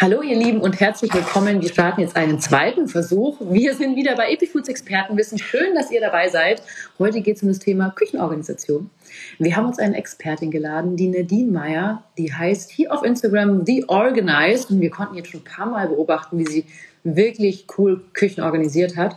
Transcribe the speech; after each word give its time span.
Hallo 0.00 0.22
ihr 0.22 0.34
Lieben 0.34 0.62
und 0.62 0.80
herzlich 0.80 1.12
willkommen. 1.12 1.60
Wir 1.60 1.68
starten 1.68 2.00
jetzt 2.00 2.16
einen 2.16 2.40
zweiten 2.40 2.88
Versuch. 2.88 3.36
Wir 3.38 3.74
sind 3.74 3.96
wieder 3.96 4.16
bei 4.16 4.32
Epifoods 4.32 4.70
Expertenwissen. 4.70 5.36
Schön, 5.38 5.74
dass 5.74 5.90
ihr 5.90 6.00
dabei 6.00 6.30
seid. 6.30 6.62
Heute 6.98 7.20
geht 7.20 7.36
es 7.36 7.42
um 7.42 7.48
das 7.48 7.58
Thema 7.58 7.90
Küchenorganisation. 7.90 8.88
Wir 9.38 9.54
haben 9.56 9.66
uns 9.66 9.78
eine 9.78 9.98
Expertin 9.98 10.50
geladen, 10.50 10.96
die 10.96 11.08
Nadine 11.08 11.52
Meyer, 11.52 12.02
die 12.16 12.32
heißt 12.32 12.70
hier 12.70 12.94
auf 12.94 13.02
Instagram 13.02 13.66
The 13.66 13.84
Organized 13.88 14.70
und 14.70 14.80
wir 14.80 14.88
konnten 14.88 15.16
jetzt 15.16 15.32
schon 15.32 15.40
ein 15.40 15.44
paar 15.44 15.66
Mal 15.66 15.88
beobachten, 15.88 16.38
wie 16.38 16.46
sie 16.46 16.64
wirklich 17.04 17.66
cool 17.76 18.02
Küchen 18.14 18.42
organisiert 18.42 18.96
hat. 18.96 19.16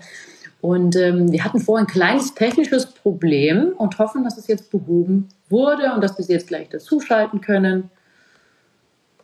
Und 0.60 0.98
ähm, 0.98 1.32
wir 1.32 1.46
hatten 1.46 1.62
vorher 1.62 1.86
ein 1.86 1.90
kleines 1.90 2.34
technisches 2.34 2.88
Problem 2.88 3.72
und 3.78 4.00
hoffen, 4.00 4.26
dass 4.26 4.38
es 4.38 4.48
jetzt 4.48 4.70
behoben 4.70 5.30
wurde 5.48 5.94
und 5.94 6.04
dass 6.04 6.18
wir 6.18 6.26
sie 6.26 6.34
jetzt 6.34 6.50
gleich 6.50 6.68
dazuschalten 6.68 7.40
können. 7.40 7.90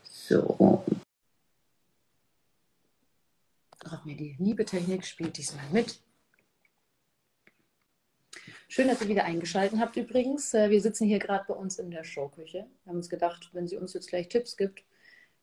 So, 0.04 0.86
auch 3.94 4.06
mir 4.06 4.16
die 4.16 4.36
Liebetechnik 4.40 5.06
spielt 5.06 5.38
diesmal 5.38 5.70
mit. 5.72 6.02
Schön, 8.68 8.88
dass 8.88 9.02
ihr 9.02 9.08
wieder 9.08 9.26
eingeschaltet 9.26 9.80
habt 9.80 9.96
übrigens. 9.98 10.54
Äh, 10.54 10.70
wir 10.70 10.80
sitzen 10.80 11.08
hier 11.08 11.20
gerade 11.20 11.46
bei 11.48 11.56
uns 11.56 11.80
in 11.80 11.90
der 11.90 12.04
Showküche. 12.04 12.68
Wir 12.84 12.90
haben 12.90 12.98
uns 12.98 13.10
gedacht, 13.10 13.50
wenn 13.54 13.68
sie 13.68 13.78
uns 13.78 13.94
jetzt 13.94 14.10
gleich 14.10 14.30
Tipps 14.30 14.58
gibt, 14.58 14.84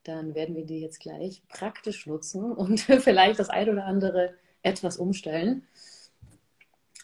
dann 0.05 0.35
werden 0.37 0.55
wir 0.55 0.65
die 0.65 0.81
jetzt 0.81 1.01
gleich 1.01 1.43
praktisch 1.49 2.07
nutzen 2.07 2.53
und 2.53 2.81
vielleicht 3.01 3.41
das 3.41 3.49
eine 3.49 3.73
oder 3.73 3.85
andere 3.85 4.35
etwas 4.63 4.97
umstellen. 4.97 5.67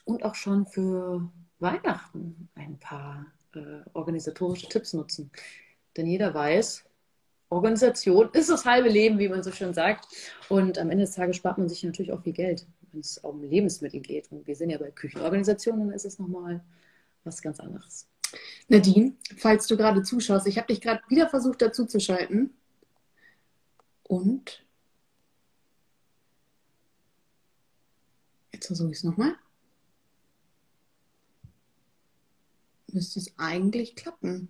Und 0.04 0.24
auch 0.24 0.36
schon 0.36 0.66
für 0.66 1.28
Weihnachten 1.58 2.48
ein 2.54 2.78
paar 2.78 3.26
äh, 3.54 3.80
organisatorische 3.92 4.68
Tipps 4.68 4.92
nutzen. 4.92 5.30
Denn 5.96 6.06
jeder 6.06 6.34
weiß, 6.34 6.84
Organisation 7.52 8.30
ist 8.32 8.48
das 8.48 8.64
halbe 8.64 8.88
Leben, 8.88 9.18
wie 9.18 9.28
man 9.28 9.42
so 9.42 9.52
schön 9.52 9.74
sagt. 9.74 10.06
Und 10.48 10.78
am 10.78 10.90
Ende 10.90 11.04
des 11.04 11.14
Tages 11.14 11.36
spart 11.36 11.58
man 11.58 11.68
sich 11.68 11.84
natürlich 11.84 12.12
auch 12.12 12.22
viel 12.22 12.32
Geld, 12.32 12.66
wenn 12.90 13.00
es 13.00 13.18
um 13.18 13.42
Lebensmittel 13.42 14.00
geht. 14.00 14.32
Und 14.32 14.46
wir 14.46 14.56
sind 14.56 14.70
ja 14.70 14.78
bei 14.78 14.90
Küchenorganisationen, 14.90 15.86
dann 15.86 15.94
ist 15.94 16.06
es 16.06 16.18
nochmal 16.18 16.64
was 17.24 17.42
ganz 17.42 17.60
anderes. 17.60 18.08
Nadine, 18.68 19.14
falls 19.36 19.66
du 19.66 19.76
gerade 19.76 20.02
zuschaust, 20.02 20.46
ich 20.46 20.56
habe 20.56 20.68
dich 20.68 20.80
gerade 20.80 21.02
wieder 21.08 21.28
versucht 21.28 21.60
dazu 21.60 21.84
zu 21.84 22.00
schalten. 22.00 22.50
Und 24.02 24.64
jetzt 28.52 28.66
versuche 28.66 28.90
ich 28.90 28.96
es 28.96 29.04
nochmal. 29.04 29.36
Müsste 32.88 33.20
es 33.20 33.32
eigentlich 33.36 33.94
klappen. 33.94 34.48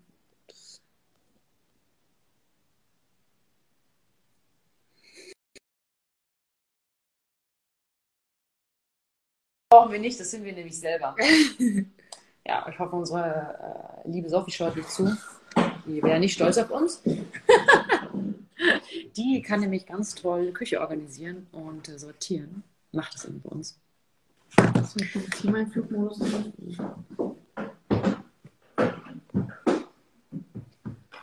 Brauchen 9.73 9.93
wir 9.93 10.01
nicht, 10.01 10.21
das 10.21 10.31
sind 10.31 10.45
wir 10.45 10.53
nämlich 10.53 10.79
selber. 10.79 11.17
ja, 12.47 12.67
ich 12.69 12.79
hoffe, 12.79 12.95
unsere 12.95 14.03
äh, 14.05 14.11
liebe 14.11 14.29
Sophie 14.29 14.51
schaut 14.51 14.77
nicht 14.77 14.91
zu. 14.91 15.17
Die 15.87 16.03
wäre 16.03 16.21
nicht 16.21 16.35
stolz 16.35 16.59
auf 16.59 16.71
uns. 16.71 17.03
die 19.17 19.41
kann 19.41 19.61
nämlich 19.61 19.87
ganz 19.87 20.15
toll 20.15 20.53
Küche 20.53 20.79
organisieren 20.79 21.47
und 21.53 21.89
äh, 21.89 21.99
sortieren. 21.99 22.63
Macht 22.93 23.15
das 23.15 23.25
eben 23.25 23.41
bei 23.41 23.49
uns. 23.49 23.81
Ziehe 25.37 25.51
meinen 25.51 25.73
Flugmodus. 25.73 26.21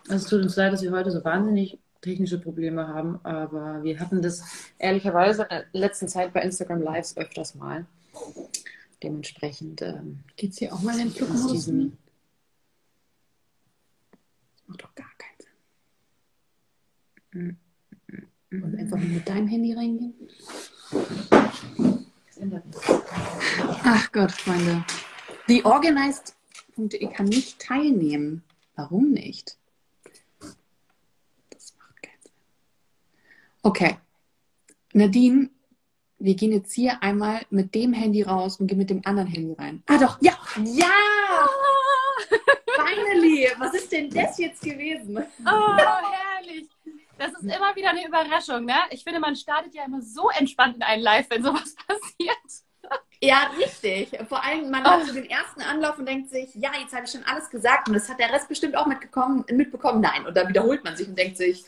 Also 0.07 0.15
es 0.15 0.25
tut 0.25 0.41
uns 0.41 0.55
leid, 0.55 0.73
dass 0.73 0.81
wir 0.81 0.91
heute 0.91 1.11
so 1.11 1.23
wahnsinnig 1.23 1.77
technische 2.01 2.39
Probleme 2.39 2.87
haben, 2.87 3.19
aber 3.21 3.83
wir 3.83 3.99
hatten 3.99 4.23
das 4.23 4.43
ehrlicherweise 4.79 5.43
in 5.43 5.49
der 5.49 5.65
letzten 5.73 6.07
Zeit 6.07 6.33
bei 6.33 6.41
Instagram 6.41 6.81
Lives 6.81 7.15
öfters 7.15 7.53
mal. 7.53 7.85
Dementsprechend 9.01 9.81
ähm, 9.81 10.19
geht 10.35 10.51
es 10.51 10.57
hier 10.59 10.73
auch 10.73 10.81
mal 10.81 10.93
in 10.99 11.07
den 11.07 11.11
Flugmodus. 11.11 11.51
Diesen... 11.51 11.97
Das 14.51 14.67
macht 14.67 14.83
doch 14.83 14.95
gar 14.95 15.11
keinen 15.17 15.37
Sinn. 17.31 17.57
Und 18.51 18.75
einfach 18.75 18.97
nur 18.97 19.07
mit 19.07 19.27
deinem 19.27 19.47
Handy 19.47 19.73
reingehen. 19.73 20.13
Ach 23.83 24.11
Gott, 24.11 24.31
Freunde. 24.31 24.83
TheOrganized.de 25.47 27.07
kann 27.13 27.25
nicht 27.27 27.59
teilnehmen. 27.59 28.43
Warum 28.75 29.11
nicht? 29.11 29.57
Das 31.49 31.75
macht 31.77 32.01
keinen 32.01 32.21
Sinn. 32.21 32.31
Okay. 33.63 33.97
Nadine 34.93 35.49
wir 36.19 36.35
gehen 36.35 36.51
jetzt 36.51 36.73
hier 36.73 37.01
einmal 37.01 37.41
mit 37.49 37.73
dem 37.73 37.93
Handy 37.93 38.21
raus 38.21 38.59
und 38.59 38.67
gehen 38.67 38.77
mit 38.77 38.89
dem 38.89 39.01
anderen 39.05 39.27
Handy 39.27 39.53
rein. 39.57 39.83
Ah 39.87 39.97
doch, 39.97 40.17
ja, 40.21 40.37
ja! 40.63 40.85
Finally! 42.75 43.49
Was 43.57 43.73
ist 43.73 43.91
denn 43.91 44.09
das 44.09 44.37
jetzt 44.37 44.61
gewesen? 44.61 45.17
Oh, 45.17 45.77
herrlich! 45.77 46.67
Das 47.17 47.31
ist 47.33 47.43
immer 47.43 47.75
wieder 47.75 47.89
eine 47.89 48.05
Überraschung, 48.05 48.65
ne? 48.65 48.75
Ich 48.91 49.03
finde, 49.03 49.19
man 49.19 49.35
startet 49.35 49.73
ja 49.73 49.85
immer 49.85 50.01
so 50.01 50.29
entspannt 50.29 50.75
in 50.77 50.83
einen 50.83 51.01
Live, 51.01 51.29
wenn 51.29 51.43
sowas 51.43 51.75
passiert. 51.87 52.37
Ja, 53.21 53.51
richtig. 53.57 54.17
Vor 54.29 54.41
allem, 54.43 54.69
man 54.71 54.83
hat 54.83 55.05
so 55.05 55.13
den 55.13 55.29
ersten 55.29 55.61
Anlauf 55.61 55.97
und 55.99 56.07
denkt 56.07 56.29
sich, 56.29 56.49
ja, 56.55 56.71
jetzt 56.79 56.93
habe 56.93 57.05
ich 57.05 57.11
schon 57.11 57.23
alles 57.25 57.49
gesagt 57.49 57.89
und 57.89 57.93
das 57.93 58.07
hat 58.07 58.19
der 58.19 58.31
Rest 58.31 58.47
bestimmt 58.47 58.77
auch 58.77 58.85
mitgekommen, 58.85 59.43
mitbekommen. 59.51 59.99
Nein. 59.99 60.25
Und 60.25 60.35
dann 60.35 60.47
wiederholt 60.47 60.83
man 60.85 60.95
sich 60.95 61.09
und 61.09 61.17
denkt 61.17 61.35
sich, 61.35 61.65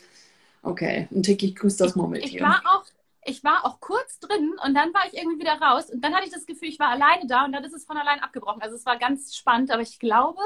okay, 0.62 1.08
ein 1.10 1.22
Tiki 1.22 1.52
grüßt 1.52 1.80
das 1.80 1.94
Murmeltier. 1.94 2.36
Ich 2.36 2.42
war 2.42 2.62
auch 2.64 2.84
ich 3.24 3.44
war 3.44 3.64
auch 3.64 3.80
kurz 3.80 4.18
drin 4.18 4.54
und 4.64 4.74
dann 4.74 4.92
war 4.92 5.06
ich 5.06 5.16
irgendwie 5.16 5.40
wieder 5.40 5.60
raus 5.60 5.90
und 5.90 6.00
dann 6.02 6.14
hatte 6.14 6.26
ich 6.26 6.32
das 6.32 6.46
Gefühl, 6.46 6.68
ich 6.68 6.78
war 6.78 6.88
alleine 6.88 7.26
da 7.26 7.44
und 7.44 7.52
dann 7.52 7.64
ist 7.64 7.74
es 7.74 7.84
von 7.84 7.96
allein 7.96 8.20
abgebrochen. 8.20 8.62
Also 8.62 8.76
es 8.76 8.86
war 8.86 8.98
ganz 8.98 9.34
spannend, 9.34 9.70
aber 9.70 9.82
ich 9.82 9.98
glaube. 9.98 10.40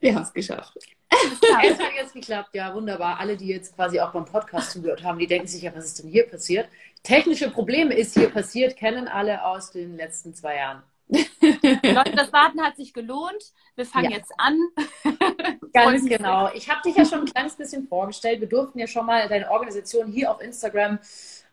Wir 0.00 0.14
haben 0.14 0.22
es 0.22 0.32
geschafft. 0.32 0.76
Es 1.10 1.78
hat 1.78 1.94
jetzt 1.96 2.12
geklappt, 2.12 2.50
ja, 2.54 2.74
wunderbar. 2.74 3.18
Alle, 3.20 3.36
die 3.36 3.46
jetzt 3.46 3.74
quasi 3.74 4.00
auch 4.00 4.12
beim 4.12 4.24
Podcast 4.24 4.72
zugehört 4.72 5.02
haben, 5.04 5.18
die 5.18 5.26
denken 5.26 5.46
sich 5.46 5.62
ja, 5.62 5.74
was 5.74 5.86
ist 5.86 6.02
denn 6.02 6.10
hier 6.10 6.28
passiert? 6.28 6.68
Technische 7.02 7.50
Probleme 7.50 7.94
ist 7.94 8.14
hier 8.14 8.30
passiert, 8.30 8.76
kennen 8.76 9.08
alle 9.08 9.44
aus 9.44 9.70
den 9.70 9.96
letzten 9.96 10.34
zwei 10.34 10.56
Jahren. 10.56 10.82
Leute, 11.08 12.12
das 12.16 12.32
Warten 12.32 12.62
hat 12.62 12.76
sich 12.76 12.92
gelohnt. 12.94 13.52
Wir 13.76 13.84
fangen 13.84 14.10
ja. 14.10 14.16
jetzt 14.16 14.32
an. 14.38 14.58
Ganz 15.72 16.04
genau. 16.06 16.50
Ich 16.54 16.70
habe 16.70 16.80
dich 16.82 16.96
ja 16.96 17.04
schon 17.04 17.20
ein 17.20 17.26
kleines 17.26 17.56
bisschen 17.56 17.86
vorgestellt. 17.86 18.40
Wir 18.40 18.48
durften 18.48 18.78
ja 18.78 18.86
schon 18.86 19.06
mal 19.06 19.28
deine 19.28 19.50
Organisation 19.50 20.10
hier 20.10 20.30
auf 20.30 20.40
Instagram 20.40 20.98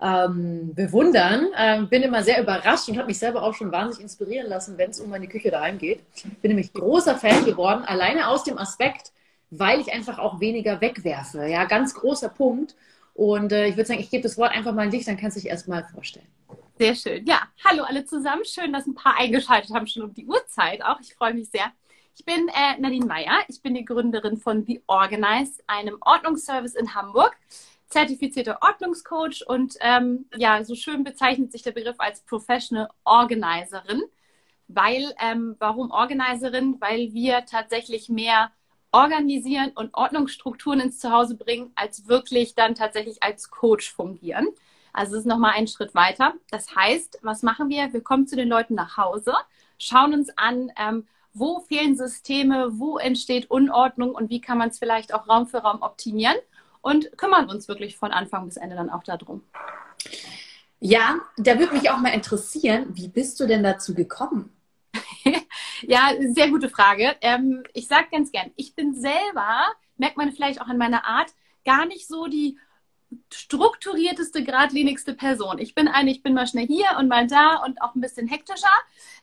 ähm, 0.02 0.74
bewundern. 0.74 1.48
Ähm, 1.56 1.88
bin 1.88 2.02
immer 2.02 2.24
sehr 2.24 2.42
überrascht 2.42 2.90
und 2.90 2.98
habe 2.98 3.08
mich 3.08 3.20
selber 3.20 3.44
auch 3.44 3.54
schon 3.54 3.72
wahnsinnig 3.72 4.04
inspirieren 4.04 4.50
lassen, 4.50 4.78
wenn 4.78 4.90
es 4.90 5.00
um 5.00 5.10
meine 5.10 5.28
Küche 5.28 5.52
daheim 5.52 5.78
geht. 5.78 6.02
Bin 6.42 6.50
nämlich 6.50 6.74
großer 6.74 7.16
Fan 7.16 7.46
geworden, 7.46 7.84
alleine 7.86 8.28
aus 8.28 8.44
dem 8.44 8.58
Aspekt, 8.58 9.12
weil 9.52 9.80
ich 9.80 9.94
einfach 9.94 10.18
auch 10.18 10.40
weniger 10.40 10.82
wegwerfe. 10.82 11.46
Ja, 11.48 11.66
ganz 11.66 11.94
großer 11.94 12.30
Punkt. 12.30 12.76
Und 13.14 13.52
äh, 13.52 13.68
ich 13.68 13.76
würde 13.76 13.88
sagen, 13.88 14.00
ich 14.00 14.10
gebe 14.10 14.24
das 14.24 14.38
Wort 14.38 14.52
einfach 14.52 14.74
mal 14.74 14.84
an 14.86 14.92
dich, 14.92 15.06
dann 15.06 15.18
kannst 15.18 15.38
du 15.38 15.42
dich 15.42 15.50
erstmal 15.50 15.84
vorstellen. 15.84 16.28
Sehr 16.80 16.96
schön. 16.96 17.26
Ja, 17.28 17.42
hallo 17.64 17.84
alle 17.84 18.06
zusammen. 18.06 18.44
Schön, 18.46 18.74
dass 18.74 18.88
ein 18.88 18.96
paar 18.96 19.18
eingeschaltet 19.18 19.72
haben, 19.72 19.86
schon 19.86 20.04
um 20.04 20.14
die 20.14 20.26
Uhrzeit 20.26 20.84
auch. 20.84 21.00
Ich 21.00 21.14
freue 21.14 21.34
mich 21.34 21.50
sehr. 21.50 21.72
Ich 22.18 22.26
bin 22.26 22.48
äh, 22.50 22.80
Nadine 22.80 23.06
Meyer. 23.06 23.44
Ich 23.48 23.62
bin 23.62 23.76
die 23.76 23.86
Gründerin 23.86 24.38
von 24.38 24.66
The 24.66 24.82
Organize, 24.88 25.62
einem 25.68 25.98
Ordnungsservice 26.02 26.76
in 26.76 26.96
Hamburg 26.96 27.36
zertifizierter 27.92 28.60
Ordnungscoach 28.62 29.46
und 29.46 29.76
ähm, 29.82 30.26
ja, 30.36 30.64
so 30.64 30.76
schön 30.76 31.04
bezeichnet 31.04 31.52
sich 31.52 31.62
der 31.62 31.72
Begriff 31.72 31.98
als 32.00 32.22
Professional 32.22 32.90
Organizerin. 33.04 34.04
Weil, 34.68 35.14
ähm, 35.22 35.58
warum 35.60 35.92
Organizerin? 35.92 36.78
Weil 36.80 37.14
wir 37.14 37.46
tatsächlich 37.46 38.08
mehr 38.08 38.52
organisieren 38.94 39.72
und 39.76 39.94
Ordnungsstrukturen 39.94 40.80
ins 40.80 41.00
Zuhause 41.00 41.36
bringen, 41.36 41.72
als 41.76 42.08
wirklich 42.08 42.56
dann 42.56 42.76
tatsächlich 42.76 43.22
als 43.22 43.50
Coach 43.50 43.92
fungieren. 43.92 44.48
Also 44.94 45.14
es 45.14 45.22
ist 45.22 45.28
nochmal 45.28 45.54
ein 45.56 45.68
Schritt 45.68 45.96
weiter. 45.96 46.34
Das 46.50 46.76
heißt, 46.76 47.20
was 47.22 47.44
machen 47.44 47.70
wir? 47.70 47.94
Wir 47.94 48.02
kommen 48.02 48.28
zu 48.28 48.36
den 48.36 48.50
Leuten 48.50 48.76
nach 48.76 48.98
Hause, 48.98 49.34
schauen 49.78 50.14
uns 50.14 50.30
an, 50.38 50.72
ähm, 50.78 51.08
wo 51.34 51.62
fehlen 51.62 51.96
Systeme, 51.96 52.80
wo 52.80 52.98
entsteht 52.98 53.50
Unordnung 53.50 54.14
und 54.14 54.30
wie 54.30 54.42
kann 54.42 54.58
man 54.58 54.70
es 54.70 54.80
vielleicht 54.80 55.14
auch 55.14 55.30
Raum 55.30 55.48
für 55.48 55.60
Raum 55.60 55.82
optimieren 55.82 56.36
und 56.82 57.18
kümmern 57.18 57.50
uns 57.50 57.68
wirklich 57.68 57.98
von 57.98 58.12
Anfang 58.12 58.46
bis 58.46 58.58
Ende 58.58 58.76
dann 58.76 58.90
auch 58.90 59.04
darum. 59.04 59.44
Ja, 60.80 61.20
da 61.38 61.60
würde 61.60 61.74
mich 61.74 61.90
auch 61.92 62.00
mal 62.00 62.10
interessieren, 62.10 62.88
wie 62.94 63.08
bist 63.08 63.40
du 63.40 63.46
denn 63.46 63.64
dazu 63.64 63.94
gekommen? 63.94 64.52
ja, 65.84 66.12
sehr 66.34 66.50
gute 66.50 66.70
Frage. 66.70 67.16
Ähm, 67.22 67.64
ich 67.74 67.88
sage 67.88 68.08
ganz 68.12 68.32
gern, 68.32 68.52
ich 68.56 68.74
bin 68.76 68.96
selber, 68.96 69.66
merkt 69.98 70.18
man 70.18 70.32
vielleicht 70.32 70.60
auch 70.60 70.68
an 70.68 70.80
meiner 70.80 71.06
Art, 71.06 71.32
gar 71.66 71.86
nicht 71.86 72.08
so 72.08 72.26
die 72.26 72.58
strukturierteste, 73.32 74.44
geradlinigste 74.44 75.14
Person. 75.14 75.60
Ich 75.60 75.76
bin 75.76 75.88
eine, 75.88 76.12
ich 76.12 76.24
bin 76.24 76.34
mal 76.34 76.48
schnell 76.48 76.66
hier 76.66 76.88
und 76.98 77.08
mal 77.08 77.28
da 77.28 77.58
und 77.64 77.82
auch 77.82 77.94
ein 77.94 78.02
bisschen 78.02 78.28
hektischer. 78.28 78.68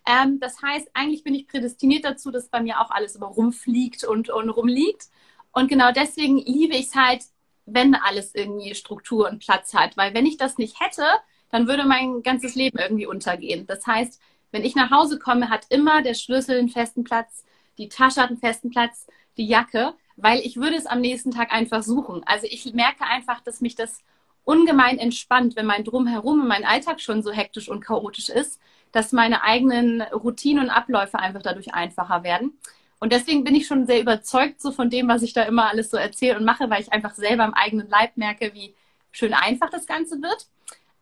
Ähm, 0.07 0.41
das 0.41 0.63
heißt, 0.63 0.91
eigentlich 0.95 1.25
bin 1.25 1.35
ich 1.35 1.49
prädestiniert 1.49 2.05
dazu, 2.05 2.31
dass 2.31 2.49
bei 2.49 2.63
mir 2.63 2.81
auch 2.81 2.91
alles 2.91 3.17
immer 3.17 3.27
rumfliegt 3.27 4.05
und, 4.05 4.31
und 4.31 4.51
rumliegt. 4.51 5.09
Und 5.53 5.69
genau 5.69 5.91
deswegen 5.91 6.39
liebe 6.39 6.77
ich 6.77 6.87
es 6.87 6.95
halt, 6.95 7.25
wenn 7.73 7.95
alles 7.95 8.35
irgendwie 8.35 8.75
Struktur 8.75 9.29
und 9.29 9.41
Platz 9.41 9.75
hat. 9.75 9.97
Weil 9.97 10.15
wenn 10.15 10.27
ich 10.27 10.37
das 10.37 10.59
nicht 10.59 10.81
hätte, 10.81 11.05
dann 11.51 11.67
würde 11.67 11.85
mein 11.85 12.23
ganzes 12.23 12.55
Leben 12.55 12.79
irgendwie 12.79 13.07
untergehen. 13.07 13.67
Das 13.67 13.87
heißt, 13.87 14.21
wenn 14.51 14.65
ich 14.65 14.75
nach 14.75 14.91
Hause 14.91 15.19
komme, 15.19 15.51
hat 15.51 15.67
immer 15.69 16.03
der 16.03 16.15
Schlüssel 16.15 16.59
einen 16.59 16.69
festen 16.69 17.05
Platz, 17.05 17.45
die 17.77 17.89
Tasche 17.89 18.23
hat 18.23 18.31
einen 18.31 18.39
festen 18.39 18.71
Platz, 18.71 19.07
die 19.37 19.47
Jacke, 19.47 19.95
weil 20.17 20.41
ich 20.41 20.57
würde 20.57 20.77
es 20.77 20.87
am 20.87 21.01
nächsten 21.01 21.31
Tag 21.31 21.53
einfach 21.53 21.83
suchen. 21.83 22.23
Also 22.27 22.47
ich 22.51 22.73
merke 22.75 23.05
einfach, 23.05 23.41
dass 23.41 23.61
mich 23.61 23.77
das 23.77 24.03
ungemein 24.45 24.99
entspannt, 24.99 25.57
wenn 25.57 25.67
mein 25.67 25.85
Drumherum 25.85 26.41
und 26.41 26.49
mein 26.49 26.65
Alltag 26.65 27.01
schon 27.01 27.23
so 27.23 27.31
hektisch 27.31 27.69
und 27.69 27.85
chaotisch 27.85 28.31
ist, 28.31 28.61
dass 28.93 29.13
meine 29.13 29.43
eigenen 29.43 30.01
Routinen 30.01 30.65
und 30.65 30.71
Abläufe 30.71 31.19
einfach 31.19 31.43
dadurch 31.43 31.75
einfacher 31.75 32.23
werden. 32.25 32.59
Und 33.01 33.13
deswegen 33.13 33.45
bin 33.45 33.55
ich 33.55 33.67
schon 33.67 33.87
sehr 33.87 34.01
überzeugt 34.01 34.61
so 34.61 34.73
von 34.73 34.91
dem, 34.91 35.09
was 35.09 35.23
ich 35.23 35.33
da 35.33 35.43
immer 35.43 35.69
alles 35.69 35.91
so 35.91 35.97
erzähle 35.97 36.37
und 36.37 36.45
mache, 36.45 36.69
weil 36.69 36.83
ich 36.83 36.93
einfach 36.93 37.15
selber 37.15 37.45
im 37.45 37.55
eigenen 37.55 37.89
Leib 37.89 38.17
merke, 38.17 38.53
wie 38.55 38.75
schön 39.13 39.35
einfach 39.35 39.71
das 39.71 39.87
Ganze 39.87 40.21
wird. 40.21 40.49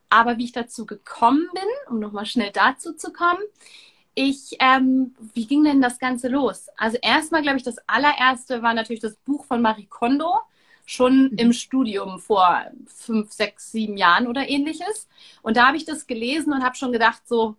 Aber 0.09 0.39
wie 0.39 0.45
ich 0.45 0.53
dazu 0.53 0.87
gekommen 0.87 1.49
bin, 1.53 1.65
um 1.91 1.99
nochmal 1.99 2.27
schnell 2.27 2.51
dazu 2.53 2.93
zu 2.93 3.13
kommen, 3.13 3.41
ich, 4.15 4.57
ähm, 4.61 5.15
wie 5.35 5.47
ging 5.47 5.65
denn 5.65 5.83
das 5.83 5.99
Ganze 5.99 6.29
los? 6.29 6.69
Also 6.79 6.97
erstmal, 7.03 7.43
glaube 7.43 7.59
ich, 7.59 7.63
das 7.63 7.77
allererste 7.87 8.63
war 8.63 8.73
natürlich 8.73 9.03
das 9.03 9.17
Buch 9.17 9.45
von 9.45 9.61
Marie 9.61 9.87
Kondo, 9.87 10.41
schon 10.87 11.25
mhm. 11.25 11.39
im 11.39 11.53
Studium 11.53 12.19
vor 12.19 12.67
fünf, 12.87 13.33
sechs, 13.33 13.73
sieben 13.73 13.97
Jahren 13.99 14.27
oder 14.27 14.49
ähnliches. 14.49 15.09
Und 15.43 15.57
da 15.57 15.67
habe 15.67 15.77
ich 15.77 15.85
das 15.85 16.07
gelesen 16.07 16.53
und 16.53 16.65
habe 16.65 16.77
schon 16.77 16.93
gedacht, 16.93 17.29
so, 17.29 17.57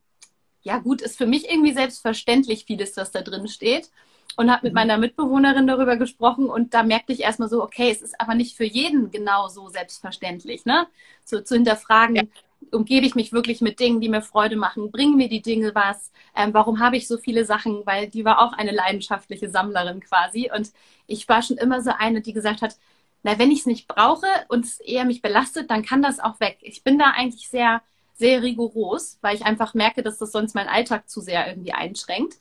ja 0.64 0.80
gut, 0.80 1.02
ist 1.02 1.18
für 1.18 1.28
mich 1.28 1.50
irgendwie 1.50 1.74
selbstverständlich 1.74 2.66
vieles, 2.66 2.98
was 2.98 3.12
da 3.12 3.22
drin 3.22 3.48
steht. 3.48 3.92
Und 4.38 4.50
habe 4.50 4.68
mit 4.68 4.74
mhm. 4.74 4.76
meiner 4.76 4.98
Mitbewohnerin 4.98 5.68
darüber 5.68 5.98
gesprochen 5.98 6.50
und 6.50 6.74
da 6.74 6.84
merkte 6.84 7.12
ich 7.12 7.22
erstmal 7.22 7.50
so, 7.50 7.62
okay, 7.62 7.90
es 7.92 8.02
ist 8.02 8.22
aber 8.22 8.36
nicht 8.36 8.56
für 8.56 8.64
jeden 8.64 9.12
genau 9.12 9.50
so 9.50 9.68
selbstverständlich, 9.68 10.64
ne? 10.64 10.88
So, 11.26 11.42
zu 11.42 11.56
hinterfragen, 11.56 12.16
ja 12.16 12.24
umgebe 12.72 13.06
ich 13.06 13.16
mich 13.16 13.32
wirklich 13.34 13.62
mit 13.62 13.80
Dingen, 13.80 14.02
die 14.02 14.10
mir 14.10 14.22
Freude 14.22 14.56
machen? 14.56 14.92
Bringen 14.92 15.16
mir 15.16 15.30
die 15.30 15.42
Dinge 15.42 15.74
was? 15.76 16.12
Ähm, 16.36 16.54
warum 16.54 16.80
habe 16.80 16.98
ich 16.98 17.08
so 17.08 17.18
viele 17.18 17.46
Sachen? 17.46 17.86
Weil 17.86 18.08
die 18.08 18.26
war 18.26 18.42
auch 18.42 18.54
eine 18.54 18.72
leidenschaftliche 18.72 19.50
Sammlerin 19.50 20.00
quasi. 20.02 20.50
Und 20.54 20.72
ich 21.08 21.28
war 21.30 21.42
schon 21.42 21.58
immer 21.58 21.82
so 21.82 21.92
eine, 21.98 22.22
die 22.22 22.34
gesagt 22.34 22.62
hat, 22.62 22.78
na, 23.24 23.40
wenn 23.40 23.52
ich 23.52 23.60
es 23.60 23.66
nicht 23.66 23.88
brauche 23.88 24.28
und 24.48 24.66
es 24.66 24.80
eher 24.80 25.06
mich 25.06 25.22
belastet, 25.22 25.70
dann 25.72 25.84
kann 25.84 26.02
das 26.02 26.20
auch 26.20 26.40
weg. 26.40 26.58
Ich 26.62 26.84
bin 26.84 26.98
da 27.00 27.12
eigentlich 27.12 27.50
sehr, 27.50 27.82
sehr 28.14 28.42
rigoros, 28.42 29.18
weil 29.22 29.36
ich 29.36 29.46
einfach 29.46 29.74
merke, 29.74 30.04
dass 30.04 30.18
das 30.18 30.32
sonst 30.32 30.56
meinen 30.56 30.70
Alltag 30.70 31.10
zu 31.10 31.22
sehr 31.22 31.48
irgendwie 31.48 31.74
einschränkt. 31.74 32.36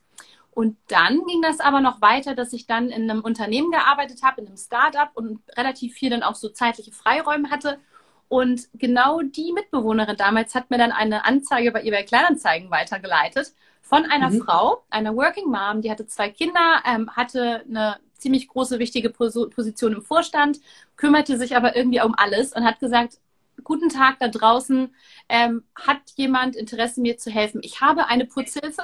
Und 0.57 0.79
dann 0.89 1.25
ging 1.27 1.43
das 1.43 1.61
aber 1.61 1.83
noch 1.83 2.01
weiter, 2.01 2.35
dass 2.35 2.55
ich 2.55 2.67
dann 2.67 2.89
in 2.89 3.11
einem 3.11 3.21
Unternehmen 3.21 3.71
gearbeitet 3.71 4.23
habe, 4.23 4.41
in 4.41 4.47
einem 4.47 4.57
Startup 4.57 5.11
und 5.13 5.41
relativ 5.57 5.93
viel 5.93 6.09
dann 6.09 6.23
auch 6.23 6.35
so 6.35 6.49
zeitliche 6.49 6.93
Freiräume 6.93 7.51
hatte 7.51 7.79
und 8.29 8.69
genau 8.75 9.21
die 9.23 9.53
Mitbewohnerin 9.53 10.17
damals 10.17 10.55
hat 10.55 10.71
mir 10.71 10.79
dann 10.79 10.93
eine 10.93 11.25
Anzeige 11.25 11.71
bei 11.71 11.83
eBay 11.85 12.05
Kleinanzeigen 12.05 12.71
weitergeleitet 12.71 13.53
von 13.83 14.05
einer 14.05 14.31
mhm. 14.31 14.43
Frau, 14.43 14.83
einer 14.91 15.15
Working 15.15 15.49
Mom, 15.49 15.81
die 15.81 15.91
hatte 15.91 16.07
zwei 16.07 16.31
Kinder, 16.31 16.83
ähm, 16.85 17.09
hatte 17.15 17.65
eine 17.69 17.99
ziemlich 18.19 18.49
große, 18.49 18.79
wichtige 18.79 19.11
Position 19.11 19.93
im 19.93 20.03
Vorstand, 20.03 20.59
kümmerte 20.97 21.39
sich 21.39 21.55
aber 21.55 21.77
irgendwie 21.77 22.01
um 22.01 22.15
alles 22.17 22.53
und 22.53 22.65
hat 22.65 22.81
gesagt, 22.81 23.19
guten 23.63 23.89
Tag 23.89 24.19
da 24.19 24.29
draußen, 24.29 24.93
ähm, 25.29 25.65
hat 25.75 25.99
jemand 26.17 26.57
Interesse, 26.57 27.01
mir 27.01 27.19
zu 27.19 27.31
helfen? 27.31 27.61
Ich 27.63 27.81
habe 27.81 28.07
eine 28.07 28.25
Putzhilfe, 28.25 28.83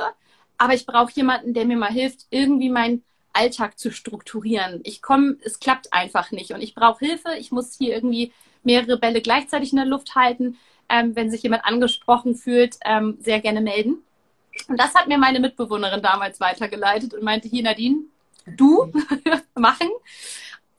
aber 0.59 0.75
ich 0.75 0.87
brauche 0.87 1.13
jemanden, 1.15 1.55
der 1.55 1.65
mir 1.65 1.77
mal 1.77 1.93
hilft, 1.93 2.27
irgendwie 2.31 2.71
meinen 2.71 3.05
Alltag 3.33 3.79
zu 3.79 3.91
strukturieren. 3.91 4.81
Ich 4.85 5.03
komme, 5.03 5.37
es 5.45 5.59
klappt 5.59 5.93
einfach 5.93 6.31
nicht 6.31 6.53
und 6.53 6.61
ich 6.61 6.75
brauche 6.75 7.05
Hilfe. 7.05 7.31
Ich 7.39 7.51
muss 7.51 7.77
hier 7.77 7.95
irgendwie 7.95 8.33
mehrere 8.63 8.99
Bälle 8.99 9.21
gleichzeitig 9.21 9.73
in 9.73 9.79
der 9.79 9.87
Luft 9.87 10.15
halten. 10.15 10.59
Ähm, 10.89 11.17
wenn 11.17 11.31
sich 11.31 11.43
jemand 11.43 11.65
angesprochen 11.65 12.35
fühlt, 12.35 12.77
ähm, 12.85 13.17
sehr 13.21 13.41
gerne 13.41 13.61
melden. 13.61 14.03
Und 14.69 14.79
das 14.79 14.95
hat 14.95 15.09
mir 15.09 15.19
meine 15.19 15.41
Mitbewohnerin 15.41 16.03
damals 16.03 16.41
weitergeleitet 16.41 17.15
und 17.15 17.23
meinte, 17.23 17.49
hier 17.49 17.63
Nadine, 17.63 18.01
du 18.47 18.93
machen. 19.55 19.89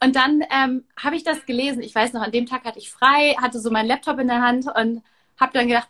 Und 0.04 0.16
dann 0.16 0.44
ähm, 0.52 0.84
habe 1.02 1.16
ich 1.16 1.24
das 1.24 1.46
gelesen. 1.46 1.82
Ich 1.82 1.96
weiß 1.96 2.14
noch, 2.14 2.22
an 2.22 2.32
dem 2.32 2.46
Tag 2.46 2.66
hatte 2.66 2.80
ich 2.80 2.92
frei, 2.92 3.36
hatte 3.42 3.60
so 3.60 3.72
meinen 3.72 3.88
Laptop 3.88 4.20
in 4.20 4.28
der 4.28 4.42
Hand 4.42 4.66
und 4.68 5.02
habe 5.40 5.54
dann 5.54 5.68
gedacht, 5.68 5.90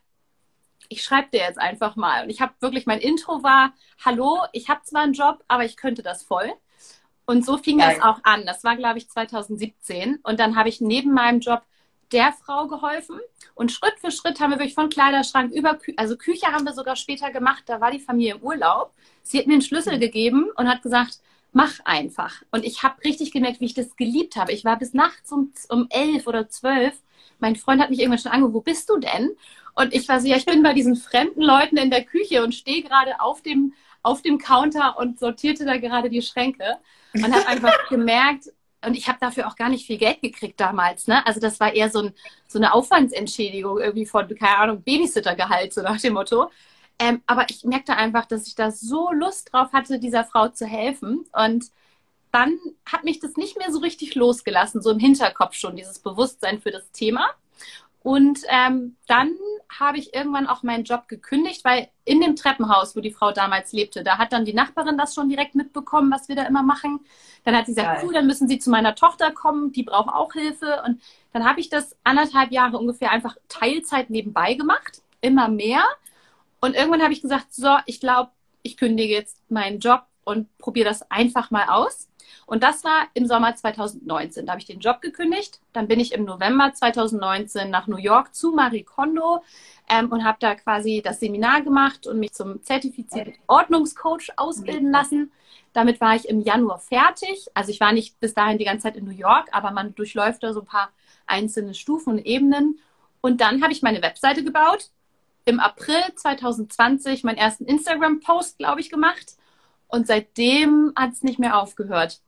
ich 0.94 1.04
schreibe 1.04 1.30
dir 1.31 1.42
jetzt 1.42 1.60
einfach 1.60 1.95
mal. 1.95 2.24
Und 2.24 2.30
ich 2.30 2.40
habe 2.40 2.54
wirklich, 2.60 2.86
mein 2.86 3.00
Intro 3.00 3.44
war, 3.44 3.74
hallo, 4.06 4.40
ich 4.51 4.69
habe 4.69 4.81
zwar 4.84 5.01
einen 5.01 5.13
Job, 5.13 5.44
aber 5.48 5.66
ich 5.66 5.75
könnte 5.75 6.04
das 6.04 6.24
voll. 6.24 6.51
Und 7.25 7.45
so 7.45 7.57
fing 7.57 7.80
Geil. 7.80 7.95
das 7.95 8.04
auch 8.04 8.19
an. 8.24 8.45
Das 8.45 8.63
war, 8.63 8.75
glaube 8.75 9.00
ich, 9.00 9.10
2017. 9.10 10.19
Und 10.24 10.40
dann 10.40 10.56
habe 10.56 10.69
ich 10.69 10.81
neben 10.81 11.13
meinem 11.13 11.40
Job 11.40 11.63
der 12.12 12.31
Frau 12.31 12.68
geholfen. 12.68 13.19
Und 13.56 13.72
Schritt 13.72 13.95
für 14.00 14.12
Schritt 14.12 14.40
haben 14.40 14.51
wir 14.51 14.60
wirklich 14.60 14.75
von 14.75 14.90
Kleiderschrank 14.90 15.51
über, 15.51 15.75
Kü 15.75 15.94
also 15.98 16.16
Küche 16.16 16.48
haben 16.48 16.66
wir 16.66 16.74
sogar 16.74 16.96
später 16.96 17.31
gemacht. 17.31 17.63
Da 17.66 17.81
war 17.81 17.92
die 17.92 18.00
Familie 18.00 18.36
im 18.36 18.42
Urlaub. 18.42 18.94
Sie 19.24 19.39
hat 19.39 19.48
mir 19.48 19.54
einen 19.54 19.62
Schlüssel 19.62 19.98
gegeben 19.98 20.50
und 20.56 20.69
hat 20.69 20.84
gesagt, 20.84 21.19
mach 21.54 21.80
einfach. 21.86 22.44
Und 22.51 22.66
ich 22.66 22.84
habe 22.84 23.04
richtig 23.04 23.31
gemerkt, 23.31 23.62
wie 23.62 23.66
ich 23.66 23.74
das 23.74 23.96
geliebt 23.96 24.36
habe. 24.36 24.51
Ich 24.51 24.63
war 24.63 24.78
bis 24.78 24.94
nachts 24.94 25.31
um, 25.31 25.51
um 25.69 25.88
elf 25.89 26.28
oder 26.28 26.50
zwölf. 26.50 27.01
Mein 27.39 27.56
Freund 27.56 27.81
hat 27.81 27.89
mich 27.89 28.00
irgendwann 28.00 28.19
schon 28.19 28.31
angerufen, 28.31 28.56
wo 28.56 28.62
bist 28.62 28.89
du 28.89 28.98
denn? 28.98 29.31
Und 29.75 29.94
ich 29.94 30.08
war 30.08 30.20
so, 30.20 30.28
ja, 30.28 30.38
ich 30.38 30.46
bin 30.46 30.64
bei 30.64 30.74
diesen 30.74 30.96
fremden 30.96 31.42
Leuten 31.42 31.78
in 31.78 31.90
der 31.90 32.04
Küche 32.04 32.44
und 32.44 32.54
stehe 32.54 32.84
gerade 32.84 33.20
auf 33.20 33.42
dem, 33.42 33.74
auf 34.02 34.22
dem 34.22 34.38
Counter 34.38 34.98
und 34.98 35.20
sortierte 35.20 35.66
da 35.66 35.78
gerade 35.78 36.10
die 36.10 36.22
Schränke. 36.22 36.78
Und 37.14 37.34
habe 37.34 37.48
einfach 37.48 37.74
gemerkt, 37.90 38.50
und 38.86 38.96
ich 38.96 39.08
habe 39.08 39.18
dafür 39.20 39.48
auch 39.48 39.56
gar 39.56 39.70
nicht 39.70 39.86
viel 39.86 39.98
Geld 39.98 40.22
gekriegt 40.22 40.60
damals. 40.60 41.08
Ne? 41.08 41.25
Also 41.25 41.40
das 41.40 41.60
war 41.60 41.74
eher 41.74 41.90
so, 41.90 42.00
ein, 42.00 42.14
so 42.48 42.60
eine 42.60 42.74
Aufwandsentschädigung 42.74 43.80
irgendwie 43.80 44.06
von, 44.06 44.28
keine 44.36 44.58
Ahnung, 44.58 44.81
Babysittergehalt, 44.81 45.74
so 45.74 45.81
nach 45.81 46.00
dem 46.00 46.14
Motto. 46.14 46.50
Ähm, 47.00 47.22
aber 47.25 47.50
ich 47.50 47.64
merkte 47.64 47.96
einfach, 47.96 48.25
dass 48.25 48.48
ich 48.48 48.56
da 48.56 48.72
so 48.72 49.12
Lust 49.12 49.54
drauf 49.54 49.72
hatte, 49.74 50.00
dieser 50.00 50.25
Frau 50.25 50.50
zu 50.50 50.66
helfen. 50.66 51.25
Und 51.34 51.72
dann 52.31 52.58
hat 52.86 53.04
mich 53.04 53.20
das 53.20 53.36
nicht 53.38 53.58
mehr 53.58 53.72
so 53.72 53.80
richtig 53.80 54.16
losgelassen, 54.16 54.81
so 54.81 54.92
im 54.92 55.00
Hinterkopf 55.00 55.54
schon, 55.54 55.75
dieses 55.75 56.00
Bewusstsein 56.00 56.60
für 56.60 56.72
das 56.72 56.92
Thema. 56.92 57.30
Und 58.03 58.39
ähm, 58.50 58.97
dann 59.07 59.33
habe 59.79 59.97
ich 59.97 60.13
irgendwann 60.13 60.47
auch 60.47 60.61
meinen 60.61 60.83
Job 60.83 61.07
gekündigt, 61.07 61.63
weil 61.63 61.88
in 62.03 62.19
dem 62.19 62.35
Treppenhaus, 62.35 62.95
wo 62.95 63.00
die 63.00 63.11
Frau 63.13 63.31
damals 63.31 63.71
lebte, 63.71 64.03
da 64.03 64.17
hat 64.17 64.33
dann 64.33 64.44
die 64.44 64.53
Nachbarin 64.53 64.97
das 64.97 65.15
schon 65.15 65.29
direkt 65.29 65.55
mitbekommen, 65.55 66.11
was 66.11 66.27
wir 66.27 66.35
da 66.35 66.44
immer 66.44 66.63
machen. 66.63 67.00
Dann 67.45 67.55
hat 67.55 67.65
sie 67.65 67.73
gesagt, 67.73 67.95
Geil. 67.95 68.05
cool, 68.05 68.13
dann 68.13 68.27
müssen 68.27 68.50
Sie 68.50 68.59
zu 68.59 68.69
meiner 68.69 68.95
Tochter 68.95 69.31
kommen, 69.31 69.71
die 69.71 69.83
braucht 69.83 70.13
auch 70.13 70.33
Hilfe. 70.33 70.83
Und 70.85 71.01
dann 71.31 71.45
habe 71.45 71.61
ich 71.61 71.69
das 71.69 71.95
anderthalb 72.03 72.51
Jahre 72.51 72.77
ungefähr 72.77 73.09
einfach 73.09 73.38
Teilzeit 73.47 74.09
nebenbei 74.09 74.53
gemacht, 74.53 75.01
immer 75.22 75.48
mehr. 75.48 75.83
Und 76.60 76.75
irgendwann 76.75 77.01
habe 77.01 77.13
ich 77.13 77.22
gesagt, 77.22 77.53
so, 77.53 77.77
ich 77.86 78.01
glaube, 78.01 78.31
ich 78.63 78.75
kündige 78.75 79.13
jetzt 79.13 79.39
meinen 79.50 79.79
Job 79.79 80.03
und 80.25 80.56
probiere 80.58 80.89
das 80.89 81.10
einfach 81.12 81.51
mal 81.51 81.65
aus. 81.70 82.10
Und 82.46 82.63
das 82.63 82.84
war 82.84 83.08
im 83.13 83.25
Sommer 83.25 83.56
2019. 83.56 84.46
Da 84.46 84.53
habe 84.53 84.62
ich 84.62 84.68
den 84.68 84.80
Job 84.80 85.01
gekündigt. 85.01 85.60
Dann 85.72 85.88
bin 85.88 86.00
ich 86.00 86.12
im 86.13 86.25
November 86.25 86.74
2019 86.74 87.70
nach 87.70 87.88
New 87.88 87.98
York 87.98 88.36
zu 88.36 88.51
Marie 88.51 88.84
Kondo 88.84 89.44
ähm, 89.89 90.12
und 90.12 90.24
habe 90.24 90.38
da 90.39 90.56
quasi 90.56 91.01
das 91.03 91.20
Seminar 91.20 91.62
gemacht 91.62 92.08
und 92.08 92.20
mich 92.20 92.34
zum 92.34 92.62
zertifizierten 92.63 93.36
Ordnungscoach 93.48 94.34
ausbilden 94.36 94.92
lassen. 94.92 95.32
Damit 95.74 96.01
war 96.01 96.15
ich 96.15 96.27
im 96.27 96.42
Januar 96.42 96.80
fertig. 96.80 97.48
Also 97.53 97.72
ich 97.72 97.80
war 97.80 97.94
nicht 97.94 98.20
bis 98.20 98.34
dahin 98.34 98.58
die 98.58 98.65
ganze 98.65 98.84
Zeit 98.84 98.98
in 98.98 99.06
New 99.06 99.12
York, 99.12 99.50
aber 99.51 99.72
man 99.72 99.96
durchläuft 99.96 100.44
da 100.44 100.53
so 100.53 100.62
ein 100.62 100.65
paar 100.65 100.92
einzelne 101.25 101.74
Stufen 101.74 102.13
und 102.13 102.25
Ebenen. 102.25 102.80
Und 103.22 103.42
dann 103.42 103.63
habe 103.63 103.72
ich 103.72 103.82
meine 103.82 104.01
Webseite 104.01 104.44
gebaut. 104.44 104.89
Im 105.46 105.60
April 105.60 106.01
2020 106.15 107.24
meinen 107.24 107.38
ersten 107.38 107.65
Instagram-Post, 107.65 108.58
glaube 108.58 108.82
ich, 108.82 108.89
gemacht. 108.89 109.38
Und 109.93 110.07
seitdem 110.07 110.91
hat 110.95 111.12
es 111.12 111.21
nicht 111.21 111.38
mehr 111.38 111.55
aufgehört. 111.62 112.19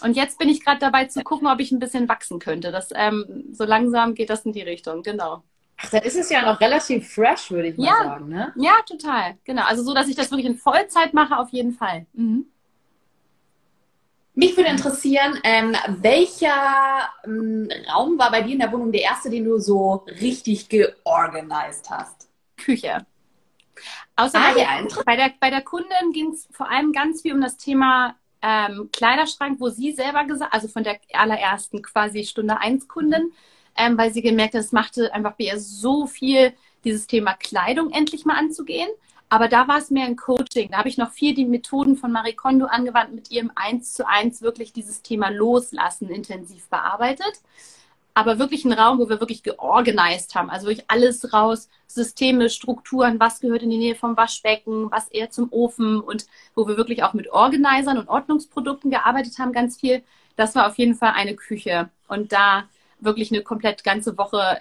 Und 0.00 0.14
jetzt 0.14 0.38
bin 0.38 0.48
ich 0.48 0.64
gerade 0.64 0.78
dabei 0.78 1.06
zu 1.06 1.24
gucken, 1.24 1.48
ob 1.48 1.58
ich 1.58 1.72
ein 1.72 1.80
bisschen 1.80 2.08
wachsen 2.08 2.38
könnte. 2.38 2.70
Das, 2.70 2.90
ähm, 2.94 3.46
so 3.50 3.64
langsam 3.64 4.14
geht 4.14 4.30
das 4.30 4.46
in 4.46 4.52
die 4.52 4.62
Richtung, 4.62 5.02
genau. 5.02 5.42
Ach, 5.78 5.90
dann 5.90 6.04
ist 6.04 6.14
es 6.14 6.30
ja 6.30 6.42
noch 6.42 6.60
relativ 6.60 7.12
fresh, 7.12 7.50
würde 7.50 7.66
ich 7.70 7.76
mal 7.76 7.86
ja, 7.86 8.04
sagen, 8.04 8.28
ne? 8.28 8.52
Ja, 8.54 8.74
total. 8.88 9.36
Genau. 9.42 9.64
Also 9.64 9.82
so, 9.82 9.92
dass 9.92 10.06
ich 10.06 10.14
das 10.14 10.30
wirklich 10.30 10.46
in 10.46 10.56
Vollzeit 10.56 11.12
mache, 11.12 11.36
auf 11.36 11.48
jeden 11.48 11.72
Fall. 11.72 12.06
Mhm. 12.12 12.46
Mich 14.34 14.56
würde 14.56 14.70
interessieren, 14.70 15.36
ähm, 15.42 15.74
welcher 16.00 17.08
ähm, 17.24 17.68
Raum 17.92 18.20
war 18.20 18.30
bei 18.30 18.42
dir 18.42 18.52
in 18.52 18.60
der 18.60 18.70
Wohnung 18.70 18.92
der 18.92 19.02
erste, 19.02 19.30
den 19.30 19.46
du 19.46 19.58
so 19.58 20.04
richtig 20.20 20.68
georganisiert 20.68 21.90
hast? 21.90 22.28
Küche. 22.56 23.04
Außer 24.20 24.38
ah, 24.38 24.52
bei, 24.52 24.60
ja, 24.60 24.86
bei, 25.06 25.16
der, 25.16 25.32
bei 25.40 25.48
der 25.48 25.62
Kundin 25.62 26.12
ging 26.12 26.32
es 26.32 26.46
vor 26.50 26.70
allem 26.70 26.92
ganz 26.92 27.22
viel 27.22 27.32
um 27.32 27.40
das 27.40 27.56
Thema 27.56 28.16
ähm, 28.42 28.90
Kleiderschrank, 28.92 29.60
wo 29.60 29.70
sie 29.70 29.92
selber 29.92 30.24
gesagt, 30.24 30.52
also 30.52 30.68
von 30.68 30.84
der 30.84 30.98
allerersten 31.14 31.80
quasi 31.80 32.24
Stunde 32.24 32.58
1 32.58 32.86
Kundin, 32.86 33.32
ähm, 33.76 33.96
weil 33.96 34.12
sie 34.12 34.20
gemerkt 34.20 34.54
hat, 34.54 34.60
es 34.60 34.72
machte 34.72 35.14
einfach 35.14 35.32
bei 35.38 35.44
ihr 35.44 35.58
so 35.58 36.06
viel, 36.06 36.52
dieses 36.84 37.06
Thema 37.06 37.32
Kleidung 37.34 37.90
endlich 37.92 38.26
mal 38.26 38.36
anzugehen. 38.36 38.90
Aber 39.30 39.48
da 39.48 39.68
war 39.68 39.78
es 39.78 39.90
mehr 39.90 40.06
ein 40.06 40.16
Coaching. 40.16 40.70
Da 40.70 40.78
habe 40.78 40.88
ich 40.88 40.98
noch 40.98 41.12
viel 41.12 41.34
die 41.34 41.46
Methoden 41.46 41.96
von 41.96 42.12
Marie 42.12 42.34
Kondo 42.34 42.66
angewandt, 42.66 43.14
mit 43.14 43.30
ihrem 43.30 43.52
Eins 43.54 43.94
zu 43.94 44.06
eins 44.06 44.42
wirklich 44.42 44.72
dieses 44.72 45.02
Thema 45.02 45.30
Loslassen 45.30 46.10
intensiv 46.10 46.68
bearbeitet. 46.68 47.40
Aber 48.20 48.38
wirklich 48.38 48.64
ein 48.64 48.72
Raum, 48.72 48.98
wo 48.98 49.08
wir 49.08 49.18
wirklich 49.20 49.42
georganisiert 49.42 50.34
haben. 50.34 50.50
Also 50.50 50.66
wirklich 50.66 50.84
alles 50.88 51.32
raus, 51.32 51.68
Systeme, 51.86 52.50
Strukturen, 52.50 53.18
was 53.18 53.40
gehört 53.40 53.62
in 53.62 53.70
die 53.70 53.78
Nähe 53.78 53.94
vom 53.94 54.16
Waschbecken, 54.16 54.90
was 54.90 55.08
eher 55.08 55.30
zum 55.30 55.50
Ofen 55.50 56.00
und 56.00 56.26
wo 56.54 56.68
wir 56.68 56.76
wirklich 56.76 57.02
auch 57.02 57.14
mit 57.14 57.32
Organisern 57.32 57.98
und 57.98 58.08
Ordnungsprodukten 58.08 58.90
gearbeitet 58.90 59.38
haben, 59.38 59.52
ganz 59.52 59.80
viel. 59.80 60.02
Das 60.36 60.54
war 60.54 60.68
auf 60.68 60.76
jeden 60.76 60.94
Fall 60.94 61.12
eine 61.16 61.34
Küche. 61.34 61.88
Und 62.08 62.32
da 62.32 62.64
wirklich 63.00 63.32
eine 63.32 63.42
komplett 63.42 63.82
ganze 63.84 64.18
Woche 64.18 64.58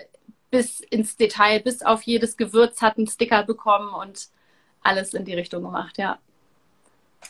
bis 0.51 0.79
ins 0.79 1.17
Detail, 1.17 1.59
bis 1.59 1.83
auf 1.83 2.03
jedes 2.03 2.37
Gewürz 2.37 2.81
hat 2.81 2.97
einen 2.97 3.07
Sticker 3.07 3.43
bekommen 3.43 3.93
und 3.93 4.29
alles 4.81 5.13
in 5.13 5.25
die 5.25 5.33
Richtung 5.33 5.63
gemacht, 5.63 5.97
ja. 5.97 6.17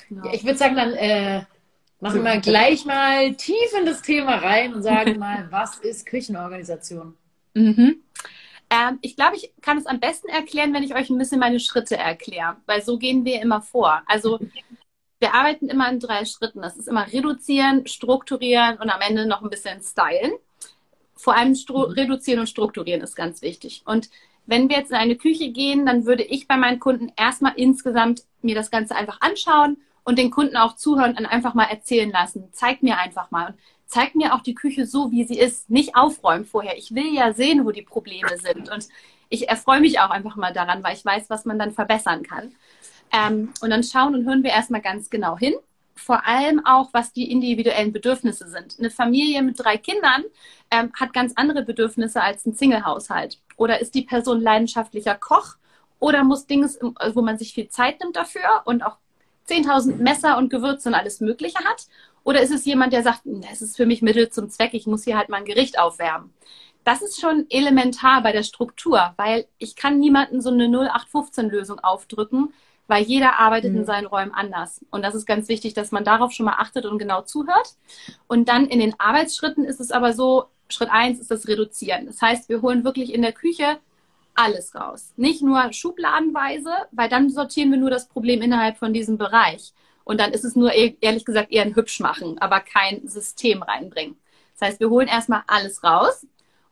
Genau. 0.08 0.32
ich 0.32 0.44
würde 0.46 0.58
sagen, 0.58 0.76
dann 0.76 0.94
äh, 0.94 1.46
machen 2.00 2.24
wir 2.24 2.38
gleich 2.40 2.86
mal 2.86 3.34
tief 3.36 3.74
in 3.78 3.86
das 3.86 4.02
Thema 4.02 4.36
rein 4.36 4.74
und 4.74 4.84
sagen 4.84 5.18
mal, 5.20 5.48
was 5.50 5.80
ist 5.80 6.06
Küchenorganisation? 6.06 7.16
Mhm. 7.54 8.04
Ähm, 8.70 9.00
ich 9.02 9.16
glaube, 9.16 9.36
ich 9.36 9.52
kann 9.62 9.78
es 9.78 9.86
am 9.86 10.00
besten 10.00 10.30
erklären, 10.30 10.74
wenn 10.74 10.84
ich 10.84 10.96
euch 10.96 11.10
ein 11.10 11.18
bisschen 11.18 11.40
meine 11.40 11.60
Schritte 11.60 11.98
erkläre, 11.98 12.58
weil 12.66 12.82
so 12.84 12.98
gehen 12.98 13.26
wir 13.26 13.42
immer 13.42 13.62
vor. 13.62 14.04
Also 14.06 14.40
wir 15.20 15.34
arbeiten 15.34 15.68
immer 15.68 15.90
in 15.90 16.00
drei 16.00 16.26
Schritten. 16.26 16.62
Das 16.62 16.78
ist 16.78 16.88
immer 16.88 17.12
reduzieren, 17.12 17.88
strukturieren 17.88 18.78
und 18.78 18.90
am 18.90 19.02
Ende 19.02 19.26
noch 19.26 19.42
ein 19.42 19.50
bisschen 19.50 19.82
stylen. 19.82 20.34
Vor 21.16 21.36
allem 21.36 21.54
reduzieren 21.70 22.40
und 22.40 22.48
strukturieren 22.48 23.02
ist 23.02 23.16
ganz 23.16 23.42
wichtig. 23.42 23.82
Und 23.86 24.10
wenn 24.46 24.70
wir 24.70 24.78
jetzt 24.78 24.92
in 24.92 24.98
eine 24.98 25.18
Küche 25.18 25.52
gehen, 25.52 25.86
dann 25.86 26.06
würde 26.06 26.24
ich 26.24 26.48
bei 26.48 26.56
meinen 26.56 26.80
Kunden 26.80 27.12
erstmal 27.18 27.54
insgesamt 27.56 28.24
mir 28.42 28.56
das 28.56 28.72
Ganze 28.72 28.96
einfach 28.96 29.20
anschauen 29.20 29.78
und 30.04 30.18
den 30.18 30.32
Kunden 30.32 30.58
auch 30.58 30.76
zuhören 30.76 31.16
und 31.18 31.26
einfach 31.26 31.54
mal 31.54 31.66
erzählen 31.66 32.12
lassen. 32.12 32.50
Zeig 32.52 32.84
mir 32.84 32.98
einfach 32.98 33.32
mal 33.32 33.48
und 33.48 33.56
zeig 33.86 34.16
mir 34.16 34.34
auch 34.34 34.42
die 34.42 34.54
Küche 34.56 34.86
so, 34.86 35.12
wie 35.12 35.24
sie 35.24 35.38
ist. 35.38 35.70
Nicht 35.70 35.96
aufräumen 35.96 36.46
vorher. 36.46 36.78
Ich 36.78 36.94
will 36.94 37.14
ja 37.14 37.34
sehen, 37.34 37.66
wo 37.66 37.72
die 37.72 37.82
Probleme 37.82 38.38
sind. 38.38 38.70
Und 38.70 38.88
ich 39.30 39.50
erfreue 39.50 39.82
mich 39.82 40.00
auch 40.00 40.12
einfach 40.12 40.36
mal 40.36 40.54
daran, 40.54 40.84
weil 40.84 40.96
ich 40.96 41.06
weiß, 41.06 41.30
was 41.30 41.46
man 41.46 41.60
dann 41.60 41.72
verbessern 41.72 42.24
kann. 42.24 42.54
Ähm, 43.12 43.54
und 43.62 43.70
dann 43.70 43.84
schauen 43.84 44.16
und 44.16 44.26
hören 44.26 44.44
wir 44.44 44.52
erstmal 44.52 44.82
ganz 44.82 45.10
genau 45.10 45.38
hin. 45.38 45.56
Vor 45.96 46.26
allem 46.26 46.66
auch, 46.66 46.90
was 46.94 47.12
die 47.12 47.32
individuellen 47.32 47.92
Bedürfnisse 47.92 48.48
sind. 48.48 48.78
Eine 48.80 48.90
Familie 48.90 49.42
mit 49.42 49.60
drei 49.60 49.78
Kindern 49.78 50.24
ähm, 50.72 50.92
hat 50.98 51.14
ganz 51.14 51.34
andere 51.36 51.64
Bedürfnisse 51.64 52.22
als 52.22 52.46
ein 52.46 52.54
Single-Haushalt. 52.54 53.40
Oder 53.58 53.82
ist 53.82 53.96
die 53.96 54.04
Person 54.04 54.40
leidenschaftlicher 54.40 55.16
Koch 55.16 55.56
oder 56.00 56.24
muss 56.24 56.48
Dinge, 56.48 56.68
wo 57.14 57.22
man 57.22 57.38
sich 57.38 57.54
viel 57.54 57.68
Zeit 57.70 58.00
nimmt 58.00 58.16
dafür 58.16 58.62
und 58.66 58.84
auch 58.84 58.98
10.000 59.50 59.96
Messer 59.98 60.38
und 60.38 60.50
Gewürze 60.50 60.90
und 60.90 60.96
alles 60.96 61.20
Mögliche 61.20 61.60
hat? 61.60 61.88
Oder 62.24 62.42
ist 62.42 62.52
es 62.52 62.66
jemand, 62.66 62.94
der 62.94 63.04
sagt, 63.04 63.22
das 63.24 63.62
ist 63.62 63.78
für 63.78 63.86
mich 63.86 64.02
Mittel 64.02 64.30
zum 64.30 64.50
Zweck, 64.50 64.74
ich 64.74 64.88
muss 64.88 65.04
hier 65.04 65.18
halt 65.18 65.30
mal 65.30 65.38
ein 65.38 65.46
Gericht 65.46 65.80
aufwärmen? 65.80 66.34
Das 66.84 67.02
ist 67.02 67.20
schon 67.20 67.46
elementar 67.50 68.24
bei 68.24 68.32
der 68.32 68.44
Struktur, 68.44 69.14
weil 69.18 69.48
ich 69.58 69.76
kann 69.76 70.00
niemanden 70.00 70.42
so 70.42 70.50
eine 70.50 70.68
0815-Lösung 70.68 71.80
aufdrücken, 71.80 72.54
weil 72.88 73.04
jeder 73.04 73.40
arbeitet 73.40 73.74
mhm. 73.74 73.80
in 73.80 73.86
seinen 73.86 74.08
Räumen 74.08 74.34
anders. 74.34 74.84
Und 74.90 75.04
das 75.04 75.16
ist 75.16 75.26
ganz 75.26 75.48
wichtig, 75.48 75.74
dass 75.74 75.92
man 75.92 76.04
darauf 76.04 76.32
schon 76.32 76.46
mal 76.46 76.56
achtet 76.58 76.86
und 76.86 76.98
genau 76.98 77.22
zuhört. 77.22 77.76
Und 78.28 78.50
dann 78.50 78.66
in 78.66 78.80
den 78.80 79.00
Arbeitsschritten 79.00 79.66
ist 79.66 79.80
es 79.80 79.92
aber 79.92 80.14
so, 80.14 80.46
Schritt 80.70 80.90
eins 80.90 81.20
ist 81.20 81.32
das 81.32 81.48
Reduzieren. 81.48 82.06
Das 82.06 82.22
heißt, 82.22 82.50
wir 82.50 82.62
holen 82.62 82.84
wirklich 82.84 83.14
in 83.14 83.22
der 83.22 83.34
Küche 83.34 83.80
alles 84.40 84.74
raus. 84.74 85.14
Nicht 85.18 85.42
nur 85.42 85.74
schubladenweise, 85.74 86.72
weil 86.92 87.10
dann 87.10 87.30
sortieren 87.30 87.72
wir 87.72 87.78
nur 87.78 87.90
das 87.90 88.08
Problem 88.08 88.42
innerhalb 88.42 88.78
von 88.78 88.94
diesem 88.94 89.18
Bereich. 89.18 89.74
Und 90.06 90.20
dann 90.20 90.32
ist 90.32 90.46
es 90.46 90.56
nur 90.56 90.74
e-, 90.74 90.96
ehrlich 91.02 91.26
gesagt 91.26 91.52
eher 91.52 91.64
ein 91.64 91.76
Hübschmachen, 91.76 92.40
aber 92.40 92.62
kein 92.62 93.08
System 93.08 93.62
reinbringen. 93.62 94.18
Das 94.58 94.70
heißt, 94.70 94.80
wir 94.80 94.90
holen 94.90 95.10
erstmal 95.10 95.44
alles 95.48 95.84
raus. 95.84 96.26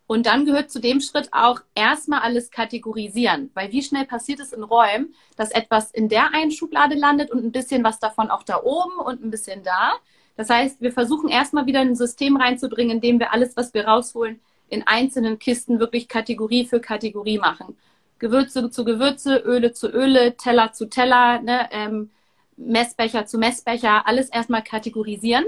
Und 0.07 0.25
dann 0.25 0.45
gehört 0.45 0.71
zu 0.71 0.79
dem 0.79 1.01
Schritt 1.01 1.27
auch 1.33 1.59
erstmal 1.75 2.21
alles 2.21 2.49
kategorisieren. 2.49 3.51
Weil 3.53 3.73
wie 3.73 3.83
schnell 3.83 4.05
passiert 4.05 4.39
es 4.39 4.53
in 4.53 4.63
Räumen, 4.63 5.13
dass 5.35 5.51
etwas 5.51 5.91
in 5.91 6.07
der 6.07 6.33
einen 6.33 6.51
Schublade 6.51 6.95
landet 6.95 7.29
und 7.29 7.43
ein 7.43 7.51
bisschen 7.51 7.83
was 7.83 7.99
davon 7.99 8.31
auch 8.31 8.43
da 8.43 8.63
oben 8.63 8.97
und 8.97 9.21
ein 9.21 9.29
bisschen 9.29 9.63
da. 9.63 9.95
Das 10.37 10.49
heißt, 10.49 10.79
wir 10.79 10.93
versuchen 10.93 11.27
erstmal 11.27 11.65
wieder 11.65 11.81
ein 11.81 11.95
System 11.95 12.37
reinzubringen, 12.37 12.97
in 12.97 13.01
dem 13.01 13.19
wir 13.19 13.33
alles, 13.33 13.57
was 13.57 13.73
wir 13.73 13.85
rausholen, 13.85 14.39
in 14.69 14.85
einzelnen 14.85 15.39
Kisten 15.39 15.79
wirklich 15.79 16.07
Kategorie 16.07 16.65
für 16.65 16.79
Kategorie 16.79 17.37
machen. 17.37 17.77
Gewürze 18.19 18.69
zu 18.69 18.83
Gewürze, 18.83 19.37
Öle 19.37 19.73
zu 19.73 19.87
Öle, 19.89 20.35
Teller 20.37 20.73
zu 20.73 20.89
Teller, 20.89 21.41
ne, 21.41 21.69
ähm, 21.71 22.09
Messbecher 22.57 23.25
zu 23.25 23.37
Messbecher, 23.37 24.07
alles 24.07 24.29
erstmal 24.29 24.63
kategorisieren. 24.63 25.45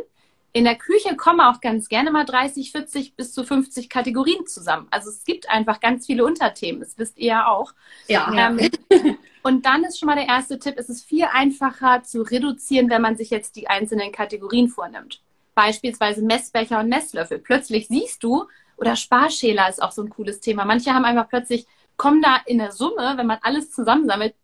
In 0.51 0.63
der 0.63 0.75
Küche 0.75 1.15
kommen 1.15 1.41
auch 1.41 1.61
ganz 1.61 1.89
gerne 1.89 2.11
mal 2.11 2.25
30, 2.25 2.71
40 2.71 3.15
bis 3.15 3.33
zu 3.33 3.43
50 3.43 3.87
Kategorien 3.89 4.47
zusammen. 4.47 4.87
Also 4.89 5.09
es 5.09 5.23
gibt 5.23 5.49
einfach 5.49 5.79
ganz 5.79 6.07
viele 6.07 6.25
Unterthemen. 6.25 6.81
Das 6.81 6.97
wisst 6.97 7.19
ihr 7.19 7.27
ja 7.27 7.47
auch. 7.47 7.73
Ja. 8.07 8.31
Ähm, 8.33 8.69
und 9.43 9.65
dann 9.65 9.83
ist 9.83 9.99
schon 9.99 10.07
mal 10.07 10.15
der 10.15 10.27
erste 10.27 10.57
Tipp, 10.57 10.75
es 10.77 10.89
ist 10.89 11.05
viel 11.05 11.25
einfacher 11.31 12.03
zu 12.03 12.23
reduzieren, 12.23 12.89
wenn 12.89 13.01
man 13.01 13.15
sich 13.15 13.29
jetzt 13.29 13.55
die 13.57 13.67
einzelnen 13.67 14.11
Kategorien 14.11 14.69
vornimmt. 14.69 15.21
Beispielsweise 15.53 16.23
Messbecher 16.23 16.79
und 16.79 16.89
Messlöffel. 16.89 17.37
Plötzlich 17.37 17.87
siehst 17.87 18.23
du, 18.23 18.47
oder 18.79 18.95
Sparschäler 18.95 19.69
ist 19.69 19.81
auch 19.81 19.91
so 19.91 20.01
ein 20.01 20.09
cooles 20.09 20.39
Thema. 20.39 20.65
Manche 20.65 20.93
haben 20.93 21.05
einfach 21.05 21.27
plötzlich, 21.27 21.67
kommen 21.97 22.21
da 22.21 22.37
in 22.45 22.57
der 22.59 22.71
Summe, 22.71 23.13
wenn 23.17 23.27
man 23.27 23.39
alles 23.41 23.71
zusammensammelt, 23.71 24.35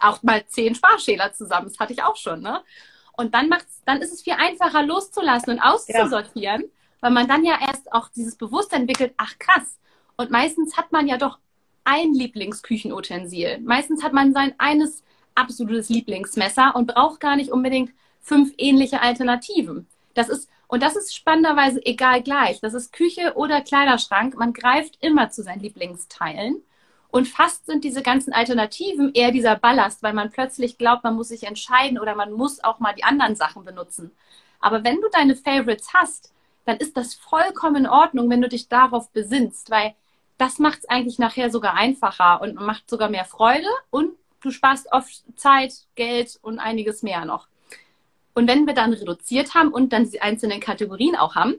auch 0.00 0.22
mal 0.22 0.44
zehn 0.46 0.74
Sparschäler 0.74 1.32
zusammen. 1.32 1.68
Das 1.68 1.78
hatte 1.78 1.92
ich 1.92 2.02
auch 2.02 2.16
schon, 2.16 2.40
ne? 2.42 2.62
Und 3.12 3.34
dann 3.34 3.48
macht's, 3.48 3.82
dann 3.84 4.00
ist 4.00 4.12
es 4.12 4.22
viel 4.22 4.34
einfacher 4.34 4.82
loszulassen 4.82 5.54
und 5.54 5.60
auszusortieren, 5.60 6.62
ja. 6.62 6.68
weil 7.00 7.10
man 7.10 7.26
dann 7.28 7.44
ja 7.44 7.58
erst 7.60 7.92
auch 7.92 8.08
dieses 8.08 8.36
Bewusstsein 8.36 8.82
entwickelt, 8.82 9.14
ach 9.16 9.38
krass. 9.38 9.78
Und 10.16 10.30
meistens 10.30 10.76
hat 10.76 10.92
man 10.92 11.08
ja 11.08 11.16
doch 11.16 11.38
ein 11.84 12.14
Lieblingsküchenutensil. 12.14 13.60
Meistens 13.60 14.02
hat 14.02 14.12
man 14.12 14.32
sein 14.32 14.54
eines 14.58 15.02
absolutes 15.34 15.88
Lieblingsmesser 15.88 16.74
und 16.76 16.86
braucht 16.86 17.20
gar 17.20 17.36
nicht 17.36 17.50
unbedingt 17.50 17.92
fünf 18.20 18.52
ähnliche 18.58 19.02
Alternativen. 19.02 19.88
Das 20.14 20.28
ist, 20.28 20.48
und 20.70 20.84
das 20.84 20.94
ist 20.94 21.16
spannenderweise 21.16 21.84
egal 21.84 22.22
gleich. 22.22 22.60
Das 22.60 22.74
ist 22.74 22.92
Küche 22.92 23.32
oder 23.34 23.60
Kleiderschrank. 23.60 24.36
Man 24.36 24.52
greift 24.52 24.96
immer 25.00 25.28
zu 25.30 25.42
seinen 25.42 25.58
Lieblingsteilen. 25.58 26.62
Und 27.10 27.26
fast 27.26 27.66
sind 27.66 27.82
diese 27.82 28.02
ganzen 28.02 28.32
Alternativen 28.32 29.12
eher 29.12 29.32
dieser 29.32 29.56
Ballast, 29.56 30.00
weil 30.04 30.12
man 30.12 30.30
plötzlich 30.30 30.78
glaubt, 30.78 31.02
man 31.02 31.16
muss 31.16 31.28
sich 31.28 31.42
entscheiden 31.42 31.98
oder 31.98 32.14
man 32.14 32.30
muss 32.30 32.62
auch 32.62 32.78
mal 32.78 32.94
die 32.94 33.02
anderen 33.02 33.34
Sachen 33.34 33.64
benutzen. 33.64 34.12
Aber 34.60 34.84
wenn 34.84 35.00
du 35.00 35.08
deine 35.10 35.34
Favorites 35.34 35.92
hast, 35.92 36.32
dann 36.66 36.76
ist 36.76 36.96
das 36.96 37.14
vollkommen 37.14 37.84
in 37.84 37.86
Ordnung, 37.88 38.30
wenn 38.30 38.40
du 38.42 38.48
dich 38.48 38.68
darauf 38.68 39.10
besinnst, 39.10 39.70
weil 39.72 39.96
das 40.38 40.60
macht 40.60 40.78
es 40.78 40.88
eigentlich 40.88 41.18
nachher 41.18 41.50
sogar 41.50 41.74
einfacher 41.74 42.40
und 42.42 42.54
macht 42.54 42.88
sogar 42.88 43.08
mehr 43.08 43.24
Freude 43.24 43.66
und 43.90 44.12
du 44.40 44.52
sparst 44.52 44.92
oft 44.92 45.24
Zeit, 45.34 45.72
Geld 45.96 46.38
und 46.42 46.60
einiges 46.60 47.02
mehr 47.02 47.24
noch. 47.24 47.48
Und 48.34 48.48
wenn 48.48 48.66
wir 48.66 48.74
dann 48.74 48.92
reduziert 48.92 49.54
haben 49.54 49.72
und 49.72 49.92
dann 49.92 50.08
die 50.08 50.20
einzelnen 50.20 50.60
Kategorien 50.60 51.16
auch 51.16 51.34
haben, 51.34 51.56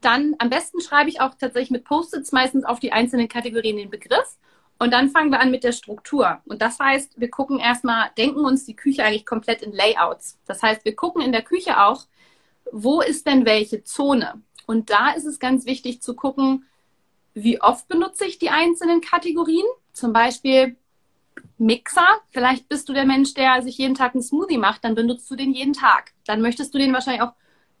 dann 0.00 0.34
am 0.38 0.50
besten 0.50 0.80
schreibe 0.80 1.08
ich 1.08 1.20
auch 1.20 1.34
tatsächlich 1.34 1.70
mit 1.70 1.84
Post-its 1.84 2.32
meistens 2.32 2.64
auf 2.64 2.78
die 2.78 2.92
einzelnen 2.92 3.28
Kategorien 3.28 3.76
den 3.76 3.90
Begriff 3.90 4.36
und 4.78 4.92
dann 4.92 5.10
fangen 5.10 5.30
wir 5.30 5.40
an 5.40 5.50
mit 5.50 5.64
der 5.64 5.72
Struktur. 5.72 6.40
Und 6.44 6.60
das 6.60 6.78
heißt, 6.78 7.18
wir 7.18 7.30
gucken 7.30 7.58
erstmal, 7.58 8.10
denken 8.18 8.44
uns 8.44 8.64
die 8.64 8.76
Küche 8.76 9.04
eigentlich 9.04 9.26
komplett 9.26 9.62
in 9.62 9.72
Layouts. 9.72 10.38
Das 10.46 10.62
heißt, 10.62 10.84
wir 10.84 10.96
gucken 10.96 11.22
in 11.22 11.32
der 11.32 11.42
Küche 11.42 11.82
auch, 11.82 12.06
wo 12.72 13.00
ist 13.00 13.26
denn 13.26 13.46
welche 13.46 13.84
Zone? 13.84 14.42
Und 14.66 14.90
da 14.90 15.10
ist 15.12 15.26
es 15.26 15.38
ganz 15.38 15.66
wichtig 15.66 16.02
zu 16.02 16.14
gucken, 16.14 16.66
wie 17.34 17.60
oft 17.60 17.88
benutze 17.88 18.24
ich 18.26 18.38
die 18.38 18.50
einzelnen 18.50 19.00
Kategorien? 19.00 19.66
Zum 19.92 20.12
Beispiel 20.12 20.76
Mixer. 21.58 22.06
Vielleicht 22.30 22.68
bist 22.68 22.88
du 22.88 22.92
der 22.92 23.06
Mensch, 23.06 23.34
der 23.34 23.62
sich 23.62 23.78
jeden 23.78 23.94
Tag 23.94 24.14
einen 24.14 24.22
Smoothie 24.22 24.58
macht, 24.58 24.84
dann 24.84 24.94
benutzt 24.94 25.30
du 25.30 25.36
den 25.36 25.52
jeden 25.52 25.72
Tag. 25.72 26.12
Dann 26.26 26.40
möchtest 26.40 26.74
du 26.74 26.78
den 26.78 26.92
wahrscheinlich 26.92 27.22
auch 27.22 27.32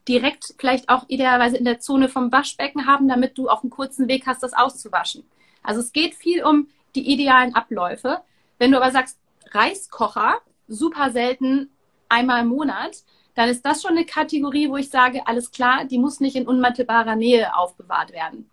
direkt 0.08 0.54
vielleicht 0.58 0.88
auch 0.88 1.04
idealerweise 1.08 1.56
in 1.56 1.64
der 1.64 1.80
Zone 1.80 2.08
vom 2.08 2.30
Waschbecken 2.30 2.86
haben, 2.86 3.08
damit 3.08 3.38
du 3.38 3.48
auch 3.48 3.62
einen 3.62 3.70
kurzen 3.70 4.08
Weg 4.08 4.26
hast, 4.26 4.42
das 4.42 4.52
auszuwaschen. 4.52 5.24
Also 5.62 5.80
es 5.80 5.92
geht 5.92 6.14
viel 6.14 6.44
um 6.44 6.68
die 6.94 7.10
idealen 7.10 7.54
Abläufe. 7.54 8.20
Wenn 8.58 8.70
du 8.70 8.76
aber 8.76 8.90
sagst, 8.90 9.18
Reiskocher, 9.50 10.40
super 10.68 11.10
selten, 11.10 11.70
einmal 12.08 12.42
im 12.42 12.48
Monat, 12.48 12.98
dann 13.34 13.48
ist 13.48 13.64
das 13.64 13.82
schon 13.82 13.92
eine 13.92 14.04
Kategorie, 14.04 14.70
wo 14.70 14.76
ich 14.76 14.90
sage, 14.90 15.26
alles 15.26 15.50
klar, 15.50 15.84
die 15.84 15.98
muss 15.98 16.20
nicht 16.20 16.36
in 16.36 16.46
unmittelbarer 16.46 17.16
Nähe 17.16 17.56
aufbewahrt 17.56 18.12
werden. 18.12 18.48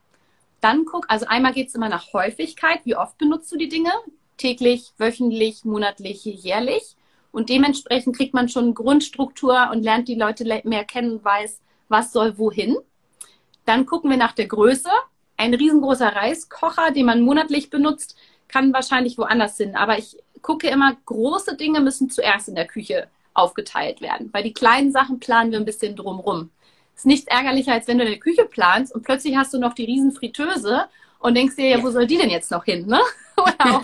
Dann 0.59 0.85
guck, 0.85 1.05
also 1.09 1.25
einmal 1.27 1.53
geht 1.53 1.67
es 1.67 1.75
immer 1.75 1.89
nach 1.89 2.13
Häufigkeit, 2.13 2.81
wie 2.85 2.95
oft 2.95 3.17
benutzt 3.17 3.51
du 3.51 3.57
die 3.57 3.69
Dinge? 3.69 3.91
Täglich, 4.37 4.91
wöchentlich, 4.97 5.65
monatlich, 5.65 6.25
jährlich. 6.25 6.95
Und 7.31 7.49
dementsprechend 7.49 8.15
kriegt 8.15 8.33
man 8.33 8.49
schon 8.49 8.73
Grundstruktur 8.73 9.69
und 9.71 9.83
lernt 9.83 10.07
die 10.07 10.15
Leute 10.15 10.45
mehr 10.63 10.83
kennen 10.83 11.23
weiß, 11.23 11.61
was 11.87 12.11
soll 12.11 12.37
wohin. 12.37 12.77
Dann 13.65 13.85
gucken 13.85 14.09
wir 14.09 14.17
nach 14.17 14.33
der 14.33 14.47
Größe. 14.47 14.89
Ein 15.37 15.53
riesengroßer 15.53 16.15
Reiskocher, 16.15 16.91
den 16.91 17.05
man 17.05 17.21
monatlich 17.21 17.69
benutzt, 17.69 18.15
kann 18.47 18.73
wahrscheinlich 18.73 19.17
woanders 19.17 19.57
hin. 19.57 19.75
Aber 19.75 19.97
ich 19.97 20.17
gucke 20.41 20.67
immer, 20.67 20.95
große 21.05 21.55
Dinge 21.55 21.79
müssen 21.79 22.09
zuerst 22.09 22.49
in 22.49 22.55
der 22.55 22.67
Küche 22.67 23.07
aufgeteilt 23.33 24.01
werden, 24.01 24.29
weil 24.33 24.43
die 24.43 24.53
kleinen 24.53 24.91
Sachen 24.91 25.19
planen 25.19 25.51
wir 25.51 25.59
ein 25.59 25.65
bisschen 25.65 25.95
drumrum. 25.95 26.49
ist 26.95 27.05
nichts 27.05 27.27
ärgerlicher, 27.27 27.73
als 27.73 27.87
wenn 27.87 27.97
du 27.97 28.05
eine 28.05 28.19
Küche 28.19 28.45
planst 28.45 28.93
und 28.93 29.03
plötzlich 29.03 29.37
hast 29.37 29.53
du 29.53 29.59
noch 29.59 29.73
die 29.73 29.85
riesen 29.85 30.11
Fritteuse 30.11 30.85
und 31.21 31.35
denkst 31.35 31.55
dir, 31.55 31.69
ja, 31.69 31.83
wo 31.83 31.89
soll 31.89 32.07
die 32.07 32.17
denn 32.17 32.29
jetzt 32.29 32.51
noch 32.51 32.65
hin, 32.65 32.85
ne? 32.87 32.99
Oder, 33.37 33.75
auch, 33.75 33.83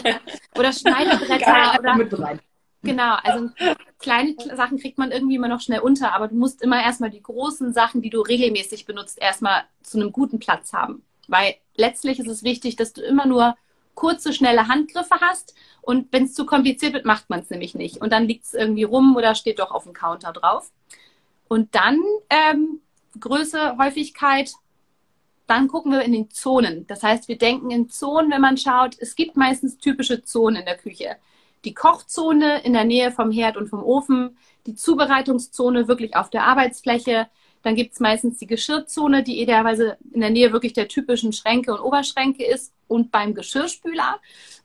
oder 0.60 0.72
Schneidebretter 0.72 1.80
oder, 1.80 1.96
mit 1.96 2.20
rein. 2.20 2.40
Genau, 2.84 3.16
also 3.24 3.50
kleine 3.98 4.36
Sachen 4.56 4.78
kriegt 4.78 5.00
man 5.00 5.12
irgendwie 5.12 5.36
immer 5.36 5.48
noch 5.48 5.62
schnell 5.62 5.80
unter, 5.80 6.14
aber 6.14 6.28
du 6.28 6.36
musst 6.36 6.62
immer 6.62 6.84
erstmal 6.84 7.10
die 7.10 7.24
großen 7.24 7.74
Sachen, 7.74 8.04
die 8.04 8.12
du 8.12 8.22
regelmäßig 8.22 8.86
benutzt, 8.86 9.20
erstmal 9.20 9.64
zu 9.82 10.00
einem 10.00 10.12
guten 10.12 10.38
Platz 10.38 10.74
haben. 10.74 11.02
Weil 11.28 11.56
letztlich 11.76 12.20
ist 12.20 12.28
es 12.28 12.44
wichtig, 12.44 12.76
dass 12.76 12.94
du 12.94 13.02
immer 13.02 13.26
nur 13.26 13.56
kurze, 13.96 14.32
schnelle 14.32 14.68
Handgriffe 14.68 15.20
hast. 15.22 15.56
Und 15.82 16.14
wenn 16.14 16.26
es 16.26 16.34
zu 16.34 16.46
kompliziert 16.46 16.94
wird, 16.94 17.06
macht 17.06 17.30
man 17.30 17.40
es 17.40 17.50
nämlich 17.50 17.74
nicht. 17.74 17.98
Und 17.98 18.14
dann 18.14 18.28
liegt 18.28 18.46
es 18.46 18.54
irgendwie 18.54 18.84
rum 18.84 19.16
oder 19.16 19.34
steht 19.34 19.60
doch 19.60 19.72
auf 19.72 19.84
dem 19.84 19.94
Counter 19.94 20.32
drauf. 20.32 20.72
Und 21.48 21.74
dann 21.74 22.00
ähm, 22.30 22.82
Größe, 23.20 23.78
Häufigkeit, 23.78 24.52
dann 25.48 25.68
gucken 25.68 25.94
wir 25.94 26.02
in 26.02 26.12
den 26.12 26.30
Zonen. 26.30 26.86
Das 26.88 27.04
heißt, 27.04 27.28
wir 27.28 27.38
denken 27.38 27.72
in 27.72 27.90
Zonen, 27.90 28.32
wenn 28.32 28.42
man 28.42 28.58
schaut, 28.58 28.96
es 29.00 29.16
gibt 29.16 29.38
meistens 29.38 29.78
typische 29.78 30.24
Zonen 30.24 30.58
in 30.58 30.66
der 30.66 30.78
Küche. 30.78 31.16
Die 31.66 31.74
Kochzone 31.74 32.64
in 32.64 32.74
der 32.74 32.84
Nähe 32.84 33.12
vom 33.12 33.32
Herd 33.32 33.58
und 33.58 33.70
vom 33.70 33.84
Ofen, 33.84 34.38
die 34.68 34.76
Zubereitungszone 34.76 35.88
wirklich 35.88 36.16
auf 36.16 36.30
der 36.30 36.44
Arbeitsfläche, 36.44 37.28
dann 37.64 37.76
gibt 37.76 37.94
es 37.94 38.00
meistens 38.00 38.38
die 38.38 38.48
Geschirrzone, 38.48 39.24
die 39.24 39.42
idealerweise 39.42 39.98
in 40.14 40.22
der 40.22 40.30
Nähe 40.30 40.54
wirklich 40.54 40.74
der 40.74 40.88
typischen 40.88 41.34
Schränke 41.34 41.74
und 41.74 41.80
Oberschränke 41.80 42.46
ist 42.46 42.74
und 42.88 43.12
beim 43.12 43.34
Geschirrspüler. 43.34 44.20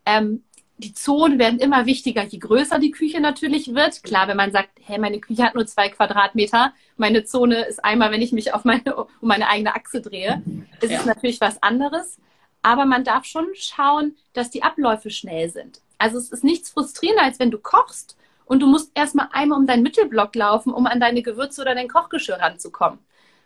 Ähm, 0.04 0.44
die 0.82 0.94
Zonen 0.94 1.38
werden 1.38 1.58
immer 1.58 1.86
wichtiger, 1.86 2.24
je 2.24 2.38
größer 2.38 2.78
die 2.78 2.90
Küche 2.90 3.20
natürlich 3.20 3.74
wird. 3.74 4.02
Klar, 4.02 4.28
wenn 4.28 4.36
man 4.36 4.52
sagt, 4.52 4.70
hey, 4.82 4.98
meine 4.98 5.20
Küche 5.20 5.44
hat 5.44 5.54
nur 5.54 5.66
zwei 5.66 5.88
Quadratmeter, 5.88 6.72
meine 6.96 7.24
Zone 7.24 7.64
ist 7.66 7.84
einmal, 7.84 8.10
wenn 8.10 8.22
ich 8.22 8.32
mich 8.32 8.52
auf 8.52 8.64
meine, 8.64 8.94
um 8.94 9.06
meine 9.20 9.48
eigene 9.48 9.74
Achse 9.74 10.00
drehe, 10.00 10.42
ist 10.80 10.90
ja. 10.90 11.00
es 11.00 11.06
natürlich 11.06 11.40
was 11.40 11.62
anderes. 11.62 12.18
Aber 12.62 12.84
man 12.84 13.04
darf 13.04 13.24
schon 13.24 13.46
schauen, 13.54 14.16
dass 14.34 14.50
die 14.50 14.62
Abläufe 14.62 15.10
schnell 15.10 15.50
sind. 15.50 15.80
Also 15.98 16.18
es 16.18 16.30
ist 16.30 16.44
nichts 16.44 16.70
frustrierender, 16.70 17.24
als 17.24 17.38
wenn 17.38 17.50
du 17.50 17.58
kochst 17.58 18.16
und 18.44 18.60
du 18.60 18.66
musst 18.66 18.90
erstmal 18.94 19.28
einmal 19.32 19.58
um 19.58 19.66
deinen 19.66 19.82
Mittelblock 19.82 20.34
laufen, 20.34 20.72
um 20.72 20.86
an 20.86 21.00
deine 21.00 21.22
Gewürze 21.22 21.62
oder 21.62 21.74
dein 21.74 21.88
Kochgeschirr 21.88 22.40
ranzukommen. 22.40 22.98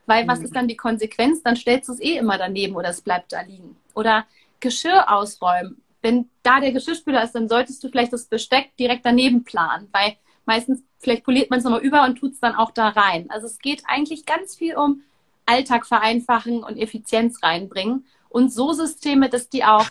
Weil 0.07 0.25
mhm. 0.25 0.29
was 0.29 0.41
ist 0.41 0.55
dann 0.55 0.69
die 0.69 0.77
Konsequenz? 0.77 1.43
Dann 1.43 1.57
stellst 1.57 1.89
du 1.89 1.93
es 1.93 2.01
eh 2.01 2.17
immer 2.17 2.39
daneben 2.39 2.77
oder 2.77 2.91
es 2.91 3.01
bleibt 3.01 3.33
da 3.33 3.41
liegen. 3.43 3.77
Oder 3.95 4.27
Geschirr 4.61 5.11
ausräumen. 5.13 5.83
Wenn 6.07 6.31
da 6.45 6.61
der 6.61 6.71
Geschirrspüler 6.71 7.25
ist, 7.25 7.33
dann 7.33 7.49
solltest 7.49 7.83
du 7.83 7.89
vielleicht 7.89 8.13
das 8.13 8.27
Besteck 8.27 8.77
direkt 8.79 9.05
daneben 9.05 9.43
planen, 9.43 9.89
weil 9.91 10.15
meistens 10.45 10.85
vielleicht 11.01 11.25
poliert 11.25 11.51
man 11.51 11.59
es 11.59 11.65
nochmal 11.65 11.83
über 11.83 12.05
und 12.05 12.15
tut 12.15 12.35
es 12.35 12.39
dann 12.39 12.55
auch 12.55 12.71
da 12.71 12.91
rein. 12.91 13.29
Also 13.29 13.49
es 13.49 13.59
geht 13.59 13.83
eigentlich 13.87 14.25
ganz 14.25 14.55
viel 14.55 14.77
um 14.77 15.03
Alltag 15.47 15.85
vereinfachen 15.85 16.63
und 16.63 16.77
Effizienz 16.77 17.43
reinbringen 17.43 18.07
und 18.29 18.53
so 18.53 18.73
Systeme, 18.73 19.29
dass 19.29 19.49
die 19.49 19.65
auch 19.65 19.89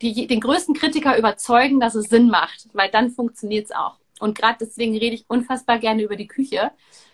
die, 0.00 0.28
den 0.28 0.40
größten 0.40 0.76
Kritiker 0.76 1.18
überzeugen, 1.18 1.80
dass 1.80 1.96
es 1.96 2.08
Sinn 2.08 2.28
macht, 2.30 2.68
weil 2.72 2.88
dann 2.88 3.10
funktioniert 3.10 3.64
es 3.64 3.72
auch. 3.72 3.96
Und 4.20 4.38
gerade 4.38 4.58
deswegen 4.60 4.96
rede 4.96 5.16
ich 5.16 5.24
unfassbar 5.26 5.80
gerne 5.80 6.04
über 6.04 6.14
die 6.14 6.28
Küche, 6.28 6.70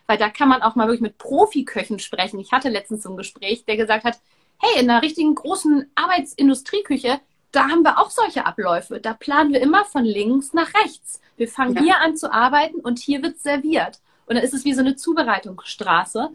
weil 0.07 0.19
da 0.19 0.29
kann 0.29 0.51
man 0.51 0.61
auch 0.61 0.75
mal 0.75 0.87
wirklich 0.87 1.01
mit 1.01 1.17
Profiköchen 1.17 1.99
sprechen. 1.99 2.41
Ich 2.41 2.53
hatte 2.53 2.69
letztens 2.69 3.05
so 3.05 3.09
ein 3.09 3.17
Gespräch, 3.17 3.65
der 3.65 3.79
gesagt 3.79 4.05
hat, 4.05 4.21
hey, 4.59 4.83
in 4.83 4.91
einer 4.91 5.01
richtigen 5.01 5.35
großen 5.35 5.91
Arbeitsindustrieküche, 5.95 7.21
da 7.57 7.69
haben 7.69 7.83
wir 7.83 7.99
auch 7.99 8.11
solche 8.11 8.45
Abläufe. 8.45 9.01
Da 9.01 9.15
planen 9.15 9.53
wir 9.53 9.63
immer 9.63 9.85
von 9.85 10.05
links 10.05 10.53
nach 10.53 10.73
rechts. 10.85 11.21
Wir 11.37 11.49
fangen 11.49 11.75
ja. 11.75 11.83
hier 11.83 12.01
an 12.01 12.17
zu 12.17 12.33
arbeiten 12.33 12.81
und 12.81 12.99
hier 12.99 13.23
wird 13.23 13.39
serviert. 13.39 14.01
Und 14.27 14.37
dann 14.37 14.45
ist 14.45 14.55
es 14.55 14.65
wie 14.65 14.75
so 14.75 14.81
eine 14.81 14.97
Zubereitungsstraße. 14.97 16.29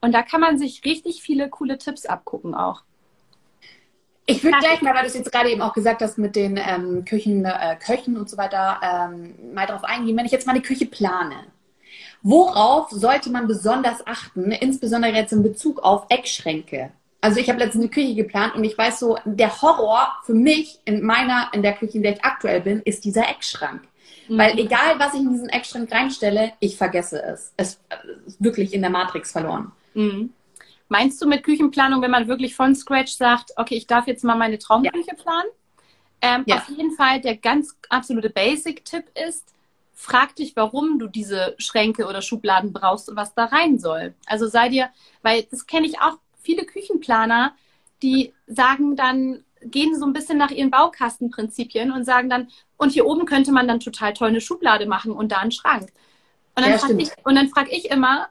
Und 0.00 0.12
da 0.12 0.22
kann 0.22 0.40
man 0.40 0.58
sich 0.58 0.84
richtig 0.84 1.22
viele 1.22 1.48
coole 1.48 1.78
Tipps 1.78 2.06
abgucken 2.06 2.54
auch. 2.54 2.82
Ich 4.26 4.44
würde 4.44 4.58
gleich 4.58 4.82
mal, 4.82 4.94
weil 4.94 5.02
du 5.02 5.08
es 5.08 5.14
jetzt 5.14 5.32
gerade 5.32 5.50
eben 5.50 5.62
auch 5.62 5.72
gesagt 5.72 6.02
hast 6.02 6.18
mit 6.18 6.36
den 6.36 6.60
ähm, 6.62 7.04
Küchen, 7.06 7.44
äh, 7.44 7.76
Köchen 7.76 8.16
und 8.16 8.28
so 8.28 8.36
weiter, 8.36 8.78
ähm, 8.82 9.54
mal 9.54 9.66
darauf 9.66 9.84
eingehen, 9.84 10.16
wenn 10.16 10.26
ich 10.26 10.32
jetzt 10.32 10.46
mal 10.46 10.52
eine 10.52 10.62
Küche 10.62 10.86
plane. 10.86 11.46
Worauf 12.22 12.90
sollte 12.90 13.30
man 13.30 13.46
besonders 13.46 14.06
achten, 14.06 14.52
insbesondere 14.52 15.12
jetzt 15.12 15.32
in 15.32 15.42
Bezug 15.42 15.80
auf 15.80 16.06
Eckschränke? 16.10 16.90
Also 17.20 17.40
ich 17.40 17.48
habe 17.48 17.58
letztens 17.58 17.84
eine 17.84 17.90
Küche 17.90 18.14
geplant 18.14 18.54
und 18.54 18.62
ich 18.64 18.78
weiß 18.78 19.00
so, 19.00 19.18
der 19.24 19.60
Horror 19.60 20.16
für 20.24 20.34
mich 20.34 20.78
in 20.84 21.04
meiner, 21.04 21.50
in 21.52 21.62
der 21.62 21.72
Küche, 21.74 21.96
in 21.96 22.02
der 22.04 22.12
ich 22.14 22.24
aktuell 22.24 22.60
bin, 22.60 22.80
ist 22.82 23.04
dieser 23.04 23.28
Eckschrank. 23.28 23.82
Mhm. 24.28 24.38
Weil 24.38 24.58
egal, 24.58 24.98
was 24.98 25.14
ich 25.14 25.20
in 25.20 25.30
diesen 25.30 25.48
Eckschrank 25.48 25.90
reinstelle, 25.90 26.52
ich 26.60 26.76
vergesse 26.76 27.20
es. 27.22 27.52
Es 27.56 27.80
ist 28.26 28.42
wirklich 28.42 28.72
in 28.72 28.82
der 28.82 28.90
Matrix 28.90 29.32
verloren. 29.32 29.72
Mhm. 29.94 30.32
Meinst 30.88 31.20
du 31.20 31.26
mit 31.26 31.42
Küchenplanung, 31.42 32.00
wenn 32.02 32.10
man 32.10 32.28
wirklich 32.28 32.54
von 32.54 32.74
Scratch 32.74 33.12
sagt, 33.12 33.52
okay, 33.56 33.74
ich 33.74 33.86
darf 33.86 34.06
jetzt 34.06 34.24
mal 34.24 34.36
meine 34.36 34.58
Traumküche 34.58 35.08
ja. 35.08 35.22
planen? 35.22 35.48
Ähm, 36.20 36.44
ja. 36.46 36.56
Auf 36.56 36.68
jeden 36.68 36.92
Fall 36.92 37.20
der 37.20 37.36
ganz 37.36 37.76
absolute 37.88 38.30
Basic-Tipp 38.30 39.04
ist, 39.28 39.54
frag 39.94 40.36
dich, 40.36 40.56
warum 40.56 40.98
du 40.98 41.08
diese 41.08 41.54
Schränke 41.58 42.06
oder 42.06 42.22
Schubladen 42.22 42.72
brauchst 42.72 43.08
und 43.08 43.16
was 43.16 43.34
da 43.34 43.46
rein 43.46 43.78
soll. 43.78 44.14
Also 44.26 44.46
sei 44.46 44.68
dir, 44.68 44.90
weil 45.22 45.42
das 45.50 45.66
kenne 45.66 45.86
ich 45.86 46.00
auch, 46.00 46.18
viele 46.48 46.64
Küchenplaner, 46.64 47.54
die 48.02 48.32
sagen 48.46 48.96
dann, 48.96 49.44
gehen 49.60 49.98
so 49.98 50.06
ein 50.06 50.14
bisschen 50.14 50.38
nach 50.38 50.50
ihren 50.50 50.70
Baukastenprinzipien 50.70 51.92
und 51.92 52.04
sagen 52.04 52.30
dann, 52.30 52.48
und 52.78 52.92
hier 52.92 53.04
oben 53.04 53.26
könnte 53.26 53.52
man 53.52 53.68
dann 53.68 53.80
total 53.80 54.14
toll 54.14 54.28
eine 54.28 54.40
Schublade 54.40 54.86
machen 54.86 55.12
und 55.12 55.30
da 55.30 55.38
einen 55.38 55.52
Schrank. 55.52 55.92
Und 56.56 56.62
dann 56.64 56.70
ja, 56.70 56.78
frage 56.78 57.02
ich, 57.02 57.10
frag 57.50 57.70
ich 57.70 57.90
immer, 57.90 58.28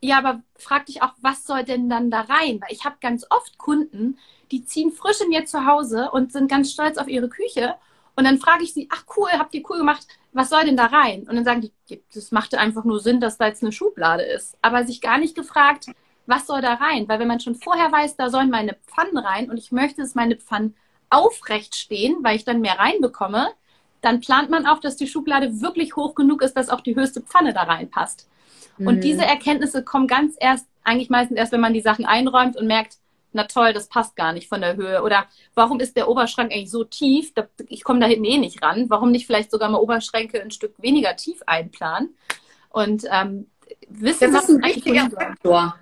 ja, 0.00 0.16
aber 0.16 0.40
frag 0.56 0.86
dich 0.86 1.02
auch, 1.02 1.12
was 1.20 1.44
soll 1.44 1.64
denn 1.64 1.90
dann 1.90 2.10
da 2.10 2.22
rein? 2.22 2.62
Weil 2.62 2.72
ich 2.72 2.86
habe 2.86 2.96
ganz 3.02 3.26
oft 3.28 3.58
Kunden, 3.58 4.18
die 4.50 4.64
ziehen 4.64 4.90
frisch 4.90 5.20
in 5.20 5.30
ihr 5.30 5.44
Zuhause 5.44 6.10
und 6.10 6.32
sind 6.32 6.50
ganz 6.50 6.72
stolz 6.72 6.96
auf 6.96 7.08
ihre 7.08 7.28
Küche. 7.28 7.74
Und 8.16 8.24
dann 8.24 8.38
frage 8.38 8.64
ich 8.64 8.72
sie, 8.72 8.88
ach 8.90 9.04
cool, 9.16 9.28
habt 9.32 9.52
ihr 9.52 9.62
cool 9.68 9.76
gemacht, 9.76 10.06
was 10.32 10.48
soll 10.48 10.64
denn 10.64 10.78
da 10.78 10.86
rein? 10.86 11.28
Und 11.28 11.36
dann 11.36 11.44
sagen 11.44 11.60
die, 11.60 12.02
das 12.14 12.30
machte 12.30 12.58
einfach 12.58 12.84
nur 12.84 13.00
Sinn, 13.00 13.20
dass 13.20 13.36
da 13.36 13.48
jetzt 13.48 13.62
eine 13.62 13.72
Schublade 13.72 14.22
ist. 14.22 14.56
Aber 14.62 14.86
sich 14.86 15.02
gar 15.02 15.18
nicht 15.18 15.34
gefragt, 15.34 15.88
was 16.26 16.46
soll 16.46 16.60
da 16.60 16.74
rein? 16.74 17.08
Weil 17.08 17.18
wenn 17.18 17.28
man 17.28 17.40
schon 17.40 17.54
vorher 17.54 17.90
weiß, 17.90 18.16
da 18.16 18.30
sollen 18.30 18.50
meine 18.50 18.76
Pfannen 18.86 19.18
rein 19.18 19.50
und 19.50 19.58
ich 19.58 19.72
möchte, 19.72 20.02
dass 20.02 20.14
meine 20.14 20.36
Pfannen 20.36 20.74
aufrecht 21.08 21.74
stehen, 21.74 22.18
weil 22.22 22.36
ich 22.36 22.44
dann 22.44 22.60
mehr 22.60 22.78
reinbekomme, 22.78 23.48
dann 24.00 24.20
plant 24.20 24.48
man 24.48 24.66
auch, 24.66 24.80
dass 24.80 24.96
die 24.96 25.08
Schublade 25.08 25.60
wirklich 25.60 25.96
hoch 25.96 26.14
genug 26.14 26.42
ist, 26.42 26.54
dass 26.54 26.70
auch 26.70 26.80
die 26.80 26.96
höchste 26.96 27.20
Pfanne 27.20 27.52
da 27.52 27.64
reinpasst. 27.64 28.28
Und 28.78 28.96
mhm. 28.96 29.00
diese 29.00 29.24
Erkenntnisse 29.24 29.84
kommen 29.84 30.06
ganz 30.06 30.36
erst, 30.40 30.66
eigentlich 30.84 31.10
meistens 31.10 31.36
erst, 31.36 31.52
wenn 31.52 31.60
man 31.60 31.74
die 31.74 31.82
Sachen 31.82 32.06
einräumt 32.06 32.56
und 32.56 32.66
merkt, 32.66 32.96
na 33.32 33.44
toll, 33.44 33.72
das 33.72 33.88
passt 33.88 34.16
gar 34.16 34.32
nicht 34.32 34.48
von 34.48 34.60
der 34.60 34.76
Höhe. 34.76 35.02
Oder 35.02 35.26
warum 35.54 35.78
ist 35.80 35.96
der 35.96 36.08
Oberschrank 36.08 36.50
eigentlich 36.52 36.70
so 36.70 36.84
tief? 36.84 37.32
Ich 37.68 37.84
komme 37.84 38.00
da 38.00 38.06
hinten 38.06 38.24
eh 38.24 38.38
nicht 38.38 38.62
ran. 38.62 38.86
Warum 38.88 39.12
nicht 39.12 39.26
vielleicht 39.26 39.50
sogar 39.50 39.68
mal 39.68 39.78
Oberschränke 39.78 40.40
ein 40.40 40.50
Stück 40.50 40.74
weniger 40.78 41.14
tief 41.14 41.40
einplanen? 41.46 42.16
Und 42.70 43.04
ähm, 43.10 43.48
wissen, 43.88 44.32
das 44.32 44.48
ist 44.48 44.56
ein 44.56 44.62
wichtiger 44.62 45.10
Faktor. 45.10 45.74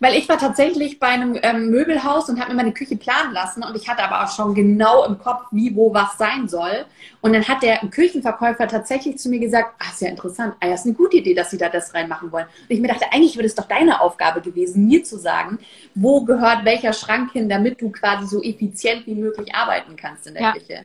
Weil 0.00 0.14
ich 0.14 0.28
war 0.28 0.38
tatsächlich 0.38 0.98
bei 0.98 1.08
einem 1.08 1.38
ähm, 1.42 1.70
Möbelhaus 1.70 2.28
und 2.28 2.40
habe 2.40 2.50
mir 2.50 2.56
meine 2.56 2.72
Küche 2.72 2.96
planen 2.96 3.32
lassen 3.32 3.62
und 3.62 3.76
ich 3.76 3.88
hatte 3.88 4.02
aber 4.02 4.24
auch 4.24 4.34
schon 4.34 4.54
genau 4.54 5.04
im 5.04 5.18
Kopf, 5.18 5.46
wie, 5.50 5.74
wo, 5.76 5.92
was 5.92 6.16
sein 6.16 6.48
soll. 6.48 6.86
Und 7.20 7.34
dann 7.34 7.46
hat 7.46 7.62
der 7.62 7.78
Küchenverkäufer 7.78 8.68
tatsächlich 8.68 9.18
zu 9.18 9.28
mir 9.28 9.38
gesagt, 9.38 9.74
ah, 9.78 9.90
ist 9.90 10.00
ja 10.00 10.08
interessant, 10.08 10.54
ah, 10.60 10.66
ja, 10.66 10.74
ist 10.74 10.86
eine 10.86 10.94
gute 10.94 11.18
Idee, 11.18 11.34
dass 11.34 11.50
Sie 11.50 11.58
da 11.58 11.68
das 11.68 11.94
reinmachen 11.94 12.32
wollen. 12.32 12.46
Und 12.46 12.70
ich 12.70 12.80
mir 12.80 12.88
dachte, 12.88 13.12
eigentlich 13.12 13.36
wäre 13.36 13.46
es 13.46 13.54
doch 13.54 13.68
deine 13.68 14.00
Aufgabe 14.00 14.40
gewesen, 14.40 14.86
mir 14.86 15.04
zu 15.04 15.18
sagen, 15.18 15.58
wo 15.94 16.22
gehört 16.22 16.64
welcher 16.64 16.92
Schrank 16.92 17.32
hin, 17.32 17.48
damit 17.48 17.80
du 17.80 17.90
quasi 17.90 18.26
so 18.26 18.42
effizient 18.42 19.06
wie 19.06 19.14
möglich 19.14 19.54
arbeiten 19.54 19.96
kannst 19.96 20.26
in 20.26 20.34
der 20.34 20.42
ja. 20.42 20.52
Küche. 20.52 20.84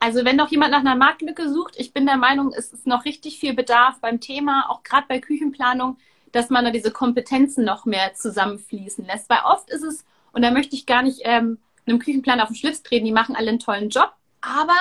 Also 0.00 0.24
wenn 0.24 0.36
noch 0.36 0.50
jemand 0.50 0.72
nach 0.72 0.80
einer 0.80 0.96
Marktlücke 0.96 1.48
sucht, 1.48 1.76
ich 1.78 1.94
bin 1.94 2.04
der 2.04 2.18
Meinung, 2.18 2.52
es 2.54 2.72
ist 2.72 2.86
noch 2.86 3.06
richtig 3.06 3.38
viel 3.38 3.54
Bedarf 3.54 4.00
beim 4.00 4.20
Thema, 4.20 4.66
auch 4.68 4.82
gerade 4.82 5.06
bei 5.08 5.18
Küchenplanung, 5.18 5.96
dass 6.34 6.50
man 6.50 6.64
da 6.64 6.70
diese 6.70 6.90
Kompetenzen 6.90 7.64
noch 7.64 7.84
mehr 7.84 8.14
zusammenfließen 8.14 9.06
lässt. 9.06 9.30
Weil 9.30 9.38
oft 9.44 9.70
ist 9.70 9.84
es, 9.84 10.04
und 10.32 10.42
da 10.42 10.50
möchte 10.50 10.74
ich 10.74 10.84
gar 10.84 11.02
nicht 11.02 11.20
ähm, 11.22 11.58
einem 11.86 11.98
Küchenplan 11.98 12.40
auf 12.40 12.48
den 12.48 12.56
Schlips 12.56 12.82
treten, 12.82 13.04
die 13.04 13.12
machen 13.12 13.36
alle 13.36 13.50
einen 13.50 13.60
tollen 13.60 13.88
Job, 13.88 14.12
aber 14.40 14.72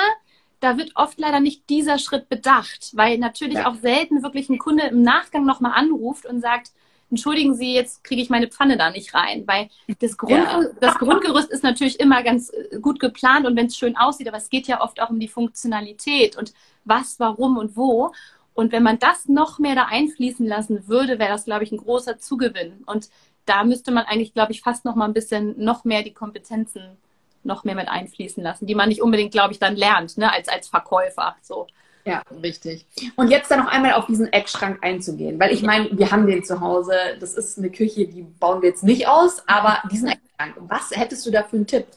da 0.59 0.77
wird 0.77 0.93
oft 0.95 1.19
leider 1.19 1.39
nicht 1.39 1.69
dieser 1.69 1.99
Schritt 1.99 2.29
bedacht, 2.29 2.91
weil 2.93 3.17
natürlich 3.17 3.55
ja. 3.55 3.67
auch 3.67 3.75
selten 3.75 4.23
wirklich 4.23 4.49
ein 4.49 4.57
Kunde 4.57 4.85
im 4.87 5.01
Nachgang 5.01 5.45
nochmal 5.45 5.73
anruft 5.75 6.25
und 6.25 6.41
sagt, 6.41 6.71
entschuldigen 7.11 7.53
Sie, 7.53 7.73
jetzt 7.73 8.03
kriege 8.03 8.21
ich 8.21 8.29
meine 8.29 8.47
Pfanne 8.47 8.77
da 8.77 8.89
nicht 8.89 9.13
rein, 9.13 9.43
weil 9.45 9.69
das, 9.99 10.17
Grund, 10.17 10.31
ja. 10.31 10.63
das 10.79 10.95
Grundgerüst 10.95 11.51
ist 11.51 11.63
natürlich 11.63 11.99
immer 11.99 12.23
ganz 12.23 12.49
äh, 12.49 12.79
gut 12.79 12.99
geplant 12.99 13.45
und 13.45 13.55
wenn 13.55 13.67
es 13.67 13.77
schön 13.77 13.95
aussieht, 13.95 14.27
aber 14.27 14.37
es 14.37 14.49
geht 14.49 14.67
ja 14.67 14.81
oft 14.81 15.01
auch 15.01 15.09
um 15.09 15.19
die 15.19 15.27
Funktionalität 15.27 16.37
und 16.37 16.53
was, 16.85 17.19
warum 17.19 17.57
und 17.57 17.77
wo. 17.77 18.11
Und 18.53 18.71
wenn 18.71 18.83
man 18.83 18.99
das 18.99 19.27
noch 19.27 19.59
mehr 19.59 19.75
da 19.75 19.85
einfließen 19.85 20.45
lassen 20.45 20.87
würde, 20.87 21.19
wäre 21.19 21.31
das, 21.31 21.45
glaube 21.45 21.63
ich, 21.63 21.71
ein 21.71 21.77
großer 21.77 22.19
Zugewinn. 22.19 22.83
Und 22.85 23.09
da 23.45 23.63
müsste 23.63 23.91
man 23.91 24.05
eigentlich, 24.05 24.33
glaube 24.33 24.51
ich, 24.51 24.61
fast 24.61 24.85
noch 24.85 24.95
mal 24.95 25.05
ein 25.05 25.13
bisschen 25.13 25.55
noch 25.63 25.83
mehr 25.83 26.03
die 26.03 26.13
Kompetenzen 26.13 26.97
noch 27.43 27.63
mehr 27.63 27.75
mit 27.75 27.89
einfließen 27.89 28.41
lassen, 28.41 28.67
die 28.67 28.75
man 28.75 28.89
nicht 28.89 29.01
unbedingt, 29.01 29.31
glaube 29.31 29.53
ich, 29.53 29.59
dann 29.59 29.75
lernt, 29.75 30.17
ne, 30.17 30.31
als, 30.31 30.47
als 30.47 30.69
Verkäufer. 30.69 31.35
So. 31.41 31.67
Ja, 32.05 32.21
richtig. 32.41 32.85
Und 33.15 33.29
jetzt 33.29 33.49
dann 33.49 33.59
noch 33.59 33.67
einmal 33.67 33.93
auf 33.93 34.05
diesen 34.05 34.31
Eckschrank 34.31 34.79
einzugehen, 34.81 35.39
weil 35.39 35.53
ich 35.53 35.61
meine, 35.61 35.89
wir 35.97 36.11
haben 36.11 36.27
den 36.27 36.43
zu 36.43 36.59
Hause. 36.59 36.93
Das 37.19 37.33
ist 37.35 37.57
eine 37.57 37.69
Küche, 37.69 38.07
die 38.07 38.21
bauen 38.21 38.61
wir 38.61 38.69
jetzt 38.69 38.83
nicht 38.83 39.07
aus, 39.07 39.43
aber 39.47 39.81
diesen 39.89 40.09
Eckschrank, 40.09 40.55
was 40.67 40.91
hättest 40.91 41.25
du 41.25 41.31
da 41.31 41.43
für 41.43 41.57
einen 41.57 41.67
Tipp? 41.67 41.87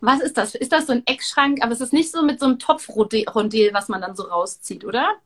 Was 0.00 0.20
ist 0.20 0.36
das? 0.36 0.54
Ist 0.54 0.72
das 0.72 0.86
so 0.86 0.92
ein 0.92 1.02
Eckschrank? 1.06 1.62
Aber 1.62 1.72
es 1.72 1.80
ist 1.80 1.92
nicht 1.92 2.10
so 2.10 2.22
mit 2.22 2.38
so 2.40 2.46
einem 2.46 2.58
Topfrondel, 2.58 3.70
was 3.72 3.88
man 3.88 4.00
dann 4.00 4.14
so 4.14 4.24
rauszieht, 4.24 4.84
oder? 4.84 5.16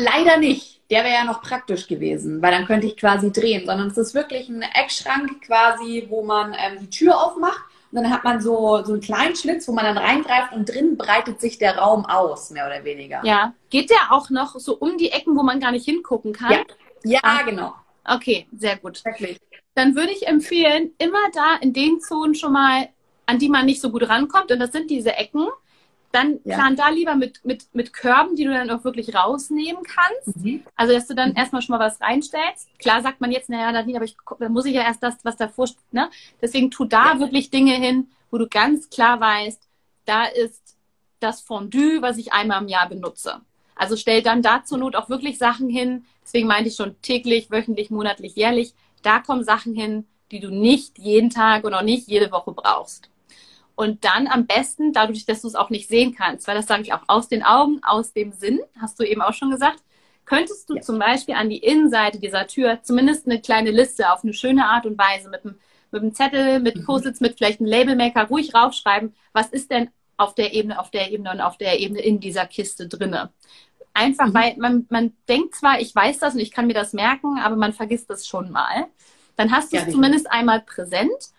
Leider 0.00 0.38
nicht. 0.38 0.80
Der 0.90 1.04
wäre 1.04 1.14
ja 1.14 1.24
noch 1.24 1.40
praktisch 1.40 1.86
gewesen, 1.86 2.42
weil 2.42 2.50
dann 2.50 2.66
könnte 2.66 2.88
ich 2.88 2.96
quasi 2.96 3.30
drehen, 3.30 3.64
sondern 3.64 3.88
es 3.88 3.96
ist 3.96 4.14
wirklich 4.14 4.48
ein 4.48 4.62
Eckschrank 4.62 5.40
quasi, 5.42 6.06
wo 6.08 6.24
man 6.24 6.52
ähm, 6.52 6.78
die 6.80 6.90
Tür 6.90 7.16
aufmacht 7.16 7.62
und 7.92 8.02
dann 8.02 8.10
hat 8.10 8.24
man 8.24 8.40
so, 8.40 8.82
so 8.84 8.92
einen 8.92 9.00
kleinen 9.00 9.36
Schlitz, 9.36 9.68
wo 9.68 9.72
man 9.72 9.84
dann 9.84 9.98
reingreift 9.98 10.52
und 10.52 10.68
drin 10.68 10.96
breitet 10.96 11.40
sich 11.40 11.58
der 11.58 11.78
Raum 11.78 12.06
aus, 12.06 12.50
mehr 12.50 12.66
oder 12.66 12.84
weniger. 12.84 13.20
Ja. 13.24 13.54
Geht 13.68 13.90
der 13.90 14.10
auch 14.10 14.30
noch 14.30 14.58
so 14.58 14.76
um 14.76 14.96
die 14.96 15.10
Ecken, 15.10 15.36
wo 15.36 15.42
man 15.42 15.60
gar 15.60 15.72
nicht 15.72 15.84
hingucken 15.84 16.32
kann? 16.32 16.52
Ja, 16.52 16.64
ja 17.04 17.20
ah. 17.22 17.42
genau. 17.42 17.74
Okay, 18.04 18.46
sehr 18.56 18.76
gut. 18.76 19.04
Wirklich. 19.04 19.38
Dann 19.74 19.94
würde 19.94 20.12
ich 20.12 20.26
empfehlen, 20.26 20.92
immer 20.98 21.30
da 21.32 21.56
in 21.60 21.72
den 21.72 22.00
Zonen 22.00 22.34
schon 22.34 22.52
mal, 22.52 22.88
an 23.26 23.38
die 23.38 23.48
man 23.48 23.66
nicht 23.66 23.80
so 23.80 23.90
gut 23.90 24.08
rankommt, 24.08 24.50
und 24.50 24.58
das 24.58 24.72
sind 24.72 24.90
diese 24.90 25.14
Ecken, 25.14 25.46
dann 26.12 26.40
ja. 26.44 26.56
plan 26.56 26.76
da 26.76 26.88
lieber 26.88 27.14
mit, 27.14 27.44
mit, 27.44 27.66
mit 27.72 27.92
Körben, 27.92 28.34
die 28.34 28.44
du 28.44 28.52
dann 28.52 28.70
auch 28.70 28.84
wirklich 28.84 29.14
rausnehmen 29.14 29.82
kannst. 29.84 30.44
Mhm. 30.44 30.64
Also, 30.74 30.92
dass 30.92 31.06
du 31.06 31.14
dann 31.14 31.30
mhm. 31.30 31.36
erstmal 31.36 31.62
schon 31.62 31.76
mal 31.76 31.84
was 31.84 32.00
reinstellst. 32.00 32.68
Klar 32.78 33.02
sagt 33.02 33.20
man 33.20 33.30
jetzt, 33.30 33.48
naja, 33.48 33.70
Nadine, 33.70 33.98
aber 33.98 34.04
ich, 34.04 34.16
dann 34.38 34.52
muss 34.52 34.64
ich 34.64 34.74
ja 34.74 34.82
erst 34.82 35.02
das, 35.02 35.16
was 35.22 35.36
davor, 35.36 35.68
ne? 35.92 36.10
Deswegen 36.42 36.70
tu 36.70 36.84
da 36.84 37.12
ja. 37.12 37.20
wirklich 37.20 37.50
Dinge 37.50 37.74
hin, 37.74 38.10
wo 38.30 38.38
du 38.38 38.48
ganz 38.48 38.90
klar 38.90 39.20
weißt, 39.20 39.60
da 40.04 40.24
ist 40.24 40.76
das 41.20 41.40
Fondue, 41.40 42.02
was 42.02 42.16
ich 42.16 42.32
einmal 42.32 42.62
im 42.62 42.68
Jahr 42.68 42.88
benutze. 42.88 43.40
Also 43.76 43.96
stell 43.96 44.22
dann 44.22 44.42
da 44.42 44.64
zur 44.64 44.78
Not 44.78 44.96
auch 44.96 45.08
wirklich 45.08 45.38
Sachen 45.38 45.68
hin. 45.68 46.04
Deswegen 46.22 46.48
meinte 46.48 46.68
ich 46.68 46.76
schon 46.76 47.00
täglich, 47.02 47.50
wöchentlich, 47.50 47.90
monatlich, 47.90 48.34
jährlich. 48.34 48.74
Da 49.02 49.20
kommen 49.20 49.44
Sachen 49.44 49.74
hin, 49.74 50.06
die 50.30 50.40
du 50.40 50.50
nicht 50.50 50.98
jeden 50.98 51.30
Tag 51.30 51.64
und 51.64 51.74
auch 51.74 51.82
nicht 51.82 52.08
jede 52.08 52.30
Woche 52.30 52.52
brauchst. 52.52 53.09
Und 53.80 54.04
dann 54.04 54.26
am 54.26 54.46
besten, 54.46 54.92
dadurch, 54.92 55.24
dass 55.24 55.40
du 55.40 55.48
es 55.48 55.54
auch 55.54 55.70
nicht 55.70 55.88
sehen 55.88 56.14
kannst, 56.14 56.46
weil 56.46 56.54
das 56.54 56.66
sage 56.66 56.82
ich 56.82 56.92
auch 56.92 57.00
aus 57.06 57.30
den 57.30 57.42
Augen, 57.42 57.80
aus 57.82 58.12
dem 58.12 58.30
Sinn, 58.30 58.60
hast 58.78 59.00
du 59.00 59.04
eben 59.04 59.22
auch 59.22 59.32
schon 59.32 59.50
gesagt, 59.50 59.82
könntest 60.26 60.68
du 60.68 60.74
ja. 60.74 60.82
zum 60.82 60.98
Beispiel 60.98 61.34
an 61.34 61.48
die 61.48 61.56
Innenseite 61.56 62.18
dieser 62.20 62.46
Tür 62.46 62.80
zumindest 62.82 63.24
eine 63.26 63.40
kleine 63.40 63.70
Liste 63.70 64.12
auf 64.12 64.22
eine 64.22 64.34
schöne 64.34 64.66
Art 64.66 64.84
und 64.84 64.98
Weise 64.98 65.30
mit 65.30 65.46
einem, 65.46 65.58
mit 65.92 66.02
einem 66.02 66.14
Zettel, 66.14 66.60
mit 66.60 66.76
mhm. 66.76 66.84
Post-its, 66.84 67.22
mit 67.22 67.38
vielleicht 67.38 67.60
einem 67.60 67.70
Labelmaker 67.70 68.24
ruhig 68.24 68.54
raufschreiben, 68.54 69.14
was 69.32 69.46
ist 69.46 69.70
denn 69.70 69.88
auf 70.18 70.34
der 70.34 70.52
Ebene, 70.52 70.78
auf 70.78 70.90
der 70.90 71.10
Ebene 71.10 71.30
und 71.30 71.40
auf 71.40 71.56
der 71.56 71.80
Ebene 71.80 72.02
in 72.02 72.20
dieser 72.20 72.44
Kiste 72.44 72.86
drinne. 72.86 73.30
Einfach, 73.94 74.26
mhm. 74.26 74.34
weil 74.34 74.56
man, 74.58 74.86
man 74.90 75.14
denkt 75.26 75.54
zwar, 75.54 75.80
ich 75.80 75.94
weiß 75.94 76.18
das 76.18 76.34
und 76.34 76.40
ich 76.40 76.50
kann 76.50 76.66
mir 76.66 76.74
das 76.74 76.92
merken, 76.92 77.38
aber 77.38 77.56
man 77.56 77.72
vergisst 77.72 78.10
das 78.10 78.26
schon 78.26 78.50
mal. 78.50 78.88
Dann 79.36 79.50
hast 79.50 79.72
du 79.72 79.78
es 79.78 79.90
zumindest 79.90 80.30
einmal 80.30 80.60
präsent 80.60 81.30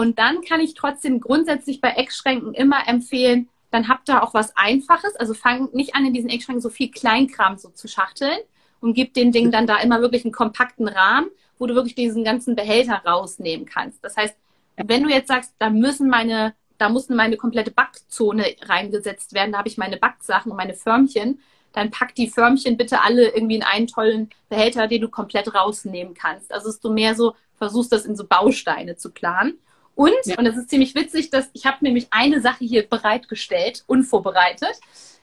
und 0.00 0.18
dann 0.18 0.40
kann 0.40 0.60
ich 0.60 0.72
trotzdem 0.72 1.20
grundsätzlich 1.20 1.82
bei 1.82 1.90
Eckschränken 1.90 2.54
immer 2.54 2.88
empfehlen, 2.88 3.50
dann 3.70 3.86
habt 3.86 4.08
ihr 4.08 4.22
auch 4.22 4.32
was 4.32 4.56
Einfaches. 4.56 5.14
Also 5.16 5.34
fangt 5.34 5.74
nicht 5.74 5.94
an, 5.94 6.06
in 6.06 6.14
diesen 6.14 6.30
Eckschränken 6.30 6.62
so 6.62 6.70
viel 6.70 6.90
Kleinkram 6.90 7.58
so 7.58 7.68
zu 7.68 7.86
schachteln 7.86 8.38
und 8.80 8.94
gib 8.94 9.12
den 9.12 9.30
Ding 9.30 9.50
dann 9.50 9.66
da 9.66 9.76
immer 9.76 10.00
wirklich 10.00 10.24
einen 10.24 10.32
kompakten 10.32 10.88
Rahmen, 10.88 11.28
wo 11.58 11.66
du 11.66 11.74
wirklich 11.74 11.94
diesen 11.94 12.24
ganzen 12.24 12.56
Behälter 12.56 13.02
rausnehmen 13.04 13.66
kannst. 13.66 14.02
Das 14.02 14.16
heißt, 14.16 14.34
wenn 14.78 15.02
du 15.02 15.10
jetzt 15.10 15.28
sagst, 15.28 15.52
da 15.58 15.68
müssen 15.68 16.08
meine, 16.08 16.54
da 16.78 16.88
muss 16.88 17.10
meine 17.10 17.36
komplette 17.36 17.70
Backzone 17.70 18.46
reingesetzt 18.62 19.34
werden, 19.34 19.52
da 19.52 19.58
habe 19.58 19.68
ich 19.68 19.76
meine 19.76 19.98
Backsachen 19.98 20.50
und 20.50 20.56
meine 20.56 20.72
Förmchen, 20.72 21.40
dann 21.74 21.90
pack 21.90 22.14
die 22.14 22.30
Förmchen 22.30 22.78
bitte 22.78 23.02
alle 23.02 23.28
irgendwie 23.28 23.56
in 23.56 23.62
einen 23.62 23.86
tollen 23.86 24.30
Behälter, 24.48 24.88
den 24.88 25.02
du 25.02 25.10
komplett 25.10 25.54
rausnehmen 25.54 26.14
kannst. 26.14 26.54
Also 26.54 26.68
dass 26.68 26.80
du 26.80 26.90
mehr 26.90 27.14
so 27.14 27.34
versuchst, 27.60 27.92
das 27.92 28.06
in 28.06 28.16
so 28.16 28.26
Bausteine 28.26 28.96
zu 28.96 29.10
planen. 29.10 29.58
Und, 30.00 30.14
ja. 30.24 30.38
und 30.38 30.46
das 30.46 30.56
ist 30.56 30.70
ziemlich 30.70 30.94
witzig, 30.94 31.28
dass 31.28 31.50
ich 31.52 31.66
habe 31.66 31.76
nämlich 31.82 32.06
eine 32.10 32.40
Sache 32.40 32.64
hier 32.64 32.88
bereitgestellt, 32.88 33.84
unvorbereitet. 33.86 34.80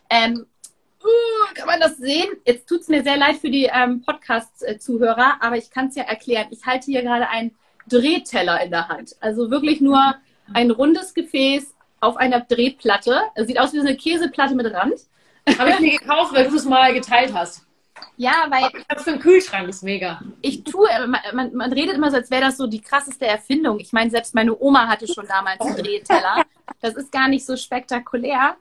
Ähm, 0.08 0.46
uh, 1.04 1.54
kann 1.56 1.66
man 1.66 1.80
das 1.80 1.98
sehen? 1.98 2.28
Jetzt 2.46 2.70
tut 2.70 2.82
es 2.82 2.88
mir 2.88 3.02
sehr 3.02 3.18
leid 3.18 3.38
für 3.38 3.50
die 3.50 3.72
ähm, 3.74 4.04
Podcast-Zuhörer, 4.04 5.38
aber 5.40 5.58
ich 5.58 5.72
kann 5.72 5.88
es 5.88 5.96
ja 5.96 6.04
erklären. 6.04 6.46
Ich 6.52 6.64
halte 6.68 6.92
hier 6.92 7.02
gerade 7.02 7.28
einen 7.28 7.56
Drehteller 7.90 8.62
in 8.64 8.70
der 8.70 8.88
Hand. 8.88 9.16
Also 9.20 9.50
wirklich 9.50 9.82
nur 9.82 10.14
ein 10.54 10.70
rundes 10.70 11.16
Gefäß 11.16 11.74
auf 12.00 12.16
einer 12.18 12.42
Drehplatte. 12.42 13.20
Es 13.34 13.48
sieht 13.48 13.60
aus 13.60 13.74
wie 13.74 13.78
so 13.78 13.88
eine 13.88 13.98
Käseplatte 13.98 14.54
mit 14.54 14.72
Rand. 14.72 15.00
Habe 15.58 15.72
ich 15.72 15.80
mir 15.80 15.98
gekauft, 15.98 16.36
weil 16.36 16.50
du 16.50 16.56
es 16.56 16.66
mal 16.66 16.94
geteilt 16.94 17.34
hast. 17.34 17.66
Ja, 18.18 18.48
weil. 18.50 18.70
Was 18.90 19.04
für 19.04 19.12
ein 19.12 19.20
Kühlschrank 19.20 19.70
ist 19.70 19.84
mega. 19.84 20.22
Ich 20.42 20.64
tue, 20.64 20.88
man, 21.34 21.56
man 21.56 21.74
redet 21.74 21.96
immer 21.96 22.10
so, 22.10 22.18
als 22.18 22.32
wäre 22.32 22.42
das 22.42 22.58
so 22.58 22.68
die 22.68 22.82
krasseste 22.82 23.28
Erfindung. 23.28 23.80
Ich 23.80 23.94
meine, 23.94 24.10
selbst 24.10 24.34
meine 24.34 24.58
Oma 24.60 24.88
hatte 24.88 25.08
schon 25.08 25.28
damals 25.28 25.62
einen 25.62 25.76
Drehteller. 25.76 26.44
Das 26.82 26.96
ist 26.96 27.12
gar 27.12 27.28
nicht 27.28 27.46
so 27.46 27.56
spektakulär. 27.56 28.56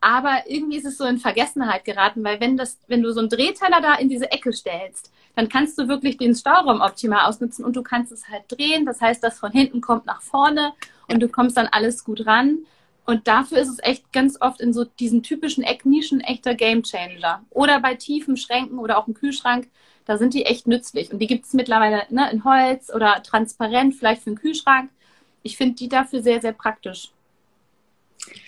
Aber 0.00 0.42
irgendwie 0.46 0.78
ist 0.78 0.84
es 0.84 0.98
so 0.98 1.04
in 1.04 1.18
Vergessenheit 1.18 1.84
geraten, 1.84 2.24
weil 2.24 2.40
wenn 2.40 2.56
das, 2.56 2.78
wenn 2.88 3.02
du 3.02 3.12
so 3.12 3.20
einen 3.20 3.28
Drehteller 3.28 3.80
da 3.80 3.94
in 3.94 4.08
diese 4.08 4.32
Ecke 4.32 4.52
stellst, 4.52 5.12
dann 5.36 5.48
kannst 5.48 5.78
du 5.78 5.86
wirklich 5.88 6.18
den 6.18 6.34
Stauraum 6.34 6.80
optimal 6.80 7.26
ausnutzen 7.26 7.64
und 7.64 7.76
du 7.76 7.82
kannst 7.82 8.10
es 8.10 8.28
halt 8.28 8.42
drehen. 8.48 8.84
Das 8.84 9.00
heißt, 9.00 9.22
das 9.22 9.38
von 9.38 9.52
hinten 9.52 9.80
kommt 9.80 10.06
nach 10.06 10.20
vorne 10.20 10.72
und 11.08 11.20
du 11.20 11.28
kommst 11.28 11.56
dann 11.56 11.68
alles 11.68 12.04
gut 12.04 12.26
ran. 12.26 12.58
Und 13.04 13.26
dafür 13.26 13.58
ist 13.58 13.68
es 13.68 13.78
echt 13.82 14.12
ganz 14.12 14.40
oft 14.40 14.60
in 14.60 14.72
so 14.72 14.84
diesen 14.84 15.22
typischen 15.22 15.64
Ecknischen 15.64 16.20
echter 16.20 16.54
Gamechanger. 16.54 17.44
Oder 17.50 17.80
bei 17.80 17.94
tiefen 17.94 18.36
Schränken 18.36 18.78
oder 18.78 18.98
auch 18.98 19.08
im 19.08 19.14
Kühlschrank, 19.14 19.68
da 20.04 20.18
sind 20.18 20.34
die 20.34 20.46
echt 20.46 20.66
nützlich. 20.66 21.12
Und 21.12 21.18
die 21.18 21.26
gibt 21.26 21.44
es 21.44 21.52
mittlerweile 21.52 22.04
ne, 22.10 22.30
in 22.30 22.44
Holz 22.44 22.90
oder 22.94 23.22
transparent, 23.22 23.94
vielleicht 23.94 24.22
für 24.22 24.30
den 24.30 24.38
Kühlschrank. 24.38 24.90
Ich 25.42 25.56
finde 25.56 25.74
die 25.74 25.88
dafür 25.88 26.22
sehr, 26.22 26.40
sehr 26.40 26.52
praktisch. 26.52 27.10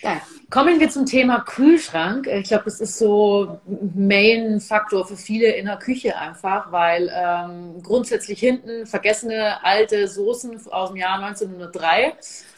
Ja. 0.01 0.21
Kommen 0.49 0.79
wir 0.79 0.89
zum 0.89 1.05
Thema 1.05 1.39
Kühlschrank. 1.39 2.27
Ich 2.27 2.49
glaube, 2.49 2.65
das 2.65 2.79
ist 2.79 2.99
so 2.99 3.59
Main-Faktor 3.95 5.07
für 5.07 5.17
viele 5.17 5.47
in 5.47 5.65
der 5.65 5.77
Küche 5.77 6.17
einfach, 6.17 6.71
weil 6.71 7.11
ähm, 7.13 7.81
grundsätzlich 7.81 8.39
hinten 8.39 8.85
vergessene 8.85 9.63
alte 9.63 10.07
Soßen 10.07 10.67
aus 10.67 10.89
dem 10.89 10.97
Jahr 10.97 11.21
1903, 11.23 12.13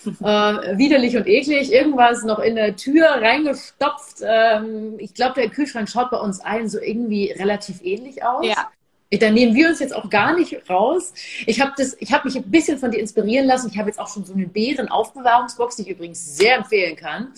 äh, 0.06 0.78
widerlich 0.78 1.16
und 1.16 1.28
eklig, 1.28 1.72
irgendwas 1.72 2.24
noch 2.24 2.40
in 2.40 2.56
der 2.56 2.76
Tür 2.76 3.08
reingestopft. 3.08 4.18
Ähm, 4.22 4.96
ich 4.98 5.14
glaube, 5.14 5.36
der 5.42 5.50
Kühlschrank 5.50 5.90
schaut 5.90 6.12
bei 6.12 6.18
uns 6.18 6.42
allen 6.42 6.68
so 6.68 6.80
irgendwie 6.80 7.32
relativ 7.32 7.82
ähnlich 7.82 8.24
aus. 8.24 8.46
Ja. 8.46 8.70
Da 9.12 9.30
nehmen 9.32 9.56
wir 9.56 9.70
uns 9.70 9.80
jetzt 9.80 9.96
auch 9.96 10.10
gar 10.10 10.36
nicht 10.36 10.70
raus. 10.70 11.14
Ich 11.46 11.62
habe 11.62 11.72
hab 11.82 12.26
mich 12.26 12.36
ein 12.36 12.52
bisschen 12.52 12.78
von 12.78 12.92
dir 12.92 13.00
inspirieren 13.00 13.46
lassen. 13.46 13.70
Ich 13.72 13.78
habe 13.78 13.90
jetzt 13.90 14.00
auch 14.00 14.10
schon 14.10 14.26
so 14.26 14.34
eine 14.34 14.48
Bären-Aufbewahrungsbox, 14.48 15.78
die 15.78 15.84
ich 15.84 15.90
übrigens 15.90 16.38
sehr 16.38 16.58
empfehlen 16.58 16.98
kann. 16.98 17.32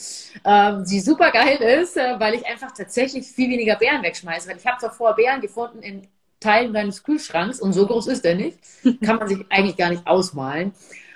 Ähm, 0.43 0.83
die 0.89 0.99
super 0.99 1.31
geil 1.31 1.57
ist, 1.57 1.95
äh, 1.95 2.19
weil 2.19 2.33
ich 2.33 2.45
einfach 2.47 2.71
tatsächlich 2.71 3.27
viel 3.27 3.49
weniger 3.51 3.75
Beeren 3.75 4.01
wegschmeiße. 4.01 4.49
Weil 4.49 4.57
ich 4.57 4.65
habe 4.65 4.77
davor 4.81 5.15
Beeren 5.15 5.41
gefunden 5.41 5.83
in 5.83 6.07
Teilen 6.39 6.73
deines 6.73 7.03
Kühlschranks 7.03 7.59
und 7.59 7.73
so 7.73 7.85
groß 7.85 8.07
ist 8.07 8.25
der 8.25 8.35
nicht. 8.35 8.57
Kann 9.03 9.17
man 9.17 9.27
sich 9.27 9.45
eigentlich 9.49 9.77
gar 9.77 9.89
nicht 9.89 10.07
ausmalen. 10.07 10.73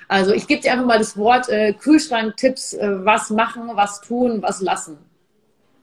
Also 0.07 0.33
ich 0.33 0.45
gebe 0.45 0.61
dir 0.61 0.73
einfach 0.73 0.85
mal 0.85 0.99
das 0.99 1.17
Wort 1.17 1.49
äh, 1.49 1.73
Kühlschrank-Tipps, 1.73 2.73
äh, 2.73 3.05
was 3.05 3.31
machen, 3.31 3.71
was 3.73 4.01
tun, 4.01 4.43
was 4.43 4.61
lassen. 4.61 4.97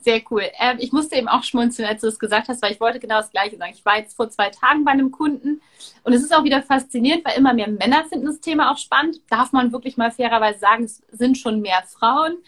Sehr 0.02 0.22
cool. 0.30 0.44
Ähm, 0.58 0.78
ich 0.80 0.92
musste 0.92 1.16
eben 1.16 1.28
auch 1.28 1.44
schmunzeln, 1.44 1.86
als 1.86 2.00
du 2.00 2.08
es 2.08 2.18
gesagt 2.18 2.48
hast, 2.48 2.62
weil 2.62 2.72
ich 2.72 2.80
wollte 2.80 3.00
genau 3.00 3.18
das 3.18 3.30
Gleiche 3.30 3.58
sagen. 3.58 3.72
Ich 3.74 3.84
war 3.84 3.98
jetzt 3.98 4.16
vor 4.16 4.30
zwei 4.30 4.48
Tagen 4.48 4.82
bei 4.84 4.92
einem 4.92 5.10
Kunden 5.10 5.60
und 6.04 6.12
es 6.14 6.22
ist 6.22 6.34
auch 6.34 6.42
wieder 6.42 6.62
faszinierend, 6.62 7.24
weil 7.24 7.36
immer 7.36 7.52
mehr 7.52 7.68
Männer 7.68 8.04
finden 8.06 8.26
das 8.26 8.40
Thema 8.40 8.72
auch 8.72 8.78
spannend. 8.78 9.20
Darf 9.28 9.52
man 9.52 9.72
wirklich 9.72 9.98
mal 9.98 10.10
fairerweise 10.10 10.58
sagen, 10.58 10.84
es 10.84 11.02
sind 11.12 11.36
schon 11.36 11.60
mehr 11.60 11.82
Frauen, 11.86 12.38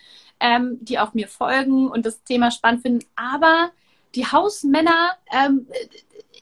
ähm, 0.40 0.78
die 0.80 0.98
auch 0.98 1.12
mir 1.12 1.28
folgen 1.28 1.90
und 1.90 2.06
das 2.06 2.24
Thema 2.24 2.50
spannend 2.50 2.82
finden. 2.82 3.06
Aber 3.16 3.70
die 4.14 4.26
Hausmänner, 4.26 5.16
ähm, 5.30 5.66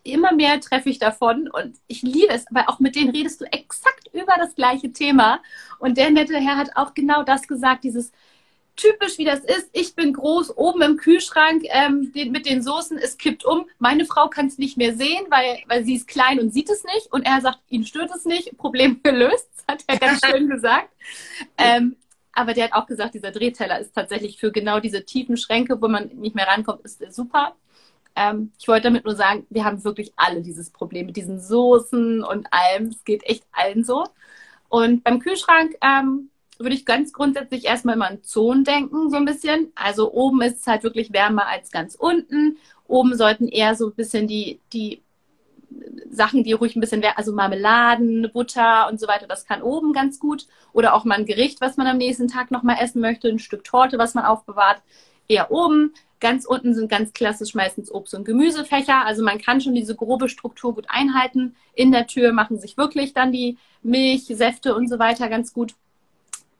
immer 0.04 0.32
mehr 0.32 0.60
treffe 0.60 0.90
ich 0.90 0.98
davon 0.98 1.48
und 1.50 1.76
ich 1.86 2.02
liebe 2.02 2.32
es, 2.32 2.46
weil 2.50 2.64
auch 2.68 2.78
mit 2.78 2.96
denen 2.96 3.10
redest 3.10 3.40
du 3.40 3.44
exakt 3.52 4.08
über 4.12 4.34
das 4.38 4.54
gleiche 4.54 4.92
Thema. 4.92 5.40
Und 5.78 5.98
der 5.98 6.10
nette 6.10 6.36
Herr 6.38 6.56
hat 6.56 6.76
auch 6.76 6.94
genau 6.94 7.22
das 7.22 7.46
gesagt, 7.48 7.84
dieses 7.84 8.12
typisch 8.76 9.18
wie 9.18 9.24
das 9.24 9.40
ist, 9.40 9.68
ich 9.72 9.94
bin 9.94 10.12
groß, 10.12 10.56
oben 10.56 10.82
im 10.82 10.96
Kühlschrank 10.96 11.64
ähm, 11.68 12.12
den, 12.12 12.32
mit 12.32 12.46
den 12.46 12.62
Soßen, 12.62 12.98
es 12.98 13.18
kippt 13.18 13.44
um. 13.44 13.66
Meine 13.78 14.04
Frau 14.04 14.28
kann 14.28 14.46
es 14.46 14.58
nicht 14.58 14.76
mehr 14.76 14.94
sehen, 14.94 15.26
weil, 15.28 15.58
weil 15.66 15.84
sie 15.84 15.94
ist 15.94 16.08
klein 16.08 16.40
und 16.40 16.52
sieht 16.52 16.70
es 16.70 16.84
nicht. 16.84 17.12
Und 17.12 17.26
er 17.26 17.40
sagt, 17.40 17.58
ihn 17.68 17.84
stört 17.84 18.10
es 18.14 18.24
nicht, 18.24 18.56
Problem 18.56 19.00
gelöst, 19.02 19.48
hat 19.68 19.84
er 19.86 19.98
ganz 19.98 20.20
schön 20.26 20.48
gesagt. 20.48 20.90
Ähm, 21.58 21.96
aber 22.32 22.54
der 22.54 22.64
hat 22.64 22.72
auch 22.72 22.86
gesagt, 22.86 23.14
dieser 23.14 23.32
Drehteller 23.32 23.80
ist 23.80 23.94
tatsächlich 23.94 24.38
für 24.38 24.52
genau 24.52 24.80
diese 24.80 25.04
tiefen 25.04 25.36
Schränke, 25.36 25.80
wo 25.82 25.88
man 25.88 26.08
nicht 26.14 26.34
mehr 26.34 26.46
rankommt, 26.46 26.82
ist 26.82 27.02
super. 27.12 27.56
Ähm, 28.16 28.52
ich 28.58 28.68
wollte 28.68 28.84
damit 28.84 29.04
nur 29.04 29.16
sagen, 29.16 29.46
wir 29.50 29.64
haben 29.64 29.82
wirklich 29.84 30.12
alle 30.16 30.42
dieses 30.42 30.70
Problem 30.70 31.06
mit 31.06 31.16
diesen 31.16 31.40
Soßen 31.40 32.22
und 32.22 32.48
allem. 32.52 32.88
Es 32.88 33.04
geht 33.04 33.24
echt 33.24 33.44
allen 33.52 33.84
so. 33.84 34.04
Und 34.68 35.02
beim 35.04 35.18
Kühlschrank 35.18 35.76
ähm, 35.80 36.30
würde 36.60 36.74
ich 36.74 36.84
ganz 36.84 37.12
grundsätzlich 37.12 37.64
erstmal 37.64 37.96
immer 37.96 38.08
an 38.08 38.22
Zonen 38.22 38.64
denken, 38.64 39.10
so 39.10 39.16
ein 39.16 39.24
bisschen. 39.24 39.72
Also 39.74 40.12
oben 40.12 40.42
ist 40.42 40.60
es 40.60 40.66
halt 40.66 40.82
wirklich 40.82 41.12
wärmer 41.12 41.46
als 41.46 41.70
ganz 41.70 41.94
unten. 41.94 42.58
Oben 42.86 43.16
sollten 43.16 43.48
eher 43.48 43.74
so 43.74 43.88
ein 43.88 43.94
bisschen 43.94 44.26
die, 44.26 44.60
die 44.72 45.02
Sachen, 46.10 46.44
die 46.44 46.52
ruhig 46.52 46.76
ein 46.76 46.80
bisschen, 46.80 47.02
also 47.16 47.32
Marmeladen, 47.32 48.30
Butter 48.32 48.88
und 48.88 48.98
so 48.98 49.06
weiter, 49.06 49.26
das 49.26 49.46
kann 49.46 49.62
oben 49.62 49.92
ganz 49.92 50.18
gut. 50.18 50.46
Oder 50.72 50.94
auch 50.94 51.04
mal 51.04 51.18
ein 51.18 51.26
Gericht, 51.26 51.60
was 51.60 51.76
man 51.76 51.86
am 51.86 51.98
nächsten 51.98 52.28
Tag 52.28 52.50
nochmal 52.50 52.78
essen 52.80 53.00
möchte, 53.00 53.28
ein 53.28 53.38
Stück 53.38 53.64
Torte, 53.64 53.98
was 53.98 54.14
man 54.14 54.24
aufbewahrt, 54.24 54.82
eher 55.28 55.50
oben. 55.50 55.94
Ganz 56.20 56.44
unten 56.44 56.74
sind 56.74 56.90
ganz 56.90 57.14
klassisch 57.14 57.54
meistens 57.54 57.90
Obst- 57.90 58.14
und 58.14 58.24
Gemüsefächer. 58.24 59.06
Also 59.06 59.24
man 59.24 59.40
kann 59.40 59.60
schon 59.60 59.74
diese 59.74 59.94
grobe 59.94 60.28
Struktur 60.28 60.74
gut 60.74 60.86
einhalten. 60.88 61.56
In 61.72 61.92
der 61.92 62.06
Tür 62.06 62.32
machen 62.32 62.58
sich 62.58 62.76
wirklich 62.76 63.14
dann 63.14 63.32
die 63.32 63.56
Milch, 63.82 64.26
Säfte 64.26 64.74
und 64.74 64.88
so 64.88 64.98
weiter 64.98 65.28
ganz 65.28 65.54
gut. 65.54 65.74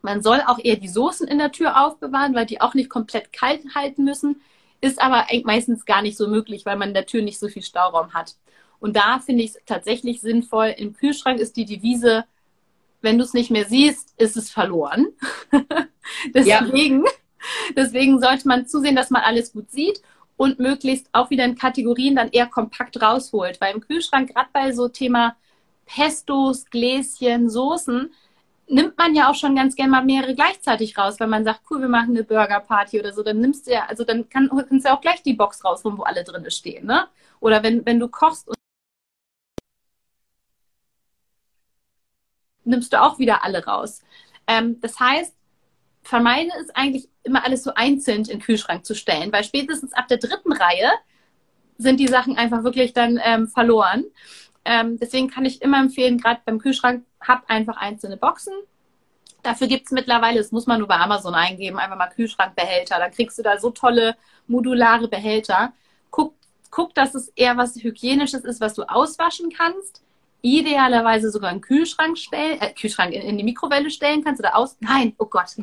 Man 0.03 0.23
soll 0.23 0.43
auch 0.47 0.59
eher 0.59 0.77
die 0.77 0.89
Soßen 0.89 1.29
in 1.29 1.39
der 1.39 1.53
Tür 1.53 1.85
aufbewahren, 1.85 2.35
weil 2.35 2.47
die 2.47 2.61
auch 2.61 2.75
nicht 2.75 2.89
komplett 2.89 3.33
kalt 3.33 3.63
halten 3.75 4.05
müssen. 4.05 4.41
Ist 4.81 5.01
aber 5.01 5.27
meistens 5.45 5.85
gar 5.85 6.03
nicht 6.03 6.17
so 6.17 6.27
möglich, 6.27 6.65
weil 6.65 6.77
man 6.77 6.89
in 6.89 6.95
der 6.95 7.07
Tür 7.07 7.23
nicht 7.23 7.39
so 7.39 7.49
viel 7.49 7.63
Stauraum 7.63 8.15
hat. 8.15 8.35
Und 8.79 8.97
da 8.97 9.19
finde 9.19 9.45
ich 9.45 9.51
es 9.51 9.59
tatsächlich 9.67 10.21
sinnvoll. 10.23 10.75
Im 10.77 10.95
Kühlschrank 10.95 11.39
ist 11.39 11.57
die 11.57 11.67
Devise, 11.67 12.25
wenn 13.03 13.19
du 13.19 13.25
es 13.25 13.35
nicht 13.35 13.51
mehr 13.51 13.67
siehst, 13.67 14.15
ist 14.19 14.37
es 14.37 14.51
verloren. 14.51 15.09
deswegen, 16.35 17.05
ja. 17.05 17.11
deswegen 17.77 18.21
sollte 18.21 18.49
man 18.49 18.67
zusehen, 18.67 18.97
dass 18.97 19.11
man 19.11 19.23
alles 19.23 19.53
gut 19.53 19.71
sieht 19.71 20.01
und 20.37 20.59
möglichst 20.59 21.09
auch 21.13 21.29
wieder 21.29 21.45
in 21.45 21.57
Kategorien 21.57 22.17
dann 22.17 22.31
eher 22.31 22.47
kompakt 22.47 23.01
rausholt. 23.03 23.61
Weil 23.61 23.75
im 23.75 23.83
Kühlschrank, 23.83 24.35
gerade 24.35 24.49
bei 24.53 24.73
so 24.73 24.89
Thema 24.89 25.37
Pestos, 25.85 26.67
Gläschen, 26.71 27.51
Soßen, 27.51 28.13
nimmt 28.71 28.97
man 28.97 29.15
ja 29.15 29.29
auch 29.31 29.35
schon 29.35 29.57
ganz 29.57 29.75
gerne 29.75 29.91
mal 29.91 30.05
mehrere 30.05 30.35
gleichzeitig 30.35 30.97
raus, 30.97 31.19
wenn 31.19 31.29
man 31.29 31.45
sagt, 31.45 31.63
cool, 31.71 31.81
wir 31.81 31.89
machen 31.89 32.11
eine 32.11 32.25
Burgerparty 32.25 33.01
oder 33.01 33.13
so, 33.13 33.23
dann 33.23 33.41
nimmst 33.41 33.67
du 33.67 33.73
ja, 33.73 33.87
also 33.87 34.05
dann 34.05 34.29
kann, 34.29 34.49
kannst 34.49 34.85
du 34.85 34.89
ja 34.89 34.97
auch 34.97 35.01
gleich 35.01 35.23
die 35.23 35.35
Box 35.35 35.65
rausholen, 35.65 35.99
wo 35.99 36.03
alle 36.05 36.25
drin 36.25 36.49
stehen, 36.51 36.87
ne? 36.87 37.09
Oder 37.41 37.63
wenn, 37.63 37.85
wenn 37.85 37.99
du 37.99 38.09
kochst 38.09 38.49
und 38.49 38.57
nimmst 42.65 42.93
du 42.93 43.03
auch 43.03 43.19
wieder 43.19 43.43
alle 43.45 43.65
raus. 43.65 44.03
Ähm, 44.47 44.81
das 44.81 45.01
heißt, 45.01 45.35
vermeide 46.03 46.51
es 46.61 46.71
eigentlich 46.71 47.09
immer 47.25 47.45
alles 47.45 47.65
so 47.65 47.73
einzeln 47.75 48.19
in 48.19 48.25
den 48.25 48.41
Kühlschrank 48.41 48.85
zu 48.85 48.95
stellen, 48.95 49.33
weil 49.33 49.45
spätestens 49.45 49.93
ab 49.93 50.09
der 50.09 50.19
dritten 50.19 50.53
Reihe 50.53 50.91
sind 51.79 51.99
die 51.99 52.09
Sachen 52.09 52.37
einfach 52.37 52.63
wirklich 52.63 52.93
dann 52.93 53.19
ähm, 53.23 53.49
verloren. 53.49 54.05
Ähm, 54.65 54.99
deswegen 54.99 55.29
kann 55.29 55.45
ich 55.45 55.63
immer 55.63 55.81
empfehlen, 55.81 56.19
gerade 56.19 56.41
beim 56.45 56.59
Kühlschrank, 56.59 57.05
hab 57.21 57.49
einfach 57.49 57.77
einzelne 57.77 58.17
Boxen. 58.17 58.53
Dafür 59.43 59.67
gibt 59.69 59.87
es 59.87 59.93
mittlerweile, 59.93 60.39
das 60.39 60.53
muss 60.53 60.67
man 60.67 60.79
nur 60.79 60.89
bei 60.89 60.97
Amazon 60.97 61.35
eingeben, 61.35 61.79
einfach 61.79 61.97
mal 61.97 62.09
Kühlschrankbehälter. 62.09 62.99
Dann 62.99 63.11
kriegst 63.11 63.39
du 63.39 63.43
da 63.43 63.59
so 63.59 63.71
tolle 63.71 64.17
modulare 64.47 65.09
Behälter. 65.09 65.73
Guck, 66.11 66.35
guck, 66.71 66.95
dass 66.95 67.15
es 67.15 67.29
eher 67.29 67.57
was 67.57 67.77
Hygienisches 67.77 68.45
ist, 68.45 68.61
was 68.61 68.75
du 68.75 68.83
auswaschen 68.83 69.51
kannst. 69.51 70.03
Idealerweise 70.43 71.31
sogar 71.31 71.51
in 71.51 71.57
den 71.57 71.63
Kühlschrank 71.63 72.19
stellen, 72.19 72.61
äh, 72.61 72.73
Kühlschrank 72.73 73.13
in, 73.13 73.23
in, 73.23 73.39
die 73.39 73.45
Mikrowelle 73.45 73.91
stellen 73.91 74.25
kannst 74.25 74.41
oder 74.41 74.57
aus. 74.57 74.77
Nein, 74.81 75.15
oh 75.19 75.27
Gott. 75.27 75.57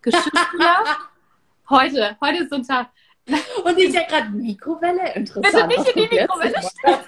Geschirrspüler. 0.00 0.84
heute, 1.70 2.16
heute 2.20 2.42
ist 2.42 2.50
so 2.50 2.56
ein 2.56 2.66
Tag. 2.66 2.88
Und 3.64 3.78
ich 3.78 3.92
ja 3.92 4.02
gerade 4.02 4.30
Mikrowelle, 4.30 5.14
interessant. 5.14 5.42
Bitte 5.42 5.66
nicht 5.66 5.96
in 5.96 6.08
die 6.08 6.16
Mikrowelle 6.16 6.62
stellen. 6.62 7.00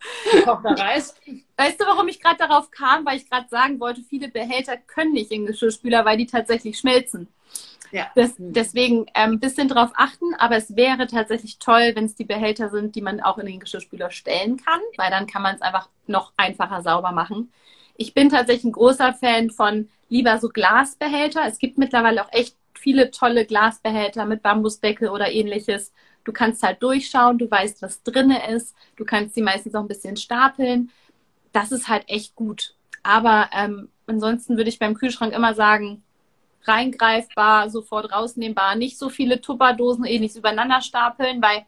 Reis. 0.46 1.14
Weißt 1.56 1.80
du, 1.80 1.86
warum 1.86 2.08
ich 2.08 2.20
gerade 2.20 2.38
darauf 2.38 2.70
kam? 2.70 3.04
Weil 3.04 3.16
ich 3.16 3.28
gerade 3.28 3.48
sagen 3.48 3.80
wollte, 3.80 4.02
viele 4.02 4.28
Behälter 4.28 4.76
können 4.76 5.12
nicht 5.12 5.30
in 5.30 5.46
Geschirrspüler, 5.46 6.04
weil 6.04 6.16
die 6.16 6.26
tatsächlich 6.26 6.78
schmelzen. 6.78 7.28
Ja. 7.90 8.10
Das, 8.14 8.34
deswegen 8.36 9.06
ein 9.14 9.32
ähm, 9.32 9.40
bisschen 9.40 9.68
drauf 9.68 9.90
achten, 9.94 10.34
aber 10.34 10.56
es 10.56 10.76
wäre 10.76 11.06
tatsächlich 11.06 11.58
toll, 11.58 11.92
wenn 11.94 12.04
es 12.04 12.14
die 12.14 12.24
Behälter 12.24 12.68
sind, 12.68 12.94
die 12.94 13.00
man 13.00 13.20
auch 13.20 13.38
in 13.38 13.46
den 13.46 13.60
Geschirrspüler 13.60 14.10
stellen 14.10 14.58
kann, 14.58 14.80
weil 14.96 15.10
dann 15.10 15.26
kann 15.26 15.42
man 15.42 15.54
es 15.54 15.62
einfach 15.62 15.88
noch 16.06 16.32
einfacher 16.36 16.82
sauber 16.82 17.12
machen. 17.12 17.50
Ich 17.96 18.14
bin 18.14 18.28
tatsächlich 18.28 18.64
ein 18.64 18.72
großer 18.72 19.14
Fan 19.14 19.50
von 19.50 19.88
lieber 20.08 20.38
so 20.38 20.48
Glasbehälter. 20.48 21.42
Es 21.46 21.58
gibt 21.58 21.78
mittlerweile 21.78 22.24
auch 22.24 22.32
echt 22.32 22.56
viele 22.74 23.10
tolle 23.10 23.44
Glasbehälter 23.44 24.24
mit 24.24 24.42
Bambusdeckel 24.42 25.08
oder 25.08 25.30
ähnliches. 25.30 25.92
Du 26.24 26.32
kannst 26.32 26.62
halt 26.62 26.82
durchschauen, 26.82 27.38
du 27.38 27.50
weißt, 27.50 27.82
was 27.82 28.02
drinne 28.02 28.50
ist. 28.50 28.74
Du 28.96 29.04
kannst 29.04 29.34
sie 29.34 29.42
meistens 29.42 29.74
auch 29.74 29.80
ein 29.80 29.88
bisschen 29.88 30.16
stapeln. 30.16 30.90
Das 31.52 31.72
ist 31.72 31.88
halt 31.88 32.04
echt 32.08 32.34
gut. 32.34 32.74
Aber 33.02 33.48
ähm, 33.52 33.88
ansonsten 34.06 34.56
würde 34.56 34.68
ich 34.68 34.78
beim 34.78 34.94
Kühlschrank 34.94 35.32
immer 35.32 35.54
sagen, 35.54 36.02
reingreifbar, 36.64 37.70
sofort 37.70 38.12
rausnehmbar, 38.12 38.76
nicht 38.76 38.98
so 38.98 39.08
viele 39.08 39.40
Tupperdosen 39.40 40.04
eh 40.04 40.24
übereinander 40.36 40.82
stapeln, 40.82 41.40
weil 41.42 41.64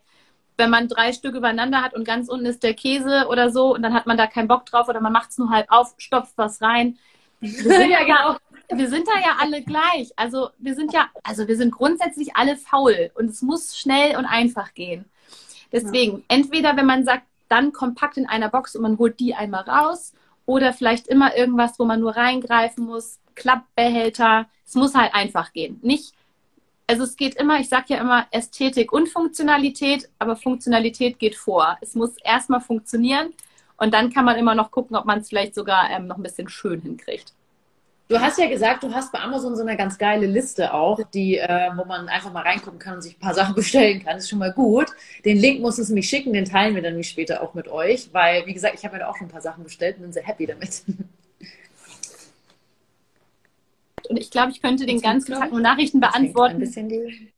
wenn 0.56 0.70
man 0.70 0.88
drei 0.88 1.12
Stück 1.12 1.34
übereinander 1.34 1.82
hat 1.82 1.94
und 1.94 2.04
ganz 2.04 2.28
unten 2.28 2.46
ist 2.46 2.62
der 2.62 2.74
Käse 2.74 3.26
oder 3.28 3.50
so 3.50 3.74
und 3.74 3.82
dann 3.82 3.94
hat 3.94 4.06
man 4.06 4.18
da 4.18 4.26
keinen 4.26 4.48
Bock 4.48 4.66
drauf 4.66 4.88
oder 4.88 5.00
man 5.00 5.12
macht 5.12 5.30
es 5.30 5.38
nur 5.38 5.50
halb 5.50 5.66
auf, 5.70 5.94
stopft 5.96 6.36
was 6.36 6.60
rein. 6.60 6.98
Wir 7.40 7.50
sind 7.50 7.90
ja, 7.90 8.04
genau. 8.04 8.36
Wir 8.72 8.88
sind 8.88 9.06
da 9.06 9.18
ja 9.20 9.36
alle 9.40 9.62
gleich. 9.62 10.12
Also 10.16 10.50
wir 10.58 10.74
sind 10.74 10.92
ja, 10.92 11.08
also 11.22 11.48
wir 11.48 11.56
sind 11.56 11.72
grundsätzlich 11.72 12.36
alle 12.36 12.56
faul 12.56 13.10
und 13.14 13.30
es 13.30 13.42
muss 13.42 13.78
schnell 13.78 14.16
und 14.16 14.26
einfach 14.26 14.74
gehen. 14.74 15.04
Deswegen, 15.72 16.18
ja. 16.18 16.24
entweder 16.28 16.76
wenn 16.76 16.86
man 16.86 17.04
sagt, 17.04 17.24
dann 17.48 17.72
kompakt 17.72 18.16
in 18.16 18.28
einer 18.28 18.48
Box 18.48 18.76
und 18.76 18.82
man 18.82 18.98
holt 18.98 19.18
die 19.18 19.34
einmal 19.34 19.62
raus 19.62 20.12
oder 20.46 20.72
vielleicht 20.72 21.08
immer 21.08 21.36
irgendwas, 21.36 21.78
wo 21.78 21.84
man 21.84 22.00
nur 22.00 22.16
reingreifen 22.16 22.84
muss, 22.84 23.18
Klappbehälter. 23.34 24.48
Es 24.66 24.74
muss 24.74 24.94
halt 24.94 25.14
einfach 25.14 25.52
gehen. 25.52 25.78
Nicht, 25.82 26.14
also 26.86 27.04
es 27.04 27.16
geht 27.16 27.34
immer, 27.36 27.60
ich 27.60 27.68
sage 27.68 27.94
ja 27.94 28.00
immer 28.00 28.26
Ästhetik 28.30 28.92
und 28.92 29.08
Funktionalität, 29.08 30.08
aber 30.18 30.36
Funktionalität 30.36 31.18
geht 31.18 31.36
vor. 31.36 31.76
Es 31.80 31.94
muss 31.94 32.16
erstmal 32.24 32.60
funktionieren 32.60 33.32
und 33.76 33.94
dann 33.94 34.12
kann 34.12 34.24
man 34.24 34.36
immer 34.36 34.54
noch 34.54 34.70
gucken, 34.70 34.96
ob 34.96 35.04
man 35.04 35.20
es 35.20 35.28
vielleicht 35.28 35.54
sogar 35.54 35.90
ähm, 35.90 36.06
noch 36.06 36.16
ein 36.16 36.22
bisschen 36.22 36.48
schön 36.48 36.80
hinkriegt. 36.80 37.32
Du 38.10 38.20
hast 38.20 38.40
ja 38.40 38.48
gesagt, 38.48 38.82
du 38.82 38.92
hast 38.92 39.12
bei 39.12 39.20
Amazon 39.20 39.54
so 39.54 39.62
eine 39.62 39.76
ganz 39.76 39.96
geile 39.96 40.26
Liste 40.26 40.74
auch, 40.74 40.98
die, 41.14 41.38
äh, 41.38 41.70
wo 41.76 41.84
man 41.84 42.08
einfach 42.08 42.32
mal 42.32 42.42
reingucken 42.42 42.80
kann 42.80 42.94
und 42.94 43.02
sich 43.02 43.16
ein 43.16 43.20
paar 43.20 43.34
Sachen 43.40 43.54
bestellen 43.54 44.02
kann. 44.02 44.14
Das 44.14 44.24
ist 44.24 44.30
schon 44.30 44.40
mal 44.40 44.52
gut. 44.52 44.88
Den 45.24 45.38
Link 45.38 45.60
muss 45.60 45.78
es 45.78 45.90
mich 45.90 46.08
schicken, 46.08 46.32
den 46.32 46.44
teilen 46.44 46.74
wir 46.74 46.82
dann 46.82 47.00
später 47.04 47.40
auch 47.40 47.54
mit 47.54 47.68
euch, 47.68 48.12
weil, 48.12 48.44
wie 48.46 48.52
gesagt, 48.52 48.74
ich 48.76 48.84
habe 48.84 48.96
mir 48.96 49.02
da 49.02 49.08
auch 49.08 49.16
schon 49.16 49.28
ein 49.28 49.30
paar 49.30 49.40
Sachen 49.40 49.62
bestellt 49.62 49.98
und 49.98 50.02
bin 50.02 50.12
sehr 50.12 50.24
happy 50.24 50.46
damit. 50.46 50.82
Und 54.08 54.16
ich 54.16 54.32
glaube, 54.32 54.50
ich 54.50 54.60
könnte 54.60 54.86
den 54.86 55.00
ganzen 55.00 55.34
Tag 55.34 55.52
nur 55.52 55.60
Nachrichten 55.60 56.00
beantworten. 56.00 56.54
Ein 56.54 56.58
bisschen 56.58 56.88
die... 56.88 57.32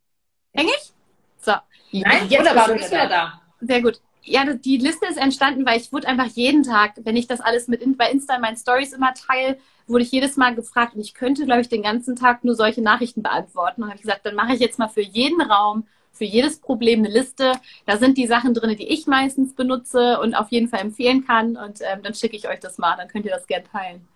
Häng 0.55 0.69
ich? 0.69 0.93
So. 1.39 1.53
Nein, 1.93 2.29
jetzt 2.31 2.49
aber 2.49 2.73
du 2.73 2.79
bist 2.79 2.91
wieder 2.91 3.11
da. 3.11 3.43
Sehr 3.61 3.83
gut. 3.83 4.01
Ja, 4.23 4.51
die 4.55 4.79
Liste 4.79 5.05
ist 5.05 5.19
entstanden, 5.19 5.67
weil 5.67 5.79
ich 5.79 5.93
wurde 5.93 6.09
einfach 6.09 6.29
jeden 6.29 6.63
Tag, 6.63 6.95
wenn 7.05 7.17
ich 7.17 7.27
das 7.27 7.43
alles 7.43 7.69
mit 7.69 7.83
in, 7.83 7.99
bei 7.99 8.11
Insta 8.11 8.37
in 8.37 8.41
meinen 8.41 8.57
Stories 8.57 8.95
immer 8.95 9.13
teile, 9.13 9.59
wurde 9.87 10.05
ich 10.05 10.13
jedes 10.13 10.37
Mal 10.37 10.55
gefragt 10.55 10.95
und 10.95 11.01
ich 11.01 11.15
könnte, 11.15 11.45
glaube 11.45 11.61
ich, 11.61 11.69
den 11.69 11.83
ganzen 11.83 12.17
Tag 12.17 12.45
nur 12.45 12.55
solche 12.55 12.83
Nachrichten 12.83 13.23
beantworten. 13.23 13.83
Und 13.83 13.91
habe 13.91 14.01
gesagt, 14.01 14.25
dann 14.25 14.35
mache 14.35 14.55
ich 14.55 14.61
jetzt 14.61 14.79
mal 14.79 14.89
für 14.89 15.03
jeden 15.03 15.41
Raum, 15.41 15.87
für 16.13 16.25
jedes 16.25 16.59
Problem 16.59 17.01
eine 17.01 17.09
Liste. 17.09 17.53
Da 17.87 17.97
sind 17.97 18.19
die 18.19 18.27
Sachen 18.27 18.55
drin, 18.55 18.77
die 18.77 18.89
ich 18.89 19.07
meistens 19.07 19.55
benutze 19.55 20.21
und 20.21 20.35
auf 20.35 20.51
jeden 20.51 20.69
Fall 20.69 20.81
empfehlen 20.81 21.27
kann. 21.27 21.57
Und 21.57 21.81
ähm, 21.81 22.03
dann 22.03 22.15
schicke 22.15 22.37
ich 22.37 22.49
euch 22.49 22.61
das 22.61 22.79
mal, 22.79 22.97
dann 22.97 23.09
könnt 23.09 23.25
ihr 23.25 23.33
das 23.33 23.47
gerne 23.47 23.65
teilen. 23.71 24.07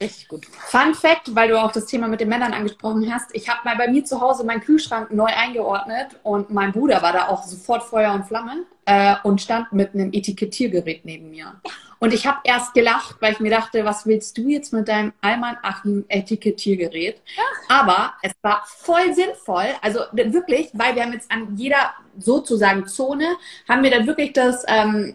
Richtig 0.00 0.28
gut. 0.28 0.44
Fun 0.46 0.94
Fact, 0.94 1.34
weil 1.34 1.48
du 1.48 1.60
auch 1.60 1.72
das 1.72 1.86
Thema 1.86 2.06
mit 2.06 2.20
den 2.20 2.28
Männern 2.28 2.52
angesprochen 2.52 3.12
hast. 3.12 3.34
Ich 3.34 3.48
habe 3.48 3.60
mal 3.64 3.76
bei 3.76 3.88
mir 3.88 4.04
zu 4.04 4.20
Hause 4.20 4.44
meinen 4.44 4.60
Kühlschrank 4.60 5.10
neu 5.10 5.24
eingeordnet 5.24 6.08
und 6.22 6.50
mein 6.50 6.72
Bruder 6.72 7.00
war 7.00 7.14
da 7.14 7.28
auch 7.28 7.44
sofort 7.44 7.82
Feuer 7.82 8.12
und 8.12 8.26
Flamme 8.26 8.64
äh, 8.84 9.16
und 9.22 9.40
stand 9.40 9.72
mit 9.72 9.94
einem 9.94 10.12
Etikettiergerät 10.12 11.06
neben 11.06 11.30
mir. 11.30 11.54
Und 11.98 12.12
ich 12.12 12.26
habe 12.26 12.38
erst 12.44 12.74
gelacht, 12.74 13.16
weil 13.20 13.32
ich 13.32 13.40
mir 13.40 13.50
dachte, 13.50 13.84
was 13.84 14.06
willst 14.06 14.36
du 14.36 14.48
jetzt 14.48 14.72
mit 14.72 14.88
deinem 14.88 15.12
Alman 15.20 15.56
Achim 15.62 16.04
Etikettiergerät? 16.08 17.22
Aber 17.68 18.14
es 18.22 18.32
war 18.42 18.64
voll 18.66 19.14
sinnvoll, 19.14 19.66
also 19.80 20.00
wirklich, 20.12 20.70
weil 20.72 20.94
wir 20.94 21.02
haben 21.02 21.12
jetzt 21.12 21.30
an 21.30 21.56
jeder 21.56 21.94
sozusagen 22.18 22.86
Zone, 22.86 23.36
haben 23.68 23.82
wir 23.82 23.90
dann 23.90 24.06
wirklich 24.06 24.32
das 24.32 24.64
ähm, 24.68 25.14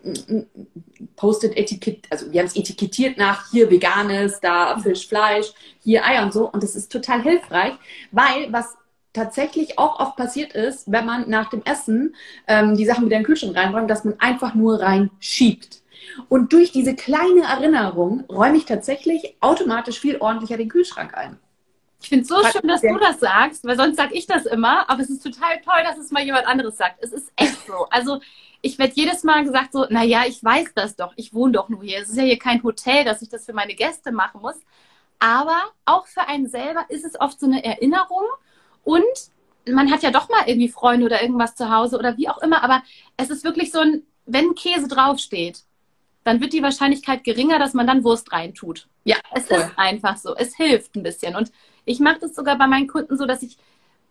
postet 1.16 1.56
Etikett, 1.58 2.06
also 2.10 2.32
wir 2.32 2.40
haben 2.40 2.48
es 2.48 2.56
etikettiert 2.56 3.18
nach 3.18 3.50
hier 3.52 3.70
Veganes, 3.70 4.40
da 4.40 4.78
Fisch, 4.80 5.08
Fleisch, 5.08 5.54
hier 5.84 6.06
Eier 6.06 6.24
und 6.24 6.34
so. 6.34 6.50
Und 6.50 6.64
das 6.64 6.76
ist 6.76 6.92
total 6.92 7.22
hilfreich, 7.22 7.74
weil 8.12 8.52
was 8.52 8.76
tatsächlich 9.14 9.78
auch 9.78 10.00
oft 10.00 10.16
passiert 10.16 10.54
ist, 10.54 10.92
wenn 10.92 11.06
man 11.06 11.30
nach 11.30 11.50
dem 11.50 11.62
Essen 11.64 12.16
ähm, 12.48 12.78
die 12.78 12.86
Sachen 12.86 13.06
wieder 13.06 13.18
in 13.18 13.24
den 13.24 13.28
Kühlschrank 13.28 13.56
reinräumt, 13.56 13.90
dass 13.90 14.06
man 14.06 14.20
einfach 14.20 14.56
nur 14.56 14.80
reinschiebt. 14.80 15.81
Und 16.30 16.54
durch 16.54 16.72
diese 16.72 16.96
kleine 16.96 17.44
Erinnerung 17.44 18.26
räume 18.30 18.58
ich 18.58 18.66
tatsächlich 18.66 19.36
automatisch 19.40 20.00
viel 20.00 20.18
ordentlicher 20.18 20.58
den 20.58 20.70
Kühlschrank 20.70 21.14
ein. 21.16 21.40
Ich 22.02 22.10
finde 22.10 22.24
es 22.24 22.30
so 22.30 22.44
schön, 22.44 22.68
dass 22.68 22.82
du 22.82 22.98
das 22.98 23.20
sagst, 23.20 23.64
weil 23.64 23.78
sonst 23.78 23.98
sage 23.98 24.16
ich 24.16 24.26
das 24.26 24.46
immer, 24.46 24.90
aber 24.90 25.02
es 25.02 25.10
ist 25.10 25.24
total 25.24 25.62
toll, 25.62 25.84
dass 25.84 25.98
es 25.98 26.12
mal 26.12 26.24
jemand 26.24 26.48
anderes 26.48 26.78
sagt. 26.78 27.04
Es 27.04 27.12
ist 27.12 27.32
echt 27.36 27.68
so. 27.68 27.86
Also 27.92 28.20
ich 28.62 28.80
werde 28.80 28.94
jedes 28.96 29.24
Mal 29.24 29.44
gesagt 29.44 29.74
so, 29.74 29.86
naja, 29.90 30.24
ich 30.28 30.44
weiß 30.44 30.74
das 30.74 30.96
doch, 30.96 31.14
ich 31.16 31.34
wohne 31.34 31.54
doch 31.54 31.70
nur 31.70 31.84
hier. 31.84 32.00
Es 32.00 32.10
ist 32.10 32.18
ja 32.18 32.24
hier 32.24 32.40
kein 32.40 32.64
Hotel, 32.64 33.06
dass 33.06 33.22
ich 33.22 33.30
das 33.30 33.46
für 33.46 33.54
meine 33.54 33.76
Gäste 33.76 34.12
machen 34.12 34.42
muss. 34.42 34.56
Aber 35.20 35.58
auch 35.86 36.08
für 36.08 36.28
einen 36.28 36.48
selber 36.48 36.86
ist 36.90 37.06
es 37.06 37.20
oft 37.20 37.40
so 37.40 37.46
eine 37.46 37.64
Erinnerung 37.64 38.26
und 38.84 39.04
man 39.70 39.92
hat 39.92 40.02
ja 40.02 40.10
doch 40.10 40.30
mal 40.30 40.44
irgendwie 40.48 40.70
Freunde 40.70 41.06
oder 41.06 41.22
irgendwas 41.22 41.56
zu 41.56 41.70
Hause 41.70 42.00
oder 42.00 42.18
wie 42.18 42.30
auch 42.30 42.40
immer, 42.40 42.64
aber 42.64 42.82
es 43.18 43.30
ist 43.30 43.44
wirklich 43.44 43.72
so 43.72 43.80
ein, 43.80 44.02
wenn 44.26 44.56
Käse 44.56 44.88
draufsteht, 44.88 45.64
dann 46.24 46.42
wird 46.42 46.54
die 46.54 46.62
Wahrscheinlichkeit 46.62 47.24
geringer, 47.24 47.60
dass 47.60 47.74
man 47.74 47.88
dann 47.88 48.04
Wurst 48.04 48.32
reintut. 48.32 48.88
Ja, 49.04 49.18
es 49.34 49.48
voll. 49.48 49.58
ist 49.58 49.72
einfach 49.78 50.18
so. 50.18 50.36
Es 50.36 50.56
hilft 50.56 50.96
ein 50.96 51.04
bisschen. 51.04 51.36
Und 51.36 51.52
ich 51.86 52.00
mache 52.00 52.20
das 52.20 52.36
sogar 52.36 52.58
bei 52.58 52.68
meinen 52.68 52.88
Kunden 52.88 53.18
so, 53.18 53.26
dass 53.26 53.42
ich 53.42 53.58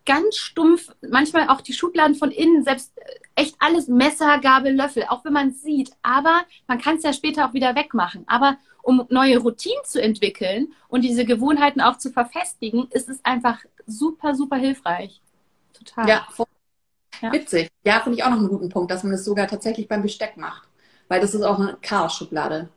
ganz 0.06 0.36
stumpf, 0.36 0.88
manchmal 1.08 1.48
auch 1.48 1.60
die 1.60 1.72
Schubladen 1.72 2.16
von 2.16 2.30
innen, 2.30 2.64
selbst 2.64 2.92
äh, 2.96 3.02
echt 3.36 3.54
alles 3.58 3.86
Messer, 3.88 4.38
Gabel, 4.38 4.74
Löffel, 4.74 5.04
auch 5.08 5.24
wenn 5.24 5.32
man 5.32 5.48
es 5.50 5.62
sieht. 5.62 5.92
Aber 6.02 6.42
man 6.66 6.80
kann 6.80 6.96
es 6.96 7.02
ja 7.02 7.12
später 7.12 7.48
auch 7.48 7.52
wieder 7.52 7.74
wegmachen. 7.76 8.24
Aber 8.26 8.56
um 8.82 9.06
neue 9.10 9.38
Routinen 9.38 9.84
zu 9.84 10.02
entwickeln 10.02 10.72
und 10.88 11.02
diese 11.02 11.24
Gewohnheiten 11.24 11.80
auch 11.80 11.98
zu 11.98 12.10
verfestigen, 12.10 12.88
ist 12.90 13.08
es 13.08 13.24
einfach 13.24 13.58
super, 13.86 14.34
super 14.34 14.56
hilfreich. 14.56 15.20
Total. 15.74 16.08
Ja, 16.08 16.26
ja. 17.20 17.32
witzig. 17.32 17.68
Ja, 17.84 18.00
finde 18.00 18.18
ich 18.18 18.24
auch 18.24 18.30
noch 18.30 18.38
einen 18.38 18.48
guten 18.48 18.68
Punkt, 18.68 18.90
dass 18.90 19.04
man 19.04 19.12
es 19.12 19.24
sogar 19.24 19.46
tatsächlich 19.46 19.86
beim 19.86 20.02
Besteck 20.02 20.36
macht. 20.36 20.69
Weil 21.10 21.20
das 21.20 21.34
ist 21.34 21.42
auch 21.42 21.58
eine 21.58 21.76
Chaos-Schublade. 21.82 22.68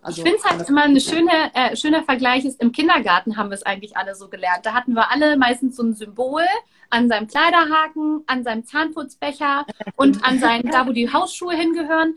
Also, 0.00 0.22
ich 0.22 0.28
finde 0.28 0.42
es 0.42 0.50
halt 0.50 0.66
immer 0.70 0.84
ein 0.84 0.98
schöner, 0.98 1.50
äh, 1.52 1.76
schöner 1.76 2.02
Vergleich 2.02 2.46
ist, 2.46 2.58
im 2.62 2.72
Kindergarten 2.72 3.36
haben 3.36 3.50
wir 3.50 3.54
es 3.54 3.62
eigentlich 3.62 3.94
alle 3.94 4.14
so 4.14 4.28
gelernt. 4.28 4.64
Da 4.64 4.72
hatten 4.72 4.94
wir 4.94 5.10
alle 5.10 5.36
meistens 5.36 5.76
so 5.76 5.82
ein 5.82 5.94
Symbol 5.94 6.44
an 6.88 7.10
seinem 7.10 7.26
Kleiderhaken, 7.26 8.24
an 8.26 8.42
seinem 8.42 8.64
Zahnputzbecher 8.64 9.66
und 9.96 10.24
an 10.24 10.38
seinen, 10.38 10.70
da 10.70 10.86
wo 10.86 10.92
die 10.92 11.12
Hausschuhe 11.12 11.54
hingehören. 11.54 12.14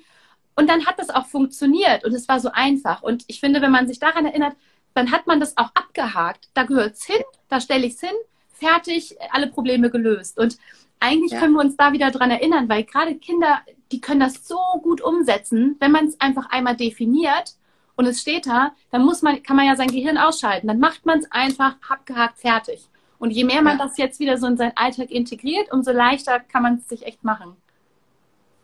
Und 0.56 0.70
dann 0.70 0.86
hat 0.86 1.00
das 1.00 1.10
auch 1.10 1.26
funktioniert 1.26 2.06
und 2.06 2.14
es 2.14 2.30
war 2.30 2.40
so 2.40 2.52
einfach. 2.54 3.04
Und 3.04 3.26
ich 3.28 3.42
finde, 3.42 3.62
wenn 3.62 3.72
man 3.72 3.88
sich 3.88 4.00
daran 4.00 4.26
erinnert, 4.26 4.56
dann 4.94 5.12
hat 5.12 5.28
man 5.28 5.42
das 5.42 5.58
auch 5.58 5.72
abgehakt. 5.76 6.48
Da 6.54 6.64
gehört 6.64 6.94
es 6.94 7.04
hin, 7.04 7.22
da 7.50 7.60
stelle 7.60 7.86
ich 7.86 7.96
es 7.96 8.00
hin, 8.00 8.16
fertig, 8.54 9.18
alle 9.32 9.48
Probleme 9.48 9.90
gelöst. 9.90 10.40
Und 10.40 10.58
eigentlich 11.00 11.32
ja. 11.32 11.40
können 11.40 11.54
wir 11.54 11.62
uns 11.62 11.76
da 11.78 11.94
wieder 11.94 12.12
dran 12.12 12.32
erinnern, 12.32 12.70
weil 12.70 12.84
gerade 12.84 13.16
Kinder, 13.16 13.60
die 13.92 14.02
können 14.02 14.20
das 14.20 14.48
so 14.48 14.60
gut 14.82 15.02
umsetzen, 15.02 15.76
wenn 15.80 15.92
man 15.92 16.08
es 16.08 16.20
einfach 16.20 16.50
einmal 16.50 16.76
definiert 16.76 17.56
und 17.96 18.06
es 18.06 18.22
steht 18.22 18.48
da, 18.48 18.72
dann 18.92 19.04
muss 19.04 19.22
man, 19.22 19.42
kann 19.44 19.56
man 19.56 19.66
ja 19.66 19.76
sein 19.76 19.90
Gehirn 19.90 20.18
ausschalten. 20.18 20.68
Dann 20.68 20.80
macht 20.80 21.06
man 21.06 21.20
es 21.20 21.32
einfach 21.32 21.76
abgehakt 21.88 22.40
fertig. 22.40 22.88
Und 23.20 23.32
je 23.32 23.46
mehr 23.46 23.62
man 23.62 23.78
ja. 23.78 23.86
das 23.86 23.98
jetzt 23.98 24.20
wieder 24.20 24.38
so 24.38 24.48
in 24.48 24.58
seinen 24.58 24.76
Alltag 24.76 25.12
integriert, 25.12 25.72
umso 25.72 25.92
leichter 25.92 26.40
kann 26.40 26.64
man 26.64 26.76
es 26.76 26.90
sich 26.90 27.06
echt 27.06 27.24
machen. 27.24 27.56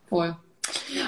Voll. 0.10 0.36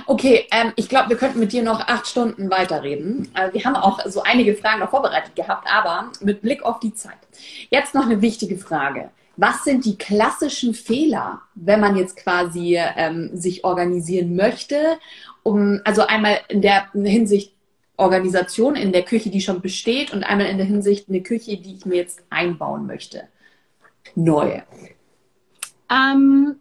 Okay, 0.05 0.47
ähm, 0.51 0.71
ich 0.75 0.89
glaube, 0.89 1.09
wir 1.09 1.17
könnten 1.17 1.39
mit 1.39 1.51
dir 1.51 1.63
noch 1.63 1.81
acht 1.81 2.07
Stunden 2.07 2.49
weiterreden. 2.49 3.29
Äh, 3.35 3.53
wir 3.53 3.63
haben 3.65 3.75
auch 3.75 3.99
so 4.05 4.23
einige 4.23 4.55
Fragen 4.55 4.79
noch 4.79 4.89
vorbereitet 4.89 5.35
gehabt, 5.35 5.67
aber 5.69 6.11
mit 6.21 6.41
Blick 6.41 6.63
auf 6.63 6.79
die 6.79 6.93
Zeit. 6.93 7.17
Jetzt 7.69 7.93
noch 7.93 8.05
eine 8.05 8.21
wichtige 8.21 8.57
Frage. 8.57 9.09
Was 9.35 9.63
sind 9.63 9.85
die 9.85 9.97
klassischen 9.97 10.73
Fehler, 10.75 11.41
wenn 11.55 11.79
man 11.79 11.95
jetzt 11.95 12.17
quasi 12.17 12.77
ähm, 12.77 13.31
sich 13.33 13.63
organisieren 13.63 14.35
möchte? 14.35 14.99
Um, 15.41 15.81
also 15.83 16.05
einmal 16.05 16.41
in 16.49 16.61
der 16.61 16.91
Hinsicht 16.93 17.53
Organisation 17.97 18.75
in 18.75 18.91
der 18.91 19.03
Küche, 19.03 19.29
die 19.29 19.41
schon 19.41 19.61
besteht, 19.61 20.13
und 20.13 20.23
einmal 20.23 20.47
in 20.47 20.57
der 20.57 20.65
Hinsicht 20.65 21.09
eine 21.09 21.21
Küche, 21.21 21.57
die 21.57 21.75
ich 21.75 21.85
mir 21.85 21.95
jetzt 21.95 22.23
einbauen 22.29 22.87
möchte. 22.87 23.27
Neu. 24.15 24.61
Ähm, 25.89 26.59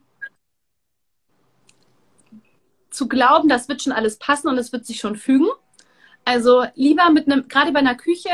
zu 2.90 3.08
glauben, 3.08 3.48
das 3.48 3.68
wird 3.68 3.82
schon 3.82 3.92
alles 3.92 4.18
passen 4.18 4.48
und 4.48 4.58
es 4.58 4.72
wird 4.72 4.86
sich 4.86 5.00
schon 5.00 5.16
fügen. 5.16 5.48
Also 6.24 6.64
lieber 6.74 7.10
mit 7.10 7.26
einem, 7.26 7.48
gerade 7.48 7.72
bei 7.72 7.80
einer 7.80 7.96
Küche, 7.96 8.30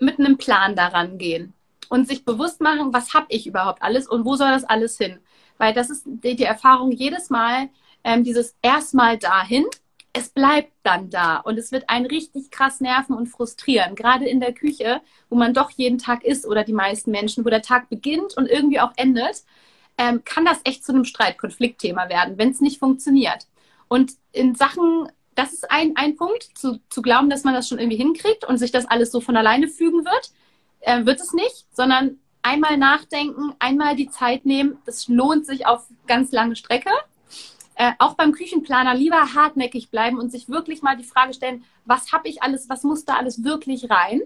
mit 0.00 0.18
einem 0.18 0.38
Plan 0.38 0.74
daran 0.74 1.18
gehen 1.18 1.53
und 1.90 2.08
sich 2.08 2.24
bewusst 2.24 2.60
machen, 2.60 2.92
was 2.92 3.14
habe 3.14 3.26
ich 3.28 3.46
überhaupt 3.46 3.82
alles 3.82 4.08
und 4.08 4.24
wo 4.24 4.36
soll 4.36 4.50
das 4.50 4.64
alles 4.64 4.96
hin? 4.98 5.18
Weil 5.58 5.72
das 5.72 5.90
ist 5.90 6.04
die, 6.06 6.36
die 6.36 6.44
Erfahrung 6.44 6.90
jedes 6.90 7.30
Mal, 7.30 7.68
ähm, 8.02 8.24
dieses 8.24 8.56
erstmal 8.62 9.18
dahin, 9.18 9.64
es 10.12 10.28
bleibt 10.28 10.72
dann 10.84 11.10
da 11.10 11.38
und 11.38 11.58
es 11.58 11.72
wird 11.72 11.90
einen 11.90 12.06
richtig 12.06 12.50
krass 12.50 12.80
nerven 12.80 13.16
und 13.16 13.26
frustrieren. 13.26 13.96
Gerade 13.96 14.26
in 14.26 14.38
der 14.40 14.52
Küche, 14.52 15.00
wo 15.28 15.36
man 15.36 15.54
doch 15.54 15.70
jeden 15.70 15.98
Tag 15.98 16.24
ist 16.24 16.46
oder 16.46 16.62
die 16.62 16.72
meisten 16.72 17.10
Menschen, 17.10 17.44
wo 17.44 17.50
der 17.50 17.62
Tag 17.62 17.88
beginnt 17.88 18.36
und 18.36 18.46
irgendwie 18.46 18.78
auch 18.78 18.92
endet, 18.96 19.42
ähm, 19.98 20.22
kann 20.24 20.44
das 20.44 20.60
echt 20.64 20.84
zu 20.84 20.92
einem 20.92 21.04
Streit-Konfliktthema 21.04 22.08
werden, 22.08 22.38
wenn 22.38 22.50
es 22.50 22.60
nicht 22.60 22.78
funktioniert. 22.78 23.46
Und 23.88 24.12
in 24.32 24.54
Sachen, 24.54 25.08
das 25.34 25.52
ist 25.52 25.70
ein, 25.70 25.96
ein 25.96 26.16
Punkt, 26.16 26.48
zu, 26.54 26.80
zu 26.90 27.02
glauben, 27.02 27.28
dass 27.28 27.44
man 27.44 27.54
das 27.54 27.68
schon 27.68 27.78
irgendwie 27.80 27.98
hinkriegt 27.98 28.44
und 28.44 28.58
sich 28.58 28.70
das 28.70 28.86
alles 28.86 29.10
so 29.10 29.20
von 29.20 29.36
alleine 29.36 29.66
fügen 29.68 30.04
wird, 30.04 30.30
äh, 30.84 31.04
wird 31.04 31.20
es 31.20 31.32
nicht, 31.32 31.66
sondern 31.72 32.18
einmal 32.42 32.76
nachdenken, 32.76 33.54
einmal 33.58 33.96
die 33.96 34.10
Zeit 34.10 34.44
nehmen. 34.44 34.78
Das 34.84 35.08
lohnt 35.08 35.46
sich 35.46 35.66
auf 35.66 35.86
ganz 36.06 36.30
lange 36.32 36.56
Strecke. 36.56 36.90
Äh, 37.76 37.92
auch 37.98 38.14
beim 38.14 38.32
Küchenplaner 38.32 38.94
lieber 38.94 39.34
hartnäckig 39.34 39.90
bleiben 39.90 40.18
und 40.18 40.30
sich 40.30 40.48
wirklich 40.48 40.82
mal 40.82 40.96
die 40.96 41.04
Frage 41.04 41.34
stellen, 41.34 41.64
was 41.84 42.12
habe 42.12 42.28
ich 42.28 42.42
alles, 42.42 42.68
was 42.68 42.84
muss 42.84 43.04
da 43.04 43.14
alles 43.16 43.42
wirklich 43.42 43.90
rein? 43.90 44.22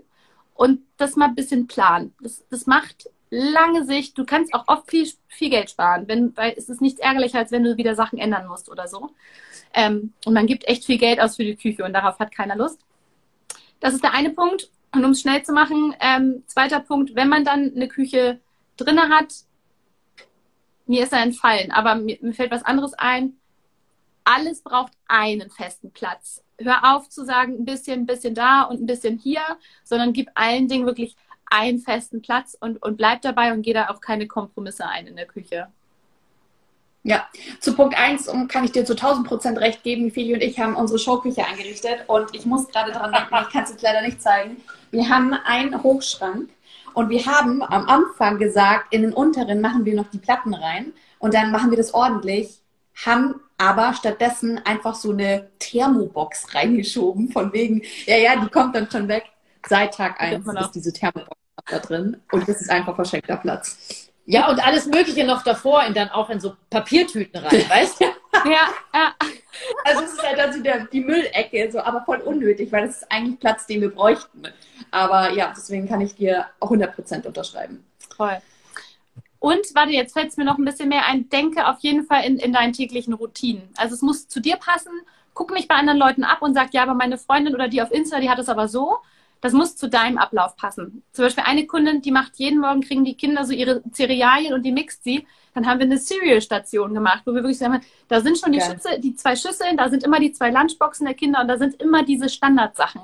Und 0.54 0.80
das 0.96 1.16
mal 1.16 1.28
ein 1.28 1.34
bisschen 1.34 1.66
planen. 1.66 2.14
Das, 2.20 2.44
das 2.50 2.66
macht 2.66 3.08
lange 3.30 3.84
Sicht, 3.84 4.18
du 4.18 4.24
kannst 4.24 4.52
auch 4.54 4.64
oft 4.66 4.90
viel, 4.90 5.08
viel 5.28 5.50
Geld 5.50 5.70
sparen, 5.70 6.08
wenn, 6.08 6.36
weil 6.36 6.54
es 6.56 6.68
ist 6.68 6.80
nichts 6.80 7.00
ärgerlicher, 7.00 7.38
als 7.38 7.52
wenn 7.52 7.62
du 7.62 7.76
wieder 7.76 7.94
Sachen 7.94 8.18
ändern 8.18 8.46
musst 8.48 8.70
oder 8.70 8.88
so. 8.88 9.10
Ähm, 9.74 10.12
und 10.24 10.32
man 10.34 10.46
gibt 10.46 10.66
echt 10.66 10.84
viel 10.84 10.98
Geld 10.98 11.20
aus 11.20 11.36
für 11.36 11.44
die 11.44 11.56
Küche 11.56 11.84
und 11.84 11.92
darauf 11.92 12.18
hat 12.18 12.34
keiner 12.34 12.56
Lust. 12.56 12.80
Das 13.80 13.94
ist 13.94 14.02
der 14.02 14.14
eine 14.14 14.30
Punkt. 14.30 14.70
Und 14.94 15.04
um 15.04 15.10
es 15.10 15.20
schnell 15.20 15.42
zu 15.42 15.52
machen, 15.52 15.94
ähm, 16.00 16.42
zweiter 16.46 16.80
Punkt, 16.80 17.14
wenn 17.14 17.28
man 17.28 17.44
dann 17.44 17.72
eine 17.74 17.88
Küche 17.88 18.40
drinne 18.76 19.08
hat, 19.08 19.34
mir 20.86 21.02
ist 21.02 21.12
er 21.12 21.22
entfallen, 21.22 21.70
aber 21.70 21.96
mir, 21.96 22.18
mir 22.22 22.32
fällt 22.32 22.50
was 22.50 22.64
anderes 22.64 22.94
ein. 22.94 23.34
Alles 24.24 24.62
braucht 24.62 24.92
einen 25.06 25.50
festen 25.50 25.90
Platz. 25.90 26.42
Hör 26.58 26.96
auf 26.96 27.08
zu 27.08 27.24
sagen, 27.24 27.54
ein 27.58 27.64
bisschen, 27.64 28.00
ein 28.00 28.06
bisschen 28.06 28.34
da 28.34 28.62
und 28.62 28.80
ein 28.80 28.86
bisschen 28.86 29.18
hier, 29.18 29.42
sondern 29.84 30.12
gib 30.12 30.30
allen 30.34 30.68
Dingen 30.68 30.86
wirklich 30.86 31.16
einen 31.50 31.78
festen 31.78 32.20
Platz 32.22 32.56
und, 32.58 32.82
und 32.82 32.96
bleib 32.96 33.22
dabei 33.22 33.52
und 33.52 33.62
geh 33.62 33.72
da 33.72 33.90
auch 33.90 34.00
keine 34.00 34.26
Kompromisse 34.26 34.86
ein 34.86 35.06
in 35.06 35.16
der 35.16 35.26
Küche. 35.26 35.68
Ja, 37.04 37.26
zu 37.60 37.74
Punkt 37.74 37.96
1 37.96 38.30
kann 38.48 38.64
ich 38.64 38.72
dir 38.72 38.84
zu 38.84 38.92
1000 38.92 39.26
Prozent 39.26 39.58
recht 39.58 39.82
geben. 39.82 40.10
Feli 40.10 40.34
und 40.34 40.42
ich 40.42 40.58
haben 40.58 40.74
unsere 40.74 40.98
Showküche 40.98 41.46
eingerichtet 41.46 42.04
und 42.06 42.34
ich 42.34 42.44
muss 42.44 42.68
gerade 42.68 42.92
dran 42.92 43.12
denken, 43.12 43.34
ich 43.42 43.52
kann 43.52 43.64
es 43.64 43.70
jetzt 43.70 43.82
leider 43.82 44.02
nicht 44.02 44.20
zeigen. 44.20 44.58
Wir 44.90 45.08
haben 45.08 45.34
einen 45.34 45.82
Hochschrank 45.82 46.50
und 46.94 47.10
wir 47.10 47.24
haben 47.26 47.62
am 47.62 47.88
Anfang 47.88 48.38
gesagt, 48.38 48.92
in 48.92 49.02
den 49.02 49.12
unteren 49.12 49.60
machen 49.60 49.84
wir 49.84 49.94
noch 49.94 50.10
die 50.10 50.18
Platten 50.18 50.54
rein 50.54 50.92
und 51.18 51.34
dann 51.34 51.50
machen 51.50 51.70
wir 51.70 51.76
das 51.76 51.94
ordentlich, 51.94 52.60
haben 53.06 53.40
aber 53.58 53.92
stattdessen 53.92 54.58
einfach 54.64 54.94
so 54.94 55.12
eine 55.12 55.48
Thermobox 55.58 56.54
reingeschoben, 56.54 57.30
von 57.30 57.52
wegen, 57.52 57.82
ja, 58.06 58.16
ja, 58.16 58.36
die 58.36 58.48
kommt 58.48 58.74
dann 58.74 58.90
schon 58.90 59.08
weg. 59.08 59.24
Seit 59.68 59.94
Tag 59.94 60.20
1 60.20 60.46
ist 60.46 60.72
diese 60.72 60.92
Thermobox 60.92 61.36
da 61.66 61.78
drin 61.80 62.16
und 62.32 62.48
das 62.48 62.60
ist 62.60 62.70
einfach 62.70 62.94
verschenkter 62.94 63.36
Platz. 63.36 64.08
Ja, 64.24 64.50
und 64.50 64.64
alles 64.64 64.86
Mögliche 64.86 65.24
noch 65.24 65.42
davor 65.42 65.84
und 65.86 65.96
dann 65.96 66.10
auch 66.10 66.30
in 66.30 66.38
so 66.38 66.54
Papiertüten 66.70 67.40
rein, 67.40 67.64
weißt 67.68 68.00
du? 68.00 68.04
Ja, 68.44 68.68
ja. 68.94 69.14
Also 69.84 70.02
es 70.04 70.12
ist 70.12 70.22
halt 70.22 70.38
dann 70.38 70.52
so 70.52 70.62
der, 70.62 70.86
die 70.86 71.00
Müllecke, 71.00 71.70
so, 71.70 71.80
aber 71.80 72.02
voll 72.02 72.18
unnötig, 72.18 72.70
weil 72.72 72.86
das 72.86 72.98
ist 72.98 73.12
eigentlich 73.12 73.40
Platz, 73.40 73.66
den 73.66 73.80
wir 73.80 73.90
bräuchten. 73.90 74.42
Aber 74.90 75.32
ja, 75.32 75.52
deswegen 75.56 75.88
kann 75.88 76.00
ich 76.00 76.14
dir 76.14 76.46
auch 76.60 76.70
100% 76.70 77.26
unterschreiben. 77.26 77.84
Toll. 78.16 78.38
Und 79.40 79.74
warte, 79.74 79.92
jetzt 79.92 80.12
fällt 80.12 80.30
es 80.30 80.36
mir 80.36 80.44
noch 80.44 80.58
ein 80.58 80.64
bisschen 80.64 80.88
mehr 80.88 81.06
ein. 81.06 81.28
Denke 81.28 81.66
auf 81.68 81.78
jeden 81.80 82.04
Fall 82.04 82.24
in, 82.24 82.38
in 82.38 82.52
deinen 82.52 82.72
täglichen 82.72 83.14
Routinen. 83.14 83.68
Also 83.76 83.94
es 83.94 84.02
muss 84.02 84.28
zu 84.28 84.40
dir 84.40 84.56
passen. 84.56 84.92
Guck 85.34 85.52
mich 85.52 85.68
bei 85.68 85.76
anderen 85.76 85.98
Leuten 85.98 86.24
ab 86.24 86.42
und 86.42 86.54
sag, 86.54 86.74
ja, 86.74 86.82
aber 86.82 86.94
meine 86.94 87.18
Freundin 87.18 87.54
oder 87.54 87.68
die 87.68 87.80
auf 87.80 87.92
Insta, 87.92 88.18
die 88.18 88.30
hat 88.30 88.40
es 88.40 88.48
aber 88.48 88.66
so. 88.66 88.98
Das 89.40 89.52
muss 89.52 89.76
zu 89.76 89.88
deinem 89.88 90.18
Ablauf 90.18 90.56
passen. 90.56 91.02
Zum 91.12 91.24
Beispiel 91.24 91.44
eine 91.46 91.66
Kundin, 91.66 92.02
die 92.02 92.10
macht 92.10 92.36
jeden 92.36 92.60
Morgen, 92.60 92.80
kriegen 92.80 93.04
die 93.04 93.16
Kinder 93.16 93.44
so 93.44 93.52
ihre 93.52 93.82
Cerealien 93.92 94.52
und 94.54 94.64
die 94.64 94.72
mixt 94.72 95.04
sie. 95.04 95.26
Dann 95.54 95.66
haben 95.66 95.78
wir 95.78 95.86
eine 95.86 95.98
Cereal-Station 95.98 96.94
gemacht, 96.94 97.22
wo 97.24 97.32
wir 97.32 97.42
wirklich 97.42 97.58
sagen, 97.58 97.80
da 98.08 98.20
sind 98.20 98.38
schon 98.38 98.52
die, 98.52 98.60
Schüsse, 98.60 98.98
die 98.98 99.14
zwei 99.14 99.36
Schüsseln, 99.36 99.76
da 99.76 99.88
sind 99.88 100.04
immer 100.04 100.20
die 100.20 100.32
zwei 100.32 100.50
Lunchboxen 100.50 101.06
der 101.06 101.14
Kinder 101.14 101.40
und 101.40 101.48
da 101.48 101.58
sind 101.58 101.80
immer 101.80 102.04
diese 102.04 102.28
Standardsachen. 102.28 103.02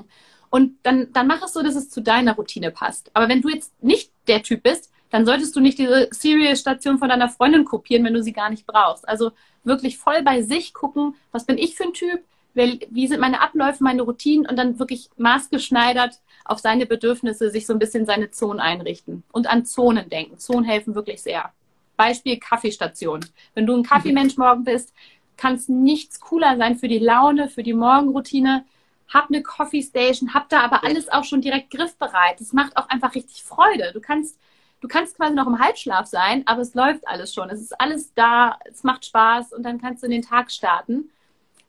Und 0.50 0.78
dann, 0.84 1.12
dann 1.12 1.26
mach 1.26 1.42
es 1.42 1.52
so, 1.52 1.62
dass 1.62 1.74
es 1.74 1.90
zu 1.90 2.00
deiner 2.00 2.34
Routine 2.34 2.70
passt. 2.70 3.10
Aber 3.14 3.28
wenn 3.28 3.42
du 3.42 3.48
jetzt 3.48 3.72
nicht 3.82 4.12
der 4.28 4.42
Typ 4.42 4.62
bist, 4.62 4.92
dann 5.10 5.26
solltest 5.26 5.54
du 5.54 5.60
nicht 5.60 5.78
diese 5.78 6.08
Cereal-Station 6.10 6.98
von 6.98 7.08
deiner 7.08 7.28
Freundin 7.28 7.64
kopieren, 7.64 8.04
wenn 8.04 8.14
du 8.14 8.22
sie 8.22 8.32
gar 8.32 8.50
nicht 8.50 8.66
brauchst. 8.66 9.08
Also 9.08 9.30
wirklich 9.62 9.98
voll 9.98 10.22
bei 10.22 10.42
sich 10.42 10.74
gucken, 10.74 11.14
was 11.32 11.46
bin 11.46 11.58
ich 11.58 11.76
für 11.76 11.84
ein 11.84 11.92
Typ, 11.92 12.24
wie 12.54 13.06
sind 13.08 13.20
meine 13.20 13.40
Abläufe, 13.40 13.82
meine 13.82 14.02
Routinen 14.02 14.46
und 14.46 14.56
dann 14.56 14.78
wirklich 14.78 15.10
maßgeschneidert 15.16 16.20
auf 16.44 16.58
seine 16.58 16.86
Bedürfnisse 16.86 17.50
sich 17.50 17.66
so 17.66 17.72
ein 17.72 17.78
bisschen 17.78 18.06
seine 18.06 18.30
Zonen 18.30 18.60
einrichten 18.60 19.24
und 19.32 19.48
an 19.48 19.64
Zonen 19.64 20.08
denken. 20.08 20.38
Zonen 20.38 20.64
helfen 20.64 20.94
wirklich 20.94 21.22
sehr. 21.22 21.52
Beispiel 21.96 22.38
Kaffeestation. 22.38 23.24
Wenn 23.54 23.66
du 23.66 23.76
ein 23.76 23.82
Kaffeemensch 23.82 24.36
morgen 24.36 24.64
bist, 24.64 24.92
kann 25.36 25.54
es 25.54 25.68
nichts 25.68 26.20
cooler 26.20 26.56
sein 26.56 26.76
für 26.76 26.88
die 26.88 26.98
Laune, 26.98 27.48
für 27.48 27.62
die 27.62 27.72
Morgenroutine. 27.72 28.64
Hab 29.12 29.28
eine 29.28 29.42
Coffee 29.42 29.82
Station, 29.82 30.34
hab 30.34 30.48
da 30.48 30.60
aber 30.60 30.84
alles 30.84 31.08
auch 31.08 31.24
schon 31.24 31.40
direkt 31.40 31.70
griffbereit. 31.70 32.40
Das 32.40 32.52
macht 32.52 32.76
auch 32.76 32.88
einfach 32.88 33.14
richtig 33.14 33.42
Freude. 33.42 33.90
Du 33.92 34.00
kannst 34.00 34.38
du 34.80 34.88
kannst 34.88 35.16
quasi 35.16 35.34
noch 35.34 35.46
im 35.46 35.58
Halbschlaf 35.58 36.06
sein, 36.06 36.42
aber 36.46 36.60
es 36.60 36.74
läuft 36.74 37.06
alles 37.08 37.32
schon. 37.32 37.48
Es 37.48 37.60
ist 37.60 37.80
alles 37.80 38.12
da, 38.14 38.58
es 38.64 38.82
macht 38.82 39.06
Spaß 39.06 39.52
und 39.52 39.62
dann 39.62 39.80
kannst 39.80 40.02
du 40.02 40.06
in 40.06 40.12
den 40.12 40.22
Tag 40.22 40.50
starten. 40.50 41.10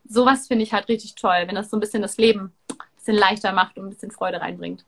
Sowas 0.08 0.47
finde 0.47 0.64
ich 0.64 0.74
halt 0.74 0.88
richtig 0.88 1.16
toll, 1.16 1.43
wenn 1.45 1.56
das 1.56 1.70
so 1.70 1.78
ein 1.78 1.80
bisschen 1.80 2.01
das 2.01 2.18
Leben 2.18 2.53
ein 2.70 2.78
bisschen 2.97 3.16
leichter 3.16 3.51
macht 3.51 3.78
und 3.78 3.86
ein 3.86 3.89
bisschen 3.89 4.12
Freude 4.12 4.41
reinbringt. 4.41 4.86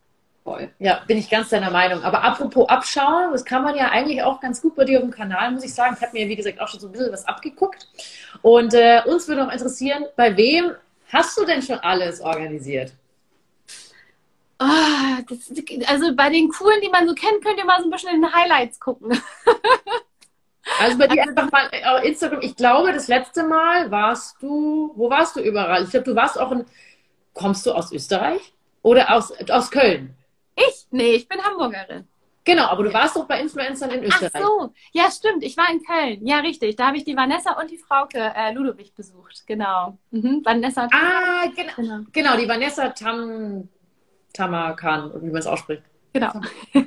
Voll. 0.48 0.70
Ja, 0.80 1.02
bin 1.06 1.18
ich 1.18 1.30
ganz 1.30 1.50
deiner 1.50 1.72
Meinung. 1.72 2.04
Aber 2.04 2.24
apropos 2.24 2.70
Abschauen, 2.70 3.34
das 3.34 3.44
kann 3.44 3.64
man 3.64 3.76
ja 3.76 3.90
eigentlich 3.90 4.24
auch 4.24 4.40
ganz 4.40 4.62
gut 4.62 4.76
bei 4.76 4.86
dir 4.86 5.00
auf 5.00 5.04
dem 5.04 5.12
Kanal, 5.12 5.52
muss 5.52 5.66
ich 5.66 5.74
sagen. 5.74 5.98
Ich 5.98 6.02
habe 6.02 6.18
mir, 6.18 6.30
wie 6.30 6.38
gesagt, 6.38 6.62
auch 6.62 6.70
schon 6.70 6.80
so 6.80 6.88
ein 6.88 6.94
bisschen 6.94 7.12
was 7.12 7.28
abgeguckt. 7.28 7.90
Und 8.42 8.74
äh, 8.74 9.02
uns 9.06 9.28
würde 9.28 9.44
noch 9.44 9.52
interessieren, 9.52 10.06
bei 10.16 10.38
wem 10.38 10.72
hast 11.12 11.38
du 11.38 11.44
denn 11.44 11.62
schon 11.62 11.80
alles 11.80 12.22
organisiert? 12.22 12.94
Oh, 14.60 15.22
das, 15.30 15.52
also 15.88 16.16
bei 16.16 16.30
den 16.30 16.48
coolen, 16.48 16.80
die 16.82 16.90
man 16.90 17.08
so 17.08 17.14
kennt, 17.14 17.44
könnt 17.44 17.58
ihr 17.58 17.66
mal 17.66 17.80
so 17.80 17.88
ein 17.88 17.92
bisschen 17.92 18.16
in 18.16 18.22
den 18.22 18.34
Highlights 18.34 18.80
gucken. 18.80 19.22
Also 20.80 20.98
bei 20.98 21.08
dir 21.08 21.22
also, 21.22 21.30
einfach 21.32 21.52
mal 21.52 21.66
auf 21.86 22.04
äh, 22.04 22.08
Instagram. 22.08 22.42
Ich 22.42 22.56
glaube, 22.56 22.94
das 22.94 23.08
letzte 23.08 23.44
Mal 23.44 23.90
warst 23.92 24.42
du, 24.42 24.94
wo 24.96 25.10
warst 25.10 25.36
du 25.36 25.42
überall? 25.42 25.84
Ich 25.84 25.92
glaube, 25.92 26.06
du 26.06 26.16
warst 26.16 26.40
auch 26.40 26.52
in, 26.52 26.66
kommst 27.34 27.66
du 27.66 27.72
aus 27.72 27.92
Österreich 27.92 28.54
oder 28.82 29.14
aus, 29.14 29.32
aus 29.50 29.72
Köln? 29.72 30.16
Ich? 30.56 30.88
Nee, 30.92 31.12
ich 31.12 31.28
bin 31.28 31.42
Hamburgerin. 31.42 32.08
Genau, 32.44 32.68
aber 32.68 32.84
du 32.84 32.94
warst 32.94 33.16
doch 33.18 33.26
bei 33.26 33.42
Influencern 33.42 33.92
in 33.92 34.06
Österreich. 34.06 34.32
Ach 34.34 34.42
so, 34.42 34.74
ja 34.94 35.12
stimmt, 35.12 35.44
ich 35.44 35.58
war 35.58 35.70
in 35.70 35.84
Köln. 35.84 36.26
Ja, 36.26 36.40
richtig. 36.40 36.78
Da 36.78 36.88
habe 36.88 36.98
ich 36.98 37.04
die 37.04 37.18
Vanessa 37.18 37.60
und 37.60 37.70
die 37.70 37.78
Frauke 37.78 38.20
äh, 38.20 38.54
Ludwig 38.54 38.96
besucht. 38.96 39.44
Genau. 39.46 39.98
Mhm. 40.12 40.44
Vanessa. 40.46 40.88
Ah, 40.94 41.48
genau. 41.54 41.74
genau. 41.76 42.00
Genau, 42.14 42.38
die 42.38 42.48
Vanessa 42.48 42.90
Tam 42.90 43.68
Tamakan, 44.34 45.12
wie 45.22 45.28
man 45.28 45.38
es 45.38 45.48
ausspricht. 45.48 45.84
Genau. 46.14 46.32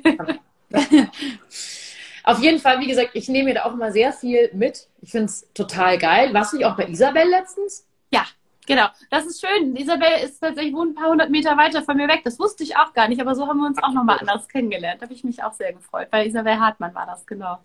Auf 2.23 2.39
jeden 2.39 2.59
Fall, 2.59 2.79
wie 2.79 2.87
gesagt, 2.87 3.11
ich 3.13 3.27
nehme 3.29 3.49
mir 3.49 3.55
da 3.55 3.65
auch 3.65 3.73
immer 3.73 3.91
sehr 3.91 4.13
viel 4.13 4.49
mit. 4.53 4.87
Ich 5.01 5.11
finde 5.11 5.25
es 5.25 5.47
total 5.53 5.97
geil. 5.97 6.33
Warst 6.33 6.53
du 6.53 6.57
nicht 6.57 6.65
auch 6.65 6.77
bei 6.77 6.87
Isabel 6.87 7.27
letztens? 7.27 7.87
Ja, 8.11 8.25
genau. 8.67 8.87
Das 9.09 9.25
ist 9.25 9.45
schön. 9.45 9.75
Isabel 9.75 10.23
ist 10.23 10.39
tatsächlich 10.39 10.73
wohnt 10.73 10.91
ein 10.91 10.95
paar 10.95 11.09
hundert 11.09 11.29
Meter 11.29 11.57
weiter 11.57 11.81
von 11.81 11.97
mir 11.97 12.07
weg. 12.07 12.21
Das 12.23 12.39
wusste 12.39 12.63
ich 12.63 12.77
auch 12.77 12.93
gar 12.93 13.07
nicht, 13.07 13.21
aber 13.21 13.35
so 13.35 13.47
haben 13.47 13.59
wir 13.59 13.67
uns 13.67 13.81
auch 13.81 13.93
nochmal 13.93 14.19
anders 14.19 14.47
kennengelernt. 14.47 15.01
Da 15.01 15.05
habe 15.05 15.13
ich 15.13 15.23
mich 15.23 15.43
auch 15.43 15.53
sehr 15.53 15.73
gefreut. 15.73 16.09
Bei 16.11 16.25
Isabel 16.25 16.59
Hartmann 16.59 16.93
war 16.93 17.05
das, 17.05 17.25
genau. 17.25 17.57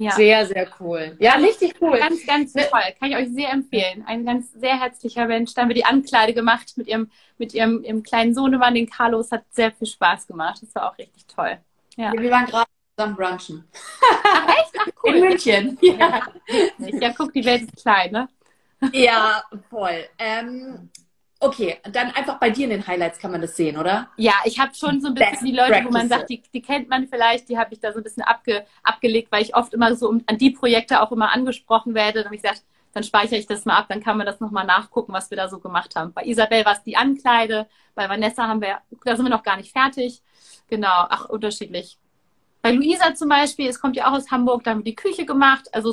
Ja. 0.00 0.12
Sehr, 0.12 0.46
sehr 0.46 0.66
cool. 0.80 1.14
Ja, 1.20 1.34
richtig 1.34 1.74
cool. 1.78 1.98
Ganz, 1.98 2.26
ganz 2.26 2.54
ne 2.54 2.66
toll. 2.70 2.80
Kann 2.98 3.10
ich 3.10 3.16
euch 3.16 3.28
sehr 3.34 3.50
empfehlen. 3.50 4.02
Ein 4.06 4.24
ganz 4.24 4.50
sehr 4.54 4.80
herzlicher 4.80 5.26
Mensch. 5.26 5.52
Da 5.52 5.60
haben 5.60 5.68
wir 5.68 5.74
die 5.74 5.84
Ankleide 5.84 6.32
gemacht 6.32 6.72
mit 6.76 6.88
ihrem, 6.88 7.10
mit 7.36 7.52
ihrem, 7.52 7.84
ihrem 7.84 8.02
kleinen 8.02 8.32
Sohnemann, 8.32 8.74
den 8.74 8.88
Carlos. 8.88 9.30
Hat 9.30 9.44
sehr 9.50 9.72
viel 9.72 9.86
Spaß 9.86 10.26
gemacht. 10.26 10.62
Das 10.62 10.74
war 10.74 10.90
auch 10.90 10.96
richtig 10.96 11.26
toll. 11.26 11.58
Ja. 11.96 12.12
Wir 12.12 12.30
waren 12.30 12.46
gerade 12.46 12.64
zusammen 13.00 13.16
brunchen. 13.16 13.64
Ach, 14.24 14.48
echt? 14.48 14.72
Ach, 14.78 14.88
cool. 15.02 15.14
In 15.14 15.20
München. 15.20 15.78
Ja. 15.98 16.22
ja, 16.78 17.12
guck, 17.16 17.32
die 17.32 17.44
Welt 17.44 17.62
ist 17.62 17.76
klein, 17.82 18.12
ne? 18.12 18.28
Ja, 18.92 19.44
voll. 19.68 20.04
Ähm, 20.18 20.90
Okay, 21.42 21.78
dann 21.84 22.10
einfach 22.10 22.38
bei 22.38 22.50
dir 22.50 22.64
in 22.64 22.70
den 22.70 22.86
Highlights 22.86 23.18
kann 23.18 23.30
man 23.30 23.40
das 23.40 23.56
sehen, 23.56 23.78
oder? 23.78 24.10
Ja, 24.18 24.34
ich 24.44 24.58
habe 24.58 24.74
schon 24.74 25.00
so 25.00 25.08
ein 25.08 25.14
bisschen 25.14 25.30
Best 25.30 25.42
die 25.42 25.52
Leute, 25.52 25.82
wo 25.86 25.90
man 25.90 26.06
sagt, 26.06 26.28
die, 26.28 26.42
die 26.52 26.60
kennt 26.60 26.90
man 26.90 27.08
vielleicht, 27.08 27.48
die 27.48 27.56
habe 27.56 27.72
ich 27.72 27.80
da 27.80 27.94
so 27.94 28.00
ein 28.00 28.02
bisschen 28.02 28.24
abge, 28.24 28.66
abgelegt, 28.82 29.32
weil 29.32 29.40
ich 29.42 29.56
oft 29.56 29.72
immer 29.72 29.96
so 29.96 30.10
an 30.26 30.36
die 30.36 30.50
Projekte 30.50 31.00
auch 31.00 31.12
immer 31.12 31.32
angesprochen 31.32 31.94
werde. 31.94 32.18
Dann 32.18 32.24
habe 32.26 32.34
ich 32.34 32.42
gesagt, 32.42 32.62
dann 32.92 33.04
speichere 33.04 33.38
ich 33.38 33.46
das 33.46 33.64
mal 33.64 33.78
ab, 33.78 33.86
dann 33.88 34.02
kann 34.02 34.18
man 34.18 34.26
das 34.26 34.40
nochmal 34.40 34.66
nachgucken, 34.66 35.14
was 35.14 35.30
wir 35.30 35.38
da 35.38 35.48
so 35.48 35.60
gemacht 35.60 35.96
haben. 35.96 36.12
Bei 36.12 36.24
Isabel 36.26 36.62
war 36.66 36.74
es 36.74 36.82
die 36.82 36.98
Ankleide, 36.98 37.66
bei 37.94 38.06
Vanessa 38.06 38.46
haben 38.46 38.60
wir, 38.60 38.82
da 39.06 39.16
sind 39.16 39.24
wir 39.24 39.30
noch 39.30 39.42
gar 39.42 39.56
nicht 39.56 39.72
fertig. 39.72 40.20
Genau, 40.68 41.06
ach, 41.08 41.30
unterschiedlich. 41.30 41.96
Bei 42.62 42.72
Luisa 42.72 43.14
zum 43.14 43.28
Beispiel, 43.28 43.68
es 43.68 43.80
kommt 43.80 43.96
ja 43.96 44.08
auch 44.08 44.12
aus 44.12 44.30
Hamburg, 44.30 44.64
da 44.64 44.72
haben 44.72 44.80
wir 44.80 44.84
die 44.84 44.94
Küche 44.94 45.24
gemacht, 45.24 45.68
also 45.72 45.92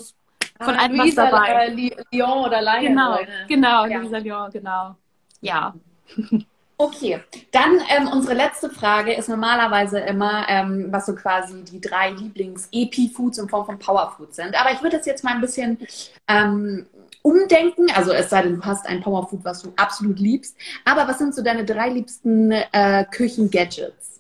von 0.59 0.75
ah, 0.75 0.83
allem 0.83 0.97
was 0.97 1.15
dabei. 1.15 1.67
Äh, 1.67 1.95
Lyon 2.11 2.45
oder 2.45 2.61
Leine. 2.61 2.87
Genau, 2.89 3.17
genau, 3.47 3.85
ja. 3.85 3.99
Luisa 3.99 4.17
Lyon, 4.17 4.51
genau 4.51 4.95
ja. 5.41 5.73
Okay, 6.79 7.19
dann 7.51 7.81
ähm, 7.89 8.07
unsere 8.13 8.35
letzte 8.35 8.69
Frage 8.69 9.11
ist 9.11 9.27
normalerweise 9.27 9.97
immer, 9.97 10.47
ähm, 10.47 10.89
was 10.91 11.07
so 11.07 11.15
quasi 11.15 11.63
die 11.63 11.81
drei 11.81 12.11
Lieblings-EP-Foods 12.11 13.39
in 13.39 13.49
Form 13.49 13.65
von 13.65 13.79
Powerfoods 13.79 14.35
sind. 14.35 14.53
Aber 14.53 14.71
ich 14.71 14.83
würde 14.83 14.97
das 14.97 15.07
jetzt 15.07 15.23
mal 15.23 15.33
ein 15.33 15.41
bisschen 15.41 15.79
ähm, 16.27 16.85
umdenken. 17.23 17.87
Also 17.95 18.11
es 18.11 18.29
sei 18.29 18.43
denn, 18.43 18.57
du 18.57 18.63
hast 18.63 18.85
ein 18.85 19.01
Powerfood, 19.01 19.43
was 19.43 19.63
du 19.63 19.73
absolut 19.75 20.19
liebst. 20.19 20.55
Aber 20.85 21.07
was 21.07 21.17
sind 21.17 21.33
so 21.33 21.41
deine 21.41 21.65
drei 21.65 21.89
liebsten 21.89 22.51
äh, 22.51 23.05
Küchen-Gadgets? 23.09 24.16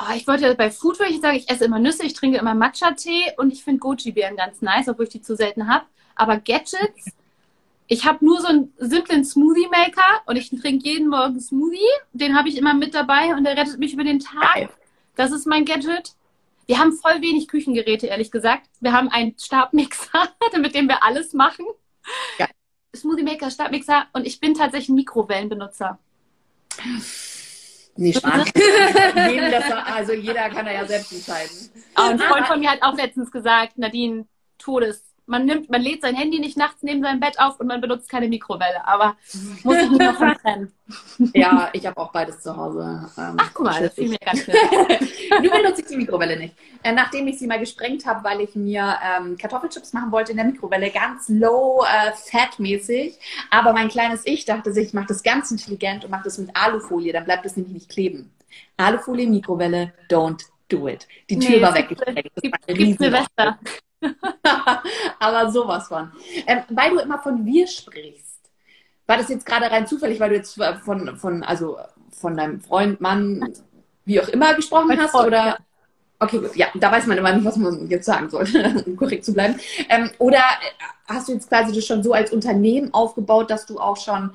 Oh, 0.00 0.14
ich 0.16 0.26
wollte 0.26 0.54
bei 0.54 0.70
Food 0.70 0.98
würde 0.98 1.12
ich 1.12 1.20
sagen, 1.20 1.36
ich 1.36 1.50
esse 1.50 1.66
immer 1.66 1.78
Nüsse, 1.78 2.06
ich 2.06 2.14
trinke 2.14 2.38
immer 2.38 2.54
Matcha-Tee 2.54 3.34
und 3.36 3.52
ich 3.52 3.62
finde 3.62 3.80
Goji-Beeren 3.80 4.36
ganz 4.36 4.62
nice, 4.62 4.88
obwohl 4.88 5.04
ich 5.04 5.10
die 5.10 5.20
zu 5.20 5.36
selten 5.36 5.68
habe. 5.68 5.84
Aber 6.14 6.38
Gadgets 6.38 7.12
ich 7.92 8.06
habe 8.06 8.24
nur 8.24 8.40
so 8.40 8.46
einen 8.46 8.72
simplen 8.78 9.24
Smoothie 9.24 9.66
Maker 9.66 10.22
und 10.26 10.36
ich 10.36 10.48
trinke 10.48 10.88
jeden 10.88 11.08
Morgen 11.08 11.40
Smoothie. 11.40 11.80
Den 12.12 12.38
habe 12.38 12.48
ich 12.48 12.56
immer 12.56 12.72
mit 12.72 12.94
dabei 12.94 13.34
und 13.34 13.42
der 13.42 13.56
rettet 13.56 13.80
mich 13.80 13.92
über 13.92 14.04
den 14.04 14.20
Tag. 14.20 14.70
Das 15.16 15.32
ist 15.32 15.44
mein 15.44 15.64
Gadget. 15.64 16.14
Wir 16.66 16.78
haben 16.78 16.92
voll 16.92 17.20
wenig 17.20 17.48
Küchengeräte, 17.48 18.06
ehrlich 18.06 18.30
gesagt. 18.30 18.68
Wir 18.78 18.92
haben 18.92 19.08
einen 19.08 19.36
Stabmixer, 19.36 20.28
mit 20.60 20.76
dem 20.76 20.86
wir 20.86 21.02
alles 21.02 21.32
machen. 21.32 21.66
Smoothie 22.94 23.24
Maker, 23.24 23.50
Stabmixer 23.50 24.06
und 24.12 24.24
ich 24.24 24.38
bin 24.38 24.54
tatsächlich 24.54 24.90
ein 24.90 24.94
Mikrowellenbenutzer. 24.94 25.98
Nee, 27.96 28.12
Spaß. 28.12 28.52
also 29.84 30.12
jeder 30.12 30.48
kann 30.48 30.64
da 30.64 30.72
ja 30.72 30.86
selbst 30.86 31.12
entscheiden. 31.12 31.70
Und 31.96 32.02
ein 32.04 32.18
Freund 32.18 32.46
von 32.46 32.60
mir 32.60 32.70
hat 32.70 32.82
auch 32.82 32.96
letztens 32.96 33.30
gesagt, 33.30 33.76
Nadine, 33.76 34.26
Todes 34.58 35.09
man 35.30 35.46
nimmt, 35.46 35.70
man 35.70 35.80
lädt 35.80 36.02
sein 36.02 36.16
Handy 36.16 36.40
nicht 36.40 36.56
nachts 36.56 36.82
neben 36.82 37.02
seinem 37.02 37.20
Bett 37.20 37.38
auf 37.38 37.60
und 37.60 37.68
man 37.68 37.80
benutzt 37.80 38.08
keine 38.08 38.28
Mikrowelle. 38.28 38.86
Aber 38.86 39.16
muss 39.62 39.76
ich 39.76 39.90
mich 39.90 39.98
davon 39.98 40.34
trennen. 40.42 40.72
Ja, 41.34 41.70
ich 41.72 41.86
habe 41.86 41.96
auch 41.98 42.10
beides 42.10 42.40
zu 42.40 42.56
Hause. 42.56 43.08
Ähm, 43.16 43.36
Ach, 43.38 43.50
guck 43.54 43.66
mal, 43.66 43.80
das 43.80 43.94
fiel 43.94 44.08
mir 44.08 44.18
ganz 44.18 44.40
schön. 44.44 44.54
Nur 45.40 45.52
benutze 45.52 45.82
ich 45.82 45.86
die 45.86 45.96
Mikrowelle 45.96 46.36
nicht. 46.36 46.54
Äh, 46.82 46.92
nachdem 46.92 47.28
ich 47.28 47.38
sie 47.38 47.46
mal 47.46 47.60
gesprengt 47.60 48.04
habe, 48.06 48.24
weil 48.24 48.40
ich 48.40 48.56
mir 48.56 48.96
ähm, 49.04 49.38
Kartoffelchips 49.38 49.92
machen 49.92 50.10
wollte 50.10 50.32
in 50.32 50.38
der 50.38 50.46
Mikrowelle, 50.46 50.90
ganz 50.90 51.28
low 51.28 51.84
äh, 51.84 52.12
fat 52.12 52.58
mäßig. 52.58 53.16
Aber 53.50 53.72
mein 53.72 53.88
kleines 53.88 54.26
Ich 54.26 54.44
dachte 54.44 54.72
sich, 54.72 54.88
ich 54.88 54.94
mache 54.94 55.06
das 55.06 55.22
ganz 55.22 55.50
intelligent 55.52 56.04
und 56.04 56.10
mache 56.10 56.24
das 56.24 56.38
mit 56.38 56.50
Alufolie, 56.54 57.12
dann 57.12 57.24
bleibt 57.24 57.44
das 57.44 57.56
nämlich 57.56 57.74
nicht 57.74 57.88
kleben. 57.88 58.32
Alufolie, 58.76 59.28
Mikrowelle, 59.28 59.92
don't 60.08 60.44
do 60.68 60.88
it. 60.88 61.06
Die 61.28 61.38
Tür 61.38 61.50
nee, 61.50 61.62
war 61.62 61.74
weggesprengt. 61.74 62.30
Das 62.34 62.50
war 62.50 62.58
eine 62.66 62.96
Silvester. 62.96 63.58
Aber 65.18 65.50
sowas 65.50 65.88
von. 65.88 66.10
Ähm, 66.46 66.60
weil 66.70 66.90
du 66.90 66.98
immer 66.98 67.18
von 67.18 67.44
wir 67.44 67.66
sprichst, 67.66 68.40
war 69.06 69.16
das 69.16 69.28
jetzt 69.28 69.46
gerade 69.46 69.70
rein 69.70 69.86
zufällig, 69.86 70.20
weil 70.20 70.30
du 70.30 70.36
jetzt 70.36 70.60
von, 70.84 71.16
von, 71.16 71.42
also 71.42 71.78
von 72.12 72.36
deinem 72.36 72.60
Freund, 72.60 73.00
Mann, 73.00 73.52
wie 74.04 74.20
auch 74.20 74.28
immer 74.28 74.54
gesprochen 74.54 74.88
mein 74.88 75.00
hast? 75.00 75.10
Freund, 75.10 75.28
oder? 75.28 75.46
Ja. 75.46 75.58
Okay, 76.22 76.38
gut. 76.38 76.54
Ja, 76.54 76.66
da 76.74 76.92
weiß 76.92 77.06
man 77.06 77.16
immer 77.16 77.32
nicht, 77.32 77.44
was 77.44 77.56
man 77.56 77.88
jetzt 77.88 78.04
sagen 78.04 78.28
soll, 78.28 78.46
um 78.86 78.96
korrekt 78.96 79.24
zu 79.24 79.32
bleiben. 79.32 79.58
Ähm, 79.88 80.10
oder 80.18 80.42
hast 81.08 81.28
du 81.28 81.32
jetzt 81.32 81.48
quasi 81.48 81.74
das 81.74 81.86
schon 81.86 82.02
so 82.02 82.12
als 82.12 82.30
Unternehmen 82.30 82.92
aufgebaut, 82.92 83.50
dass 83.50 83.66
du 83.66 83.78
auch 83.78 83.96
schon 83.96 84.30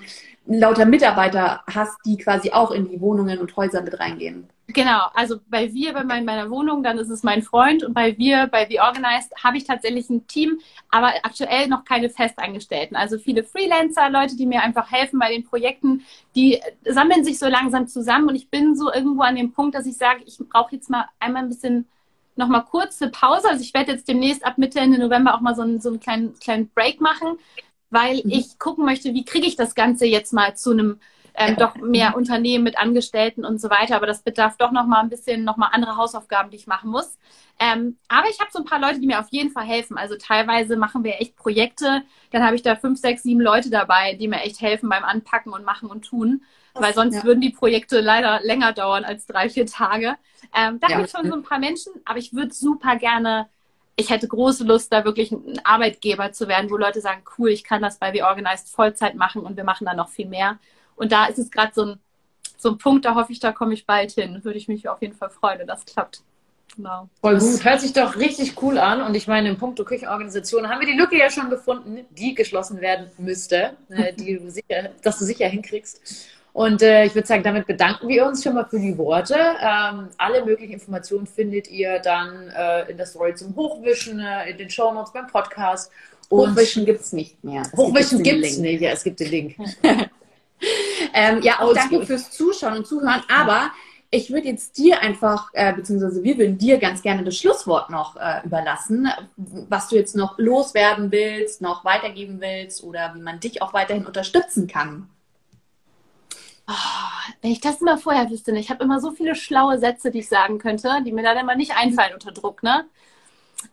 lauter 0.47 0.85
Mitarbeiter 0.85 1.63
hast, 1.71 1.93
die 2.05 2.17
quasi 2.17 2.51
auch 2.51 2.71
in 2.71 2.89
die 2.89 2.99
Wohnungen 3.01 3.39
und 3.39 3.55
Häuser 3.55 3.81
mit 3.81 3.99
reingehen? 3.99 4.49
Genau, 4.67 5.03
also 5.13 5.39
bei 5.47 5.71
wir, 5.73 5.93
bei 5.93 6.03
mein, 6.03 6.25
meiner 6.25 6.49
Wohnung, 6.49 6.81
dann 6.81 6.97
ist 6.97 7.09
es 7.09 7.21
mein 7.21 7.43
Freund 7.43 7.83
und 7.83 7.93
bei 7.93 8.17
wir, 8.17 8.47
bei 8.47 8.65
The 8.67 8.79
Organized, 8.79 9.31
habe 9.43 9.57
ich 9.57 9.63
tatsächlich 9.63 10.09
ein 10.09 10.25
Team, 10.25 10.59
aber 10.89 11.13
aktuell 11.21 11.67
noch 11.67 11.85
keine 11.85 12.09
Festangestellten. 12.09 12.97
Also 12.97 13.19
viele 13.19 13.43
Freelancer, 13.43 14.09
Leute, 14.09 14.35
die 14.35 14.47
mir 14.47 14.63
einfach 14.63 14.91
helfen 14.91 15.19
bei 15.19 15.29
den 15.29 15.43
Projekten, 15.43 16.03
die 16.35 16.59
sammeln 16.83 17.23
sich 17.23 17.37
so 17.37 17.47
langsam 17.47 17.87
zusammen 17.87 18.29
und 18.29 18.35
ich 18.35 18.49
bin 18.49 18.75
so 18.75 18.91
irgendwo 18.91 19.21
an 19.21 19.35
dem 19.35 19.53
Punkt, 19.53 19.75
dass 19.75 19.85
ich 19.85 19.97
sage, 19.97 20.23
ich 20.25 20.39
brauche 20.49 20.75
jetzt 20.75 20.89
mal 20.89 21.05
einmal 21.19 21.43
ein 21.43 21.49
bisschen 21.49 21.87
noch 22.35 22.47
mal 22.47 22.61
kurze 22.61 23.09
Pause. 23.09 23.49
Also 23.49 23.61
ich 23.61 23.73
werde 23.73 23.91
jetzt 23.91 24.07
demnächst 24.07 24.43
ab 24.43 24.57
Mitte 24.57 24.79
Ende 24.79 24.97
November 24.97 25.35
auch 25.35 25.41
mal 25.41 25.55
so 25.55 25.61
einen, 25.61 25.79
so 25.79 25.89
einen 25.89 25.99
kleinen, 25.99 26.39
kleinen 26.39 26.69
Break 26.69 27.01
machen, 27.01 27.37
weil 27.91 28.15
mhm. 28.15 28.31
ich 28.31 28.57
gucken 28.57 28.83
möchte, 28.83 29.13
wie 29.13 29.25
kriege 29.25 29.45
ich 29.45 29.55
das 29.55 29.75
Ganze 29.75 30.07
jetzt 30.07 30.33
mal 30.33 30.55
zu 30.55 30.71
einem 30.71 30.99
ähm, 31.37 31.55
doch 31.57 31.75
mehr 31.75 32.15
Unternehmen 32.15 32.63
mit 32.63 32.77
Angestellten 32.77 33.45
und 33.45 33.59
so 33.59 33.69
weiter. 33.69 33.95
Aber 33.95 34.07
das 34.07 34.21
bedarf 34.21 34.57
doch 34.57 34.71
noch 34.71 34.85
mal 34.85 35.01
ein 35.01 35.09
bisschen 35.09 35.43
noch 35.43 35.57
mal 35.57 35.69
andere 35.71 35.97
Hausaufgaben, 35.97 36.49
die 36.49 36.57
ich 36.57 36.67
machen 36.67 36.89
muss. 36.89 37.17
Ähm, 37.59 37.97
aber 38.07 38.29
ich 38.29 38.39
habe 38.39 38.49
so 38.51 38.59
ein 38.59 38.65
paar 38.65 38.79
Leute, 38.79 38.99
die 38.99 39.07
mir 39.07 39.19
auf 39.19 39.29
jeden 39.31 39.51
Fall 39.51 39.65
helfen. 39.65 39.97
Also 39.97 40.15
teilweise 40.17 40.77
machen 40.77 41.03
wir 41.03 41.21
echt 41.21 41.35
Projekte. 41.35 42.03
Dann 42.31 42.43
habe 42.43 42.55
ich 42.55 42.61
da 42.61 42.75
fünf, 42.75 42.99
sechs, 42.99 43.23
sieben 43.23 43.41
Leute 43.41 43.69
dabei, 43.69 44.13
die 44.13 44.27
mir 44.27 44.41
echt 44.41 44.61
helfen 44.61 44.89
beim 44.89 45.03
Anpacken 45.03 45.53
und 45.53 45.65
Machen 45.65 45.89
und 45.89 46.05
Tun. 46.05 46.43
Weil 46.73 46.93
sonst 46.93 47.15
ja. 47.15 47.23
würden 47.23 47.39
die 47.39 47.51
Projekte 47.51 48.01
leider 48.01 48.41
länger 48.41 48.73
dauern 48.73 49.05
als 49.05 49.25
drei, 49.25 49.49
vier 49.49 49.65
Tage. 49.65 50.15
Ähm, 50.53 50.79
da 50.79 50.87
ja. 50.87 50.95
habe 50.95 51.05
ich 51.05 51.11
schon 51.11 51.29
so 51.29 51.33
ein 51.33 51.43
paar 51.43 51.59
Menschen, 51.59 51.93
aber 52.03 52.19
ich 52.19 52.33
würde 52.33 52.53
super 52.53 52.97
gerne 52.97 53.47
ich 53.95 54.09
hätte 54.09 54.27
große 54.27 54.65
Lust, 54.65 54.91
da 54.91 55.05
wirklich 55.05 55.31
ein 55.31 55.61
Arbeitgeber 55.63 56.31
zu 56.31 56.47
werden, 56.47 56.69
wo 56.69 56.77
Leute 56.77 57.01
sagen, 57.01 57.23
cool, 57.37 57.49
ich 57.49 57.63
kann 57.63 57.81
das 57.81 57.97
bei 57.97 58.11
The 58.11 58.23
Organized 58.23 58.69
Vollzeit 58.69 59.15
machen 59.15 59.41
und 59.41 59.55
wir 59.55 59.63
machen 59.63 59.85
da 59.85 59.93
noch 59.93 60.09
viel 60.09 60.27
mehr. 60.27 60.59
Und 60.95 61.11
da 61.11 61.25
ist 61.25 61.39
es 61.39 61.51
gerade 61.51 61.71
so 61.73 61.85
ein, 61.85 61.99
so 62.57 62.71
ein 62.71 62.77
Punkt, 62.77 63.05
da 63.05 63.15
hoffe 63.15 63.31
ich, 63.31 63.39
da 63.39 63.51
komme 63.51 63.73
ich 63.73 63.85
bald 63.85 64.11
hin. 64.11 64.43
Würde 64.43 64.57
ich 64.57 64.67
mich 64.67 64.87
auf 64.87 65.01
jeden 65.01 65.15
Fall 65.15 65.29
freuen, 65.29 65.59
wenn 65.59 65.67
das 65.67 65.85
klappt. 65.85 66.21
Genau. 66.75 67.09
Voll 67.21 67.37
gut. 67.37 67.53
Das 67.53 67.63
hört 67.63 67.81
sich 67.81 67.93
doch 67.93 68.17
richtig 68.17 68.61
cool 68.61 68.77
an. 68.77 69.01
Und 69.01 69.15
ich 69.15 69.27
meine, 69.27 69.49
im 69.49 69.57
Punkt 69.57 69.83
Küchenorganisation 69.83 70.67
haben 70.67 70.81
wir 70.81 70.87
die 70.87 70.97
Lücke 70.97 71.17
ja 71.17 71.29
schon 71.29 71.49
gefunden, 71.49 72.05
die 72.11 72.35
geschlossen 72.35 72.81
werden 72.81 73.09
müsste, 73.17 73.77
äh, 73.89 74.13
die 74.17 74.37
du 74.37 74.49
sicher, 74.49 74.89
dass 75.01 75.19
du 75.19 75.25
sicher 75.25 75.47
hinkriegst. 75.47 76.29
Und 76.53 76.81
äh, 76.81 77.03
ich 77.03 77.13
würde 77.13 77.27
sagen, 77.27 77.43
damit 77.43 77.67
bedanken 77.67 78.07
wir 78.07 78.25
uns 78.25 78.41
schon 78.41 78.53
mal 78.53 78.65
für 78.65 78.79
die 78.79 78.97
Worte. 78.97 79.35
Ähm, 79.35 80.07
alle 80.17 80.45
möglichen 80.45 80.71
Informationen 80.71 81.27
findet 81.27 81.69
ihr 81.69 81.99
dann 81.99 82.49
äh, 82.49 82.89
in 82.89 82.95
der 82.95 83.05
Story 83.05 83.35
zum 83.35 83.53
Hochwischen, 83.57 84.21
äh, 84.21 84.51
in 84.51 84.57
den 84.57 84.69
Show 84.69 84.93
Notes 84.93 85.11
beim 85.11 85.27
Podcast. 85.27 85.91
Und 86.29 86.51
Hochwischen 86.51 86.85
gibt 86.85 87.01
es 87.01 87.11
nicht 87.11 87.43
mehr. 87.43 87.61
Es 87.61 87.73
Hochwischen 87.73 88.23
gibt 88.23 88.45
es 88.45 88.57
nicht, 88.57 88.81
ja, 88.81 88.91
es 88.91 89.03
gibt 89.03 89.19
den 89.19 89.31
Link. 89.31 89.55
ähm, 91.15 91.41
ja, 91.41 91.61
auch 91.61 91.73
danke 91.73 92.05
fürs 92.05 92.29
Zuschauen 92.29 92.77
und 92.77 92.87
Zuhören. 92.87 93.23
Aber 93.33 93.71
ich 94.11 94.31
würde 94.31 94.49
jetzt 94.49 94.77
dir 94.77 94.99
einfach, 95.01 95.49
äh, 95.53 95.73
beziehungsweise 95.73 96.23
wir 96.23 96.37
würden 96.37 96.57
dir 96.57 96.77
ganz 96.77 97.01
gerne 97.01 97.23
das 97.23 97.37
Schlusswort 97.37 97.89
noch 97.89 98.17
äh, 98.17 98.41
überlassen, 98.43 99.07
was 99.37 99.87
du 99.87 99.95
jetzt 99.95 100.15
noch 100.15 100.37
loswerden 100.37 101.11
willst, 101.11 101.61
noch 101.61 101.85
weitergeben 101.85 102.41
willst 102.41 102.83
oder 102.83 103.13
wie 103.15 103.21
man 103.21 103.39
dich 103.39 103.61
auch 103.61 103.73
weiterhin 103.73 104.05
unterstützen 104.05 104.67
kann. 104.67 105.09
Oh, 106.67 107.31
wenn 107.41 107.51
ich 107.51 107.61
das 107.61 107.79
immer 107.79 107.97
vorher 107.97 108.29
wüsste, 108.29 108.51
ne? 108.51 108.59
ich 108.59 108.69
habe 108.69 108.83
immer 108.83 108.99
so 108.99 109.11
viele 109.11 109.35
schlaue 109.35 109.79
Sätze, 109.79 110.11
die 110.11 110.19
ich 110.19 110.27
sagen 110.27 110.57
könnte, 110.57 111.01
die 111.05 111.11
mir 111.11 111.23
dann 111.23 111.37
immer 111.37 111.55
nicht 111.55 111.77
einfallen 111.77 112.13
unter 112.13 112.31
Druck, 112.31 112.63
ne? 112.63 112.85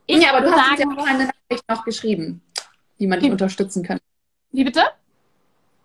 Ich 0.06 0.22
ja, 0.22 0.32
aber 0.32 0.42
du 0.42 0.50
sagen, 0.50 0.62
hast 0.70 0.78
ja 0.78 0.86
auch 0.96 1.06
eine 1.06 1.24
Nachricht 1.24 1.68
noch 1.68 1.84
geschrieben, 1.84 2.42
wie 2.98 3.06
man 3.06 3.18
dich 3.18 3.30
unterstützen 3.30 3.82
kann. 3.82 3.98
Wie 4.52 4.64
bitte? 4.64 4.82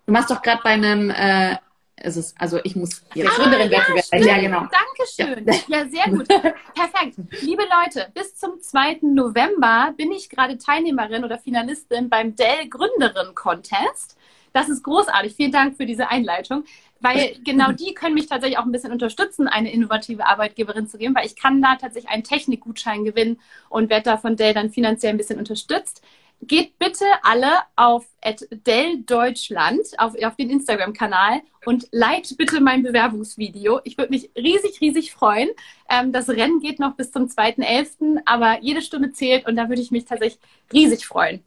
Du 0.08 0.12
machst 0.14 0.30
doch 0.30 0.40
gerade 0.40 0.62
bei 0.64 0.70
einem 0.70 1.10
äh, 1.10 1.58
ist, 2.02 2.34
also 2.40 2.58
ich 2.64 2.74
muss 2.74 3.04
jetzt 3.12 3.28
ah, 3.28 3.42
Gründerin 3.42 3.70
ja, 3.70 3.78
werden. 3.78 4.26
Ja, 4.26 4.38
genau. 4.38 4.66
Dankeschön. 4.70 5.46
Ja. 5.46 5.80
ja, 5.80 5.86
sehr 5.86 6.10
gut. 6.10 6.28
Perfekt. 6.28 7.18
Liebe 7.42 7.64
Leute, 7.64 8.10
bis 8.14 8.34
zum 8.34 8.58
2. 8.58 9.00
November 9.02 9.92
bin 9.98 10.10
ich 10.10 10.30
gerade 10.30 10.56
Teilnehmerin 10.56 11.24
oder 11.24 11.38
Finalistin 11.38 12.08
beim 12.08 12.34
Dell 12.34 12.70
Gründerin 12.70 13.34
Contest. 13.34 14.16
Das 14.54 14.70
ist 14.70 14.82
großartig. 14.82 15.34
Vielen 15.34 15.52
Dank 15.52 15.76
für 15.76 15.84
diese 15.84 16.08
Einleitung, 16.08 16.64
weil 17.00 17.36
genau 17.44 17.72
die 17.72 17.92
können 17.92 18.14
mich 18.14 18.28
tatsächlich 18.28 18.58
auch 18.58 18.64
ein 18.64 18.72
bisschen 18.72 18.92
unterstützen, 18.92 19.46
eine 19.46 19.70
innovative 19.70 20.24
Arbeitgeberin 20.24 20.88
zu 20.88 20.96
geben, 20.96 21.14
weil 21.14 21.26
ich 21.26 21.36
kann 21.36 21.60
da 21.60 21.76
tatsächlich 21.76 22.10
einen 22.10 22.24
Technikgutschein 22.24 23.04
gewinnen 23.04 23.40
und 23.68 23.90
werde 23.90 24.04
da 24.04 24.16
von 24.16 24.36
Dell 24.36 24.54
dann 24.54 24.70
finanziell 24.70 25.12
ein 25.12 25.18
bisschen 25.18 25.38
unterstützt 25.38 26.02
geht 26.42 26.78
bitte 26.78 27.04
alle 27.22 27.50
auf 27.76 28.06
Dell 28.50 28.98
Deutschland, 29.04 29.80
auf, 29.98 30.14
auf 30.22 30.36
den 30.36 30.50
Instagram-Kanal 30.50 31.40
und 31.66 31.88
like 31.90 32.24
bitte 32.36 32.60
mein 32.60 32.82
Bewerbungsvideo. 32.82 33.80
Ich 33.84 33.98
würde 33.98 34.10
mich 34.10 34.30
riesig, 34.36 34.80
riesig 34.80 35.12
freuen. 35.12 35.50
Ähm, 35.90 36.12
das 36.12 36.28
Rennen 36.28 36.60
geht 36.60 36.78
noch 36.78 36.94
bis 36.94 37.10
zum 37.10 37.24
2.11., 37.24 38.22
aber 38.24 38.60
jede 38.62 38.82
Stunde 38.82 39.12
zählt 39.12 39.46
und 39.46 39.56
da 39.56 39.68
würde 39.68 39.82
ich 39.82 39.90
mich 39.90 40.04
tatsächlich 40.04 40.40
riesig 40.72 41.06
freuen. 41.06 41.42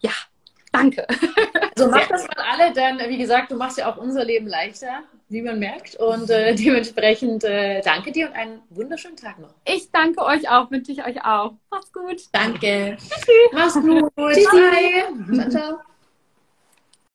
Ja, 0.00 0.12
danke. 0.72 1.06
So 1.76 1.88
macht 1.88 2.10
das 2.10 2.26
mal 2.26 2.44
alle, 2.50 2.72
denn 2.72 2.98
wie 3.08 3.18
gesagt, 3.18 3.50
du 3.50 3.56
machst 3.56 3.78
ja 3.78 3.90
auch 3.90 3.96
unser 3.96 4.24
Leben 4.24 4.46
leichter, 4.46 5.02
wie 5.28 5.42
man 5.42 5.58
merkt. 5.58 5.96
Und 5.96 6.30
äh, 6.30 6.54
dementsprechend 6.54 7.44
äh, 7.44 7.80
danke 7.82 8.12
dir 8.12 8.28
und 8.28 8.34
einen 8.34 8.60
wunderschönen 8.70 9.16
Tag 9.16 9.38
noch. 9.38 9.54
Ich 9.64 9.90
danke 9.90 10.22
euch 10.22 10.48
auch, 10.50 10.70
wünsche 10.70 10.92
ich 10.92 11.04
euch 11.04 11.24
auch. 11.24 11.54
Macht's 11.70 11.92
gut. 11.92 12.22
Danke. 12.32 12.96
Tschüss. 12.98 13.26
Mach's 13.52 13.74
gut. 13.74 14.12
Tschüssi. 14.16 15.04
Ciao, 15.34 15.48
ciao. 15.48 15.91